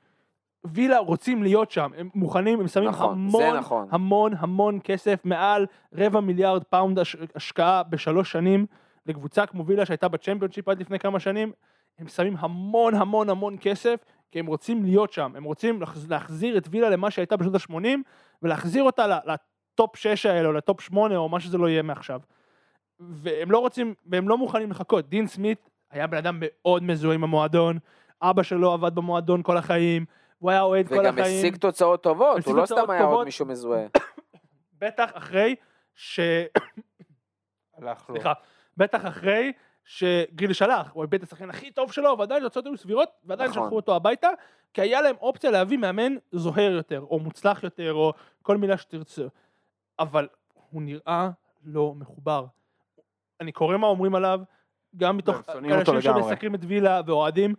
[0.66, 3.88] וילה רוצים להיות שם, הם מוכנים, הם שמים נכון, המון, נכון.
[3.92, 8.66] המון המון כסף, מעל רבע מיליארד פאונד הש- השקעה בשלוש שנים
[9.06, 11.52] לקבוצה כמו וילה שהייתה בצ'מפיונשיפ עד לפני כמה שנים,
[12.00, 14.00] הם שמים המון המון המון כסף,
[14.32, 17.88] כי הם רוצים להיות שם, הם רוצים להחז- להחזיר את וילה למה שהייתה בשנות ה-80,
[18.42, 22.20] ולהחזיר אותה לטופ 6 האלה, או לטופ 8, או מה שזה לא יהיה מעכשיו.
[23.10, 25.10] והם לא רוצים, והם לא מוכנים לחכות.
[25.10, 27.78] דין סמית היה בן אדם מאוד מזוהה עם המועדון,
[28.22, 30.06] אבא שלו עבד במועדון כל החיים,
[30.40, 31.38] הוא היה אוהד כל וגם החיים.
[31.38, 33.26] השיג תוצאות טובות, הוא לא סתם היה עוד.
[33.26, 33.86] מישהו מזוהה.
[34.82, 35.56] בטח אחרי
[35.96, 36.20] ש...
[37.78, 38.16] הלך לו.
[38.16, 38.34] סליחה,
[38.78, 39.52] בטח אחרי
[39.86, 43.64] שגיל שלח, הוא איבד את השחקן הכי טוב שלו, ועדיין התוצאות היו סבירות, ועדיין נכון.
[43.64, 44.30] שלחו אותו הביתה,
[44.74, 49.24] כי היה להם אופציה להביא מאמן זוהר יותר, או מוצלח יותר, או כל מילה שתרצה.
[50.00, 50.28] אבל
[50.70, 51.30] הוא נראה
[51.64, 52.46] לא מחובר.
[53.42, 54.40] אני קורא מה אומרים עליו,
[54.98, 55.60] גם מתוך אותו
[55.94, 56.02] אנשים.
[56.02, 57.54] שמסקרים את וילה ואוהדים,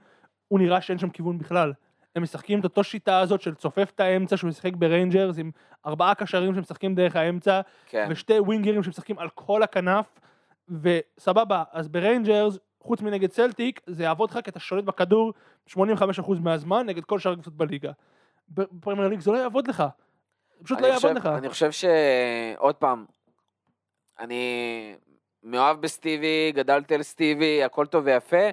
[0.48, 1.72] הוא נראה שאין שם כיוון בכלל.
[2.16, 5.50] הם משחקים את אותו שיטה הזאת של צופף את האמצע שהוא משחק בריינג'רס עם
[5.86, 8.06] ארבעה קשרים שמשחקים דרך האמצע כן.
[8.10, 10.06] ושתי wingers שמשחקים על כל הכנף
[10.68, 15.32] וסבבה אז בריינג'רס חוץ מנגד צלטיק זה יעבוד לך כי אתה שולט בכדור
[15.70, 15.76] 85%
[16.40, 17.92] מהזמן נגד כל שאר הקבוצות בליגה.
[18.48, 19.82] בפרמייר ליג זה לא יעבוד לך.
[20.62, 21.38] פשוט לא אני יעבוד חושב- לך.
[21.38, 21.84] אני חושב ש...
[22.56, 23.04] עוד פעם,
[24.18, 24.94] אני
[25.44, 28.44] מאוהב בסטיבי, גדלתי על סטיבי, הכל טוב ויפה.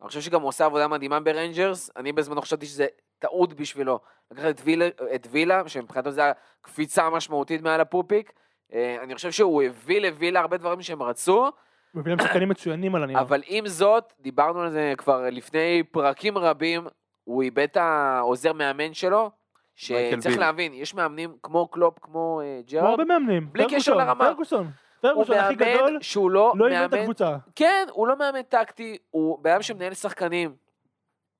[0.00, 1.90] אני חושב שגם הוא עושה עבודה מדהימה בריינג'רס.
[1.96, 2.86] אני בזמנו חשבתי שזה
[3.18, 4.00] טעות בשבילו.
[4.30, 6.22] לקחת את וילה, את וילה שמבחינתו זה
[6.60, 8.32] הקפיצה המשמעותית מעל הפופיק.
[8.72, 11.50] אה, אני חושב שהוא הביא לווילה הרבה דברים שהם רצו,
[11.94, 13.20] מביא להם שחקנים מצוינים על הנייר.
[13.20, 16.86] אבל עם זאת, דיברנו על זה כבר לפני פרקים רבים,
[17.24, 19.30] הוא איבד את העוזר מאמן שלו,
[19.74, 20.38] שצריך.
[20.38, 23.48] להבין, יש מאמנים כמו קלופ, כמו אה, כמו ג'רארד, הרבה מאמנים.
[23.52, 24.24] בלי קשר פרגוסון, לרמה.
[24.24, 24.70] פרגוסון.
[25.02, 27.36] הוא פרגוסון הכי גדול מאמן שהוא לא לא איבד את מאמן, הקבוצה.
[27.54, 30.54] כן, הוא לא מאמן טקטי, הוא אדם שמנהל שחקנים.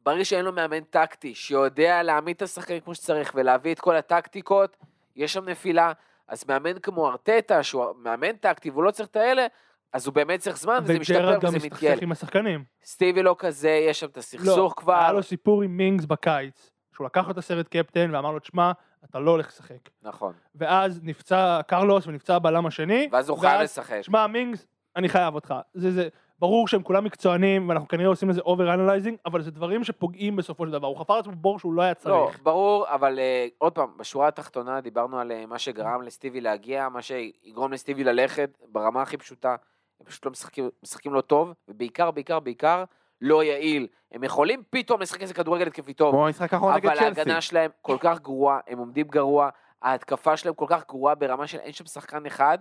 [0.03, 4.77] ברגע שאין לו מאמן טקטי, שיודע להעמיד את השחקנים כמו שצריך ולהביא את כל הטקטיקות,
[5.17, 5.93] יש שם נפילה.
[6.29, 9.47] אז מאמן כמו ארטטה, שהוא מאמן טקטי והוא לא צריך את האלה,
[9.93, 11.99] אז הוא באמת צריך זמן וזה משתפר וג'רארד גם וזה מסתכסך מתייעל.
[12.03, 12.65] עם השחקנים.
[12.85, 14.95] סטיבי לא כזה, יש שם את לא, הסכסוך כבר.
[14.95, 18.73] היה לו סיפור עם מינגס בקיץ, שהוא לקח לו את הסרט קפטן ואמר לו, תשמע,
[19.05, 19.91] אתה לא הולך לשחק.
[20.03, 20.33] נכון.
[20.55, 23.09] ואז נפצע קרלוס ונפצע הבלם השני.
[23.13, 24.03] ואז הוא חייב לשחק.
[24.03, 25.55] שמע, מינגס, אני חייב אותך.
[25.75, 29.85] זה, זה, ברור שהם כולם מקצוענים, ואנחנו כנראה עושים לזה over analyzing, אבל זה דברים
[29.85, 30.87] שפוגעים בסופו של דבר.
[30.87, 32.43] הוא חפר לעצמו בור שהוא לא היה לא, צריך.
[32.43, 37.03] ברור, אבל uh, עוד פעם, בשורה התחתונה דיברנו על uh, מה שגרם לסטיבי להגיע, מה
[37.03, 39.57] שיגרום לסטיבי ללכת, ברמה הכי פשוטה,
[40.01, 42.85] הם פשוט לא משחקים, משחקים לא טוב, ובעיקר, בעיקר, בעיקר,
[43.21, 43.87] לא יעיל.
[44.13, 47.21] הם יכולים פתאום לשחק איזה כדורגל התקפי טוב, כמו המשחק האחרון נגד אבל צ'לסי.
[47.21, 49.49] ההגנה שלהם כל כך גרועה, הם עומדים גרוע,
[49.83, 52.59] ההתקפה שלהם כל כך גרועה ברמה של אין שם שחקן אחד,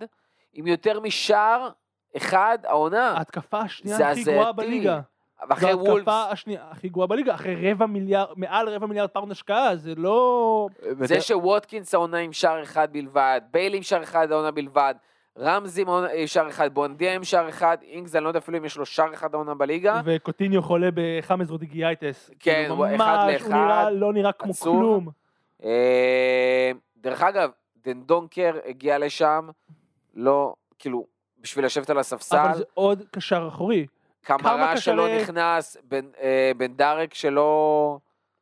[0.53, 1.69] עם יותר משער
[2.17, 4.51] אחד העונה, ההתקפה השנייה הכי גרועה.
[4.51, 4.99] בליגה.
[5.49, 9.75] ואחרי זו ההתקפה השנייה הכי גרועה בליגה, אחרי רבע מיליארד, מעל רבע מיליארד פאונד השקעה,
[9.75, 10.67] זה לא...
[10.99, 14.95] זה שווטקינס העונה עם שער אחד בלבד, ביילי עם שער אחד העונה בלבד,
[15.39, 18.65] רמזי עם עם שער אחד, בונדיה עם שער אחד, אינגס, אני לא יודע אפילו אם
[18.65, 20.01] יש לו שער אחד העונה בליגה.
[20.05, 22.29] וקוטיניו חולה בחמאס רודיגיאייטס.
[22.39, 24.77] כן, כאילו, הוא אחד ממש, לאחד, הוא נראה, לא נראה כמו עצוב.
[24.79, 25.07] כלום.
[25.63, 27.49] אה, דרך אגב,
[27.85, 29.49] דנדונקר הגיע לשם,
[30.15, 31.05] לא, כאילו,
[31.41, 33.85] בשביל לשבת על הספסל, אבל זה עוד קשר אחורי.
[34.23, 37.97] קמרה שלא קשרי- נכנס, בן- אה, בן דרק שלא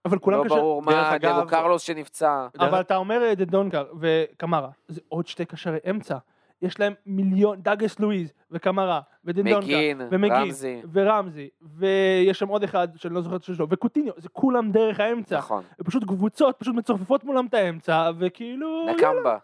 [0.06, 0.56] אבל כולם לא קשר...
[0.56, 2.48] ברור דרך מה, דגו קרלוס שנפצע.
[2.60, 6.18] אבל אתה אומר את דונקר וקמרה, זה עוד שתי קשרי אמצע.
[6.62, 12.88] יש להם מיליון, דאגס לואיז וקמרה ודנדונקה מגין, ומגין רמזי, ורמזי ויש שם עוד אחד
[12.96, 15.38] שאני לא זוכר את שלו וקוטיניו זה כולם דרך האמצע.
[15.38, 18.86] נכון, ופשוט קבוצות פשוט מצופפות מולם את האמצע וכאילו...
[18.90, 19.38] נקמבה.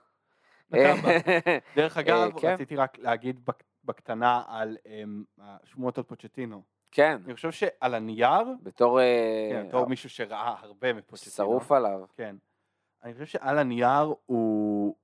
[0.71, 1.09] נקמבה.
[1.75, 2.53] דרך אגב, כן.
[2.53, 6.61] רציתי רק להגיד בק- בקטנה על אמ, השמועות על פוצ'טינו.
[6.91, 11.99] כן, אני חושב שעל הנייר, בתור אה, כן, בתור מישהו שראה הרבה מפוצ'טינו, שרוף עליו.
[12.15, 12.35] כן.
[13.03, 14.95] אני חושב שעל הנייר הוא,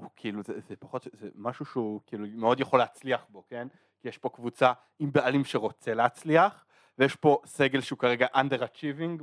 [0.00, 3.68] הוא כאילו, זה, זה פחות, זה משהו שהוא כאילו מאוד יכול להצליח בו, כן?
[4.02, 6.64] כי יש פה קבוצה עם בעלים שרוצה להצליח,
[6.98, 9.22] ויש פה סגל שהוא כרגע under-achieving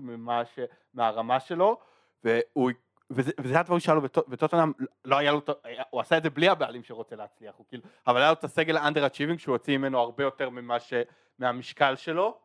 [0.55, 0.59] ש,
[0.93, 1.79] מהרמה שלו,
[2.23, 2.71] והוא,
[3.09, 4.71] וזה, וזה הדברים שהיה לו בטוט- בטוטנאם,
[5.05, 5.41] לא היה לו,
[5.89, 8.77] הוא עשה את זה בלי הבעלים שרוצה להצליח, הוא כאילו, אבל היה לו את הסגל
[8.77, 10.93] ה-under-achieving שהוא הוציא ממנו הרבה יותר ממה ש,
[11.39, 12.37] מהמשקל שלו,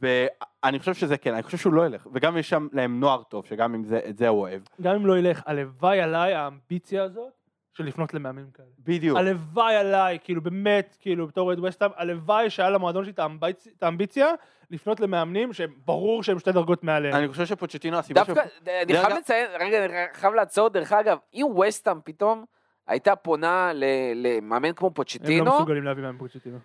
[0.00, 3.46] ואני חושב שזה כן, אני חושב שהוא לא ילך, וגם יש שם להם נוער טוב,
[3.46, 4.62] שגם אם זה, את זה הוא אוהב.
[4.82, 7.32] גם אם לא ילך, הלוואי עליי האמביציה הזאת
[7.74, 8.66] של לפנות למאמנים כאלה.
[8.78, 9.18] בדיוק.
[9.18, 13.82] הלוואי עליי, כאילו באמת, כאילו בתור אוהד וסטאם, הלוואי שהיה למועדון שלי את האמביצ- את
[13.82, 14.28] האמביציה
[14.70, 17.14] לפנות למאמנים שברור שהם שתי דרגות מעליהם.
[17.14, 20.92] אני חושב שפוצ'טינו, הסיבה דווקא, אני דרך חייב אגב- לציין, רגע, אני חייב לעצור, דרך
[20.92, 22.44] אגב, אם וסטאם פתאום
[22.86, 23.70] הייתה פונה
[24.14, 26.58] למאמן כמו הם פוצ'טינו, לא מסוגלים להביא מאמן פוצ'טינו.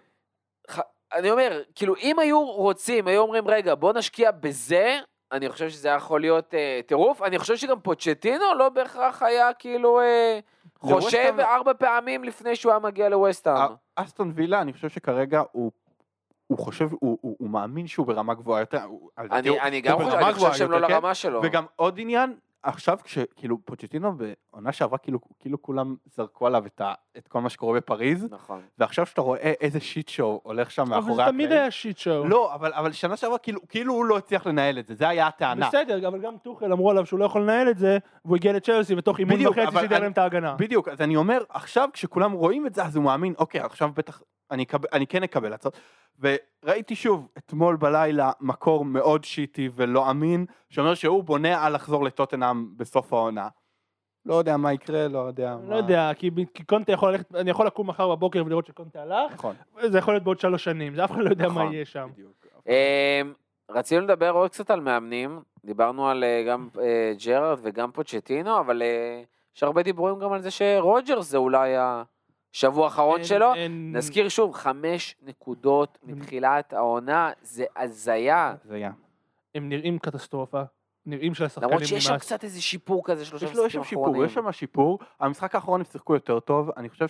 [1.14, 5.00] אני אומר, כאילו, אם היו רוצים, היו אומרים, רגע, בוא נשקיע בזה,
[5.32, 7.22] אני חושב שזה יכול להיות אה, טירוף.
[7.22, 10.40] אני חושב שגם פוצ'טינו לא בהכרח היה כאילו אה,
[10.80, 13.72] חושב ארבע פעמים לפני שהוא היה מגיע לווסטהאם.
[13.96, 15.72] אסטון וילה, אני חושב שכרגע הוא...
[16.48, 18.80] הוא חושב, הוא, הוא, הוא מאמין שהוא ברמה גבוהה יותר,
[19.18, 20.94] אני, אני גם חושב, אני חושב שהם לא כן?
[20.94, 21.42] לרמה שלו.
[21.44, 26.94] וגם עוד עניין, עכשיו כשכאילו פוצ'טינו בעונה שעברה כאילו, כאילו כולם זרקו עליו את, ה,
[27.18, 28.62] את כל מה שקורה בפריז, נכון.
[28.78, 31.62] ועכשיו שאתה רואה איזה שיט שואו הולך שם אבל מאחורי זה תמיד הקלעים.
[31.62, 32.28] היה שיט שואו.
[32.28, 35.28] לא, אבל, אבל שנה שעברה כאילו, כאילו הוא לא הצליח לנהל את זה, זה היה
[35.28, 35.68] הטענה.
[35.68, 38.96] בסדר, אבל גם טוחל אמרו עליו שהוא לא יכול לנהל את זה, והוא הגיע לצ'לסי
[38.96, 40.56] ותוך אימון וחצי אבל אני- להם את ההגנה.
[40.56, 44.22] בדיוק, אז אני אומר, עכשיו כשכולם רואים את זה, אז הוא מאמין, אוקיי, עכשיו בטח,
[44.52, 45.78] אני, אקבל, אני כן אקבל הצעות.
[46.20, 52.78] וראיתי שוב, אתמול בלילה, מקור מאוד שיטי ולא אמין, שאומר שהוא בונה על לחזור לטוטנאם
[52.78, 53.48] בסוף העונה.
[54.26, 55.70] לא יודע מה יקרה, לא יודע אני מה...
[55.70, 59.34] לא יודע, כי כי קונטה יכול ללכת, אני יכול לקום מחר בבוקר ולראות שקונטה הלך,
[59.34, 59.56] נכון.
[59.84, 61.74] זה יכול להיות בעוד שלוש שנים, זה אף אחד לא יודע מה נכון.
[61.74, 62.10] יהיה שם.
[62.14, 62.46] בדיוק.
[62.68, 62.74] אמ,
[63.70, 68.82] רצינו לדבר עוד קצת על מאמנים, דיברנו על אה, גם אה, ג'רארד וגם פוצ'טינו, אבל
[68.82, 69.24] אה,
[69.56, 71.74] יש הרבה דיבורים גם על זה שרוג'רס זה אולי
[72.54, 73.54] השבוע האחרון אין- שלו.
[73.54, 78.56] אין- נזכיר שוב, חמש נקודות מתחילת העונה, זה הזיה.
[78.64, 78.92] זה היה.
[79.56, 80.62] הם נראים קטסטרופה,
[81.06, 82.22] נראים שלשחקנים למרות שיש שם נמאס.
[82.22, 84.26] קצת איזה שיפור כזה, שלושה יש לו, יש שם משחקים שיפור, אחרונים.
[84.26, 85.00] יש שם שיפור.
[85.20, 87.08] המשחק האחרון הם שיחקו יותר טוב, אני חושב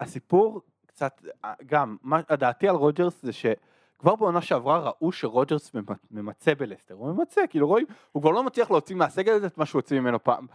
[0.00, 1.20] שהסיפור קצת,
[1.66, 7.12] גם, מה, דעתי על רוג'רס זה שכבר בעונה שעברה ראו שרוג'רס ממ- ממצה בלסטר, הוא
[7.12, 10.24] ממצה, כאילו רואים, הוא כבר לא מצליח להוציא מהסגל הזה את מה שהוא הוציא ממנו
[10.24, 10.46] פעם.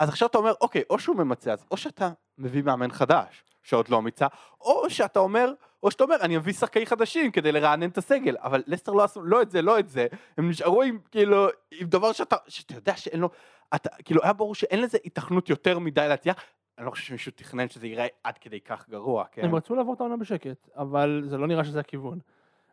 [0.00, 3.88] אז עכשיו אתה אומר, אוקיי, או שהוא ממצה, אז או שאתה מביא מאמן חדש, שעוד
[3.88, 4.26] לא מיצה,
[4.60, 5.52] או שאתה אומר,
[5.82, 9.22] או שאתה אומר, אני אביא שחקנים חדשים כדי לרענן את הסגל, אבל לסטר לא עשו,
[9.22, 10.06] לא את זה, לא את זה,
[10.38, 11.46] הם נשארו עם, כאילו,
[11.80, 13.28] עם דבר שאתה, שאתה יודע שאין לו,
[13.74, 16.36] אתה, כאילו, היה ברור שאין לזה היתכנות יותר מדי להצליח,
[16.78, 19.44] אני לא חושב שמישהו תכנן שזה ייראה עד כדי כך גרוע, כן?
[19.44, 22.18] הם רצו לעבור את העונה בשקט, אבל זה לא נראה שזה הכיוון.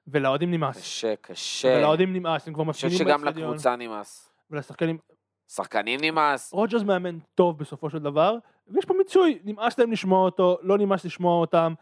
[0.08, 0.78] ולאוהדים נמאס.
[0.78, 1.68] קשה, קשה.
[1.78, 3.50] ולאוהדים נמאס, הם כבר אני חושב מפגינים שגם באצטדיון.
[3.50, 4.32] לקבוצה נמאס.
[4.52, 4.98] ולשחקנים.
[5.48, 6.54] שחקנים נמאס.
[6.54, 8.38] רוג'רס מאמן טוב בסופו של דבר,
[8.70, 11.74] ויש פה מיצוי, נמאס להם לשמוע אותו, לא נמאס לשמוע אותם.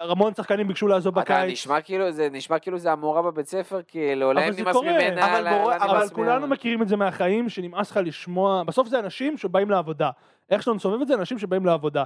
[0.00, 1.52] המון שחקנים ביקשו לעזוב אתה בקיץ.
[1.52, 5.76] נשמע כאילו זה נשמע כאילו זה המורה בבית ספר, כאילו, להם נמאס ממנה, אבל מורה-
[5.76, 6.46] אבל כולנו.
[6.46, 10.10] מכירים את זה מהחיים, שנמאס לך לשמוע, בסוף זה אנשים שבאים לעבודה.
[10.50, 12.04] איך שאתה מסובב את זה, אנשים שבאים לעבודה.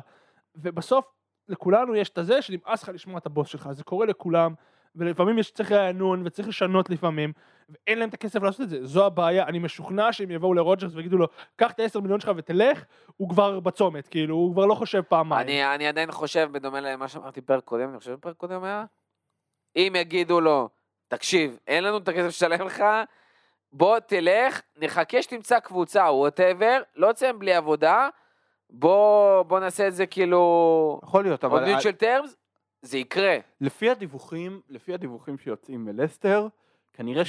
[0.57, 1.05] ובסוף,
[1.49, 4.55] לכולנו יש את הזה שנמאס לך לשמוע את הבוס שלך, זה קורה לכולם,
[4.97, 7.33] ולפעמים יש צריך רענון וצריך לשנות לפעמים,
[7.71, 11.17] ואין להם את הכסף לעשות את זה, זו הבעיה, אני משוכנע שהם יבואו לרוג'רס ויגידו
[11.17, 12.85] לו, קח את ה-10 מיליון שלך ותלך,
[13.17, 15.47] הוא כבר בצומת, כאילו, הוא כבר לא חושב פעמיים.
[15.47, 18.85] אני, אני עדיין חושב, בדומה למה שאמרתי פרק קודם, אני חושב פרק קודם היה,
[19.77, 20.69] אם יגידו לו,
[21.09, 22.85] תקשיב, אין לנו את הכסף לשלם לך,
[23.73, 28.09] בוא תלך, נחכה שתמצא קבוצה, ווטאבר, לא תסיים בלי עבודה,
[28.71, 32.37] בוא, בוא נעשה את זה כאילו, יכול להיות, עוד אבל מיוטשל טרמס,
[32.83, 33.37] זה יקרה.
[33.61, 36.47] לפי הדיווחים, לפי הדיווחים שיוצאים מלסטר,
[37.01, 37.23] כנראה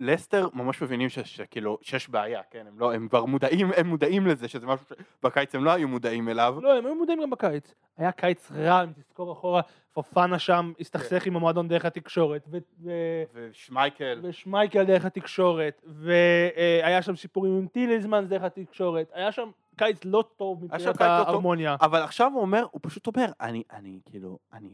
[0.00, 2.66] שלסטר ממש מבינים ש- שכאילו, שיש בעיה, כן?
[2.66, 4.86] הם לא, הם כבר מודעים, הם מודעים לזה, שזה משהו
[5.20, 6.58] שבקיץ הם לא היו מודעים אליו.
[6.62, 7.74] לא, הם היו מודעים גם בקיץ.
[7.96, 9.60] היה קיץ רע, אם תזכור אחורה,
[9.92, 17.16] פופנה שם הסתכסך עם המועדון דרך התקשורת, ו- ו- ושמייקל, ושמייקל דרך התקשורת, והיה שם
[17.16, 21.02] סיפורים עם טילזמן דרך התקשורת, היה שם קיץ לא טוב מבחינת לא טוב.
[21.02, 21.76] ההרמוניה.
[21.80, 24.68] אבל עכשיו הוא אומר, הוא פשוט אומר, אני, אני, כאילו, אני,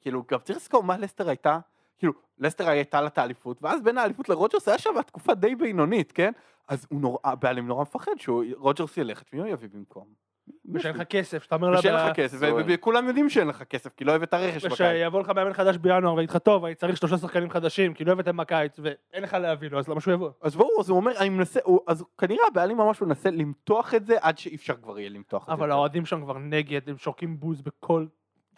[0.00, 1.58] כאילו, גם צריך לזכור מה לסטר הייתה,
[1.98, 6.12] כאילו, לסטר הייתה לה את האליפות, ואז בין האליפות לרוג'רס היה שם תקופה די בינונית,
[6.12, 6.32] כן?
[6.68, 10.28] אז הוא נורא, הבעלים נורא מפחד שרוג'רס ילך, את מי הוא יביא במקום?
[10.74, 14.04] ושאין לך כסף, שאתה אומר לה, ושאין לך כסף, וכולם יודעים שאין לך כסף, כי
[14.04, 14.80] לא הבאת רכש בקיץ.
[14.80, 18.12] ושיבוא לך מאמן חדש בינואר ויגיד לך, טוב, אני צריך שלושה שחקנים חדשים, כי לא
[18.12, 20.30] הבאתם בקיץ, ואין לך להביא לו, אז למה שהוא יבוא?
[20.40, 24.16] אז ברור, אז הוא אומר, אני מנסה, אז כנראה הבעלים ממש מנסה למתוח את זה
[24.20, 25.52] עד שאי אפשר כבר יהיה למתוח את זה.
[25.52, 25.70] אבל.
[25.70, 28.06] האוהדים שם כבר נגד, הם שורקים בוז בכל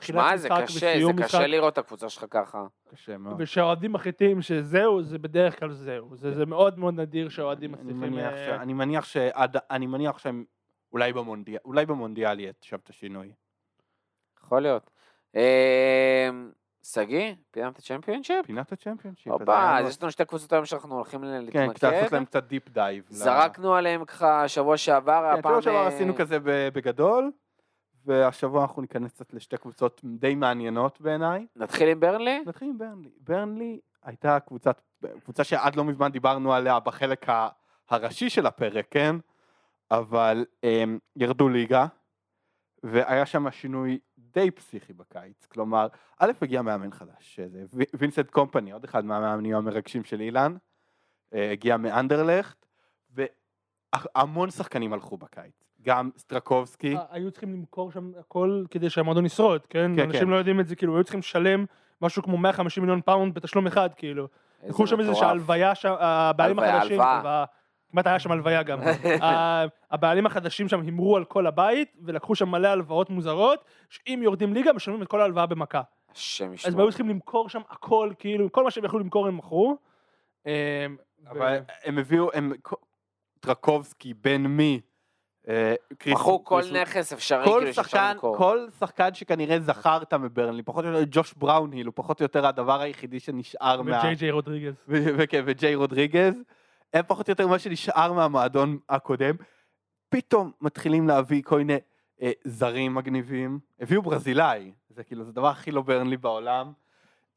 [0.01, 1.41] תחילת שמע, זה משחק קשה, זה קשה משחק.
[1.41, 2.67] לראות את הקבוצה שלך ככה.
[2.95, 3.35] קשה מאוד.
[3.39, 6.17] ושהאוהדים מחליטים שזהו, זה בדרך כלל זהו.
[6.17, 8.13] זה זה מאוד מאוד נדיר שהאוהדים אני מצליחים...
[8.13, 8.61] מניח, אה, ש...
[8.61, 10.45] אני מניח שעד, אני מניח שהם
[10.93, 13.33] אולי במונדיאל, אולי במונדיאל יהיה עכשיו את השינוי.
[14.45, 14.91] יכול להיות.
[15.35, 15.41] אמ,
[16.83, 18.47] שגיא, פינת הצ'מפיונשיפ?
[18.47, 19.33] פינת הצ'מפיונשיפ.
[19.33, 21.73] הופה, אז יש לנו שתי קבוצות היום שאנחנו הולכים כן, להתמקד.
[21.75, 23.05] קצת לעשות להם קצת deep dive.
[23.09, 25.53] זרקנו עליהם ככה שבוע שעבר, כן, הפעם...
[25.53, 27.31] שבוע שעבר אה, עשינו כזה ב- בגדול,
[28.07, 31.47] והשבוע אנחנו ניכנס קצת לשתי קבוצות די מעניינות בעיניי.
[31.57, 32.43] נתחיל עם ברנלי?
[32.47, 33.11] נתחיל עם ברנלי.
[33.21, 34.81] ברנלי הייתה קבוצת,
[35.25, 37.27] קבוצה שעד לא מזמן דיברנו עליה בחלק
[37.89, 39.17] הראשי של הפרק, כן?
[39.91, 41.87] אבל הם ירדו ליגה,
[42.83, 45.47] והיה שם שינוי די פסיכי בקיץ.
[45.47, 47.41] כלומר, א', הגיע מאמן חדש,
[47.95, 50.57] וינסנט קומפני, עוד אחד מהמאמנים המרגשים של אילן,
[51.35, 52.67] אה, הגיע מאנדרלכט,
[53.11, 55.70] והמון שחקנים הלכו בקיץ.
[55.82, 59.93] גם טרקובסקי, אה, היו צריכים למכור שם הכל כדי שהמועדון ישרוד, כן?
[59.97, 60.28] כן, אנשים כן.
[60.28, 61.65] לא יודעים את זה, כאילו, היו צריכים לשלם
[62.02, 64.28] משהו כמו 150 מיליון פאונד בתשלום אחד, כאילו.
[64.66, 65.27] לקחו שם איזה מטורף.
[65.27, 67.01] שהלוויה שם, הבעלים הלוויה, החדשים.
[67.90, 68.81] כמעט היה שם הלוויה גם.
[69.90, 74.73] הבעלים החדשים שם הימרו על כל הבית, ולקחו שם מלא הלוואות מוזרות, שאם יורדים ליגה
[74.73, 75.82] משלמים את כל ההלוואה במכה.
[76.12, 76.81] השם אז הם ישמור.
[76.81, 79.77] היו צריכים למכור שם הכל, כאילו, כל מה שהם יכלו למכור הם מכרו.
[80.47, 80.86] אה,
[81.31, 82.52] אבל הם הביאו, הם,
[83.40, 84.81] טרקובסקי, בן מי,
[86.07, 88.37] מכרו כל קריס- נכס אפשרי, כל כאילו שאפשר שחקן, למכור.
[88.37, 92.81] כל שחקן שכנראה זכרת מברנלי, פחות או יותר ג'וש בראונהיל, הוא פחות או יותר הדבר
[92.81, 93.99] היחידי שנשאר מה...
[93.99, 94.75] וג'יי ג'יי רודריגז.
[94.89, 96.35] וכן, וג'יי רודריגז,
[96.95, 99.35] הם פחות או יותר מה שנשאר מהמועדון הקודם.
[100.09, 101.77] פתאום מתחילים להביא כל מיני
[102.23, 103.59] אה, זרים מגניבים.
[103.81, 106.73] הביאו ברזילאי, זה כאילו, זה הדבר הכי לא ברנלי בעולם.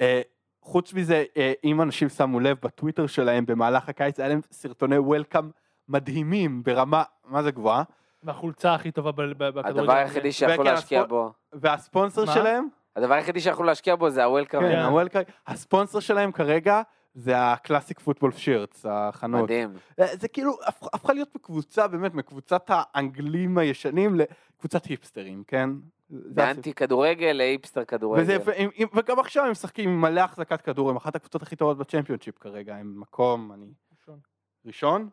[0.01, 0.21] אה,
[0.61, 5.49] חוץ מזה, אה, אם אנשים שמו לב בטוויטר שלהם במהלך הקיץ, היה להם סרטוני וולקאם
[5.87, 7.83] מדהימים ברמה, מה זה גבוהה?
[8.23, 9.69] והחולצה הכי טובה בכדורגל.
[9.69, 11.31] הדבר היחידי שיכול וכן, להשקיע בו.
[11.53, 12.25] והספונסר?
[12.25, 14.61] שלהם, הדבר היחידי שיכולו להשקיע בו זה הוולקאם.
[14.61, 15.21] כן, כן.
[15.47, 16.81] הספונסר שלהם כרגע
[17.15, 19.43] זה הקלאסיק פוטבול שירטס, החנות.
[19.43, 19.73] מדהים.
[19.99, 25.69] אה, זה כאילו הפ- הפכה להיות מקבוצה באמת מקבוצת האנגלים הישנים לקבוצת היפסטרים כן?
[26.09, 26.41] זה.
[26.45, 28.21] מאנטי כדורגל לאיפסטר כדורגל.
[28.23, 31.55] וזה, ו- עם- וגם עכשיו הם משחקים עם מלא החזקת כדור הם אחת הקבוצות הכי
[31.55, 33.65] טובות בצ'מפיונשיפ כרגע הם מקום אני
[33.99, 34.19] ראשון.
[34.65, 35.09] ראשון?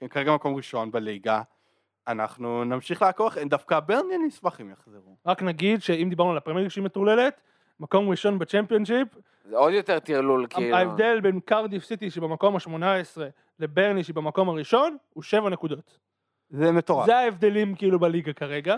[0.00, 1.42] כן כרגע מקום ראשון בליגה
[2.08, 6.62] אנחנו נמשיך לעקוב דווקא ברני אני אשמח אם יחזרו רק נגיד שאם דיברנו על הפרמייר
[6.62, 7.40] ליג שהיא מטורללת,
[7.80, 9.08] מקום ראשון בצ'מפיונשיפ,
[9.44, 10.76] זה עוד יותר טרלול, כאילו.
[10.76, 13.20] ההבדל בין קרדיף סיטי שבמקום ה-18
[13.58, 15.98] לברני שהיא במקום הראשון הוא 7 נקודות.
[16.50, 18.76] זה מטורף זה ההבדלים כאילו בליגה כרגע.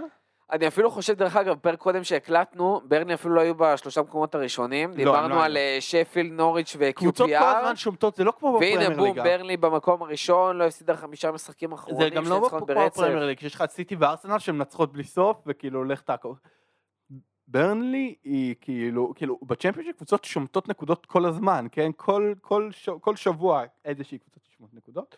[0.52, 4.90] אני אפילו חושב, דרך אגב, פרק קודם שהקלטנו, ברני אפילו לא היו בשלושה מקומות הראשונים.
[4.90, 5.56] הם דיברנו לא על.
[5.56, 7.44] אה, שפילד, נוריץ' קבוצות כל ו-QPR.
[7.44, 11.32] הזמן שומטות זה לא כמו והנה בפרמייר בום, ליגה ברלי במקום הראשון, לא הפסידה חמישה
[11.32, 12.66] משחקים זה אחרונים, גם שני לא כמו.
[12.66, 16.38] בפרמייר ליג, שיש לך את סיטי וארסנל שהן מנצחות בלי סוף, וכאילו לך תעקוב.
[17.48, 21.90] ברנלי היא כאילו, כאילו בצ'מפיונשיפ קבוצות שומטות נקודות כל הזמן, כן?
[21.96, 22.70] כל, כל.
[23.00, 25.16] כל שבוע איזושהי קבוצה תשמוט נקודות.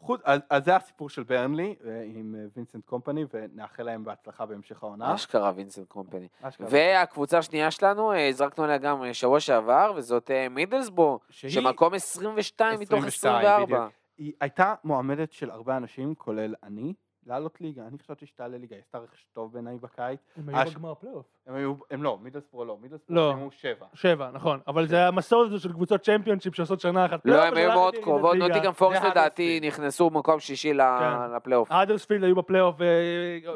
[0.00, 4.46] חוץ, אז, אז זה הסיפור של ברנלי אה, עם אה, וינסנט קומפני, ונאחל להם בהצלחה
[4.46, 5.14] בהמשך העונה.
[5.14, 6.28] אשכרה וינסנט קומפני.
[6.60, 13.04] והקבוצה השנייה שלנו, אה, הזרקנו עליה גם שבוע שעבר, וזאת מידלסבורו, שהיא- שמקום 22 מתוך
[13.04, 13.64] 22, 24.
[13.64, 13.92] בדיוק.
[14.18, 16.94] היא הייתה מועמדת של הרבה אנשים, כולל אני,
[17.28, 17.86] לעלות ליגה.
[17.86, 20.20] אני חשבתי שתעלה ליגה, היא עשתה רכש טוב בעיניי בקיץ.
[20.36, 21.26] הם אה, היו בגמר הפלייאוף.
[21.46, 23.32] הם היו, הם לא, מידלסבורו לא, מידלסבורו לא.
[23.34, 23.86] סיימו שבע.
[23.94, 24.60] שבע, נכון.
[24.66, 27.20] אבל זה המסורת הזו של קבוצות צ'מפיונשיפ שעושות שנה אחת.
[27.24, 28.48] לא, פלייאוף, הם היו מאוד קרובות, ליגה.
[28.48, 29.60] נוטיגרם פורסט זה לדעתי.
[29.62, 31.32] נכנסו במקום שישי כן.
[31.36, 31.72] לפלייאוף.
[31.72, 32.76] האדרספילד היו בפלייאוף,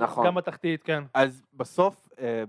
[0.01, 0.27] נכון.
[0.27, 1.05] גם בתחתית, כן.
[1.15, 2.45] אז בסוף אה,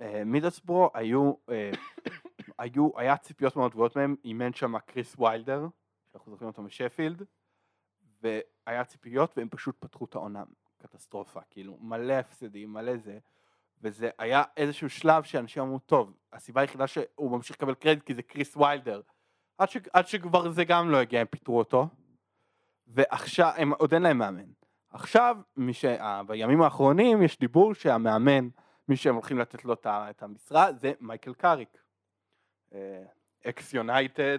[0.00, 1.70] במידלסבורו היו, אה,
[2.58, 5.66] היו, היה ציפיות מאוד גבוהות מהם, אימן שם כריס ויילדר,
[6.12, 7.22] שאנחנו זוכרים אותו משפילד,
[8.66, 10.42] והיה ציפיות והם פשוט פתחו את העונה
[10.78, 13.18] קטסטרופה, כאילו מלא הפסדים, מלא זה,
[13.82, 18.22] וזה היה איזשהו שלב שאנשים אמרו, טוב, הסיבה היחידה שהוא ממשיך לקבל קרדיט כי זה
[18.22, 19.00] כריס ויילדר,
[19.58, 21.88] עד, ש, עד שכבר זה גם לא הגיע, הם פיטרו אותו,
[22.86, 24.50] ועכשיו, הם עוד אין להם מאמן.
[24.90, 25.84] עכשיו, מי ש...
[25.84, 28.48] אה, בימים האחרונים יש דיבור שהמאמן,
[28.88, 31.82] מי שהם הולכים לתת לו את המשרה, זה מייקל קאריק.
[32.74, 33.02] אה,
[33.46, 34.38] אקס יונייטד.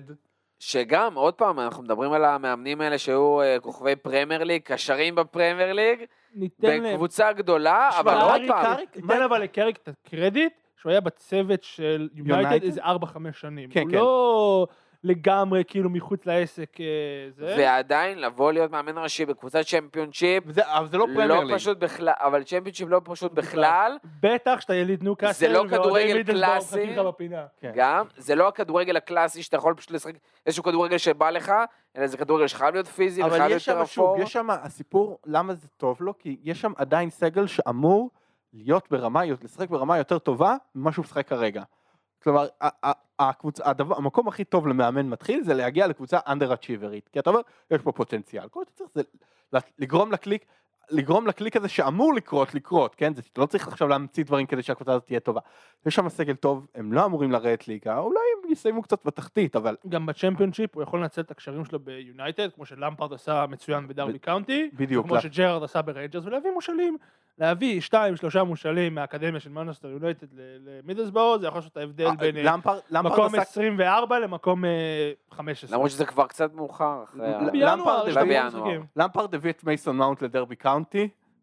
[0.68, 5.74] שגם, עוד פעם, אנחנו מדברים על המאמנים האלה שהיו אה, כוכבי פרמייר ליג, קשרים בפרמייר
[5.74, 6.00] ליג,
[6.36, 6.94] ניתן להם...
[6.94, 11.64] בקבוצה גדולה, אבל עוד קאריק, פעם, ניתן מה- אבל לקאריק את הקרדיט שהוא היה בצוות
[11.64, 12.64] של יונייטד?
[12.64, 12.88] איזה 4-5
[13.32, 13.70] שנים.
[13.70, 13.98] כן, הוא כן.
[13.98, 14.68] לא
[15.04, 16.86] לגמרי כאילו מחוץ לעסק אה,
[17.36, 17.56] זה.
[17.58, 21.56] ועדיין לבוא להיות מאמן ראשי בקבוצת צ'מפיונשיפ, וזה, אבל זה לא פרמייר לא ליג.
[21.56, 25.40] פשוט בכלל, אבל צ'מפיונשיפ לא פשוט בכלל, בטח שאתה יליד ניוקאסל.
[25.40, 26.96] זה לא כדורגל קלאסי.
[27.60, 27.72] כן.
[27.76, 30.14] גם, זה לא הכדורגל הקלאסי שאתה יכול פשוט לשחק
[30.46, 31.52] איזשהו כדורגל שבא לך,
[31.98, 34.24] אלא זה כדורגל שחייב להיות פיזי אבל וחייב להיות יש יותר שם, שוב, אפור.
[34.24, 36.18] יש שם, הסיפור, למה זה טוב לו?
[36.18, 38.10] כי יש שם עדיין סגל שאמור
[38.54, 41.64] להיות ברמה, לשחק ברמה יותר טובה ממה שהוא משחק כרגע.
[42.24, 42.48] כלומר,
[43.20, 46.20] הקבוצה, הדבר, המקום הכי טוב למאמן מתחיל זה להגיע לקבוצה
[46.54, 47.10] אצ'יברית.
[47.10, 47.42] כי אתה אומר,
[47.72, 48.48] יש פה פוטנציאל.
[48.48, 48.90] כל שאתה צריך
[49.52, 50.46] זה לגרום לקליק,
[50.92, 53.14] לגרום לקליק הזה שאמור לקרות, לקרות, כן?
[53.16, 55.42] זה לא צריך עכשיו להמציא דברים כדי שהקבוצה הזאת תהיה טובה.
[55.86, 59.76] יש שם סגל טוב, הם לא אמורים לרדת ליגה, אולי הם יסיימו קצת בתחתית, אבל
[59.90, 64.70] גם בצ'מפיונשיפ הוא יכול לנצל את הקשרים שלו ביונייטד, כמו שלמפרד עשה מצוין בדרבי קאונטי,
[64.74, 66.98] בדיוק, כמו לה- שג'רארד עשה בריינג'רס, ולהביא מושאלים.
[67.40, 70.28] להביא שתיים, שלושה מושאלים מהאקדמיה של מנצ'סטר יונייטד
[70.66, 73.42] למידלסבורו, זה יכול לעשות את ההבדל בין אה, למפרד למפרד מקום עשה...
[73.42, 74.70] 24 למקום אה,
[75.32, 75.76] 15.
[75.78, 77.04] למרות שזה כבר קצת מאוחר.
[78.96, 80.73] למפרד הביא את מייסון מאונט לדרבי קאונטי,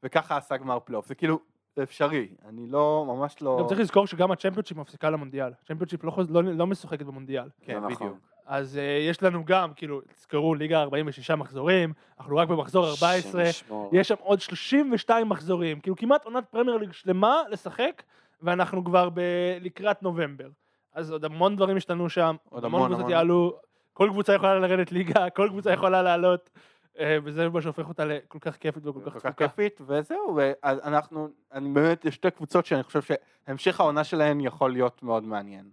[0.03, 1.07] וככה עשה גמר פלייאוף.
[1.07, 1.39] זה כאילו,
[1.77, 2.29] זה אפשרי.
[2.49, 3.57] אני לא, ממש לא...
[3.61, 5.53] גם צריך לזכור שגם הצ'מפיונשיפ מפסיקה למונדיאל.
[5.65, 7.49] הצ'מפיונשיפ לא, חוז- לא, לא משוחקת במונדיאל.
[7.63, 7.95] כן, נכון.
[7.95, 8.19] בדיוק.
[8.47, 13.51] אז אה, יש לנו גם, כאילו, תזכרו, ליגה 46 מחזורים, אנחנו רק במחזור 14, השם
[13.51, 13.91] ישמור.
[13.93, 18.03] יש שם עוד 32 מחזורים, כאילו כמעט עונת פרמייר ליג שלמה לשחק,
[18.43, 19.21] ואנחנו כבר ב-
[19.61, 20.49] לקראת נובמבר.
[20.95, 23.13] אז עוד המון דברים השתנו שם, עוד המון המון, קבוצות המון.
[23.13, 23.57] יעלו,
[23.93, 26.51] כל קבוצה יכולה לרדת ליגה, כל קבוצה יכולה לעלות,
[27.25, 29.37] וזה מה שהופך אותה לכל כך כיפית וכל כך כל כך.
[29.37, 34.73] כיפית, וזהו, ואז אנחנו, אני באמת, יש שתי קבוצות שאני חושב שהמשך העונה שלהן יכול
[34.73, 35.65] להיות מאוד מעניין.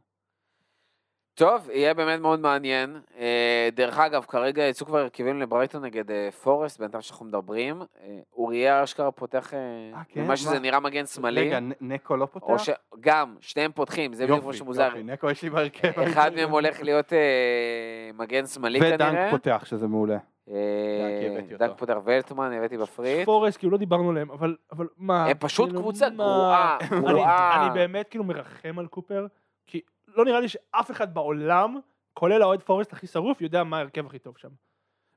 [1.33, 2.99] טוב, יהיה באמת מאוד מעניין.
[3.17, 7.81] אה, דרך אגב, כרגע יצאו כבר הרכבים לברייטון נגד אה, פורסט, בינתיים שאנחנו מדברים.
[7.81, 9.59] אה, אוריה אשכרה פותח, אה,
[9.93, 10.21] אה, כן?
[10.23, 10.59] ממה שזה מה?
[10.59, 11.41] נראה מגן שמאלי.
[11.41, 12.47] רגע, נקו לא פותח?
[12.47, 14.83] או שגם, שניהם פותחים, זה בדיוק כמו שמוזר.
[14.83, 15.99] יופי, נקו יש לי בהרכב.
[15.99, 18.95] אחד מהם הולך להיות אה, מגן שמאלי כנראה.
[18.95, 20.17] ודנק פותח, שזה מעולה.
[20.51, 21.57] אה.
[21.57, 23.25] דנק פותח ולטמן, הבאתי בפריט.
[23.25, 25.25] פורסט, כאילו לא דיברנו עליהם, אבל, אבל מה?
[25.25, 26.15] הם פשוט כאילו, קבוצה מה?
[26.15, 27.65] גרועה, אני, גרועה.
[27.65, 29.27] אני באמת כאילו מרחם על קופר,
[29.67, 31.79] כי לא נראה לי שאף אחד בעולם,
[32.13, 34.49] כולל האוהד פורסט הכי שרוף, יודע מה ההרכב הכי טוב שם.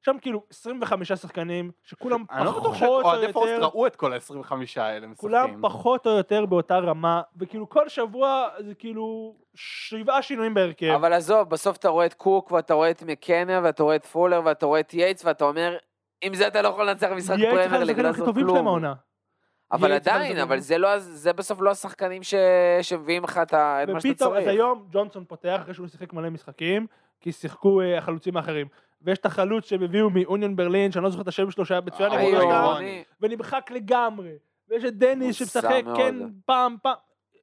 [0.02, 3.96] שם כאילו 25 שחקנים, שכולם אני לא בטוח פחות או שאוהדי פורסט יותר, ראו את
[3.96, 5.28] כל ה-25 האלה משחקים.
[5.30, 10.86] כולם פחות או יותר באותה רמה, וכאילו כל שבוע זה כאילו שבעה שינויים בהרכב.
[10.94, 14.40] אבל עזוב, בסוף אתה רואה את קוק, ואתה רואה את מקנה, ואתה רואה את פולר,
[14.44, 15.76] ואתה רואה את יייטס, ואתה אומר,
[16.22, 18.66] עם זה אתה לא יכול לנצח משחק פרמייר ליג, לא הכי לעשות כלום.
[18.66, 18.94] העונה.
[19.72, 22.34] אבל עדיין, אבל זה לא, זה בסוף לא השחקנים ש-
[22.82, 24.48] שמביאים לך את מה שאתה ופתאום, אז צריך.
[24.48, 26.86] היום ג'ונסון פותח אחרי שהוא שיחק מלא משחקים,
[27.20, 28.66] כי שיחקו אה, החלוצים האחרים.
[29.02, 32.12] ויש את החלוץ שהם הביאו מאוניון ברלין, שאני לא זוכר את השם שלו, שהיה מצוין,
[32.12, 34.32] אה, ונמחק לגמרי.
[34.68, 35.84] ויש את דניס שמשחק.
[35.96, 36.94] כן, פעם, פעם.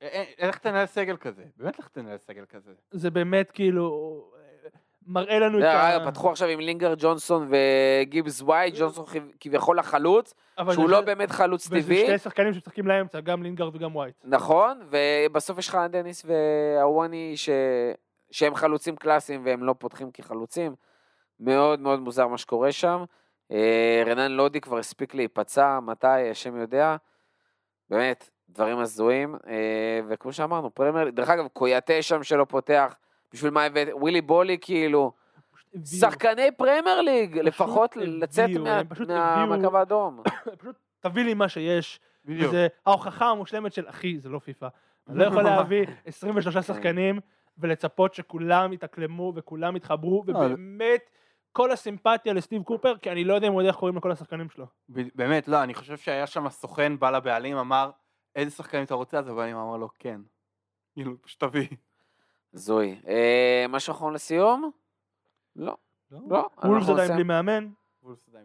[0.01, 1.43] אה, אה, איך תנהל סגל כזה?
[1.57, 2.71] באמת איך תנהל סגל כזה?
[2.91, 4.69] זה באמת כאילו, אה,
[5.07, 5.97] מראה לנו את ה...
[6.05, 11.31] פתחו עכשיו עם לינגארד ג'ונסון וגיבס ווייט, ג'ונסון כב- כביכול החלוץ, אבל שהוא לא באמת
[11.31, 14.15] חלוץ וזה טבעי, שני שחקנים שמשחקים לאמצע, גם לינגארד וגם ווייט.
[14.23, 17.33] נכון, ובסוף יש לך דניס ואוואוניי.
[18.31, 20.75] שהם חלוצים קלאסיים והם לא פותחים כחלוצים.
[21.39, 23.03] מאוד מאוד מוזר מה שקורה שם.
[23.51, 26.95] אה, רנאן לודי כבר הספיק להיפצע, מתי, השם יודע.
[27.89, 29.35] באמת, דברים הזויים.
[29.47, 32.95] אה, וכמו שאמרנו, פרמייר, דרך אגב, קויאטה שם שלא פותח.
[33.33, 35.11] בשביל מה הבאת, ווילי בולי כאילו,
[35.85, 38.49] שחקני פרמייר ליג, לפחות לצאת
[39.47, 40.21] מהקו האדום.
[40.59, 41.99] פשוט תביא לי מה שיש.
[42.25, 42.51] בדיוק.
[42.51, 44.67] זה ההוכחה המושלמת של אחי, זה לא פיפא.
[45.09, 47.19] אני לא יכול להביא 23 שחקנים
[47.57, 51.09] ולצפות שכולם יתאקלמו וכולם יתחברו, לא, ובאמת
[51.51, 54.49] כל הסימפתיה לסטיב קופר, כי אני לא יודע אם הוא יודע איך קוראים לכל השחקנים
[54.49, 54.65] שלו.
[54.89, 57.91] באמת, לא, אני חושב שהיה שם סוכן, בא לבעלים, אמר,
[58.35, 59.19] איזה שחקנים אתה רוצה?
[59.19, 60.21] אז הבעלים אמר לו, כן.
[60.93, 61.67] כאילו, פשוט תביא.
[62.53, 62.99] הזוי.
[63.07, 64.71] אה, משהו אחרון לסיום?
[65.55, 65.77] לא.
[66.11, 66.49] לא.
[66.63, 67.13] וולפס אנחנו עדיין.
[67.13, 67.67] בלי מאמן,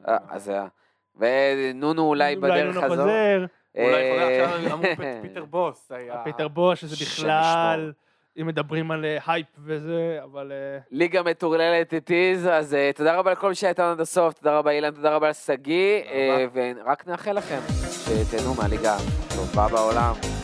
[0.09, 0.67] אה, אז היה.
[1.15, 2.97] ונונו אולי בדרך נונו חזור.
[2.97, 3.45] חוזר,
[3.77, 4.87] אולי אה, עכשיו אמרו
[5.23, 6.25] פיטר בוס היה...
[6.25, 7.93] פיטר בוס, שזה בכלל.
[8.41, 10.53] אם מדברים על אה, הייפ וזה, אבל...
[10.53, 14.35] אה, ליגה מטורללת it is, אז אה, תודה רבה לכל מי שהיה איתנו עד הסוף,
[14.35, 16.03] תודה רבה אילן, תודה רבה לשגיא.
[16.13, 17.61] אה, ורק נאחל לכם
[17.91, 20.42] שתהנו מהליגה הטובה בעולם.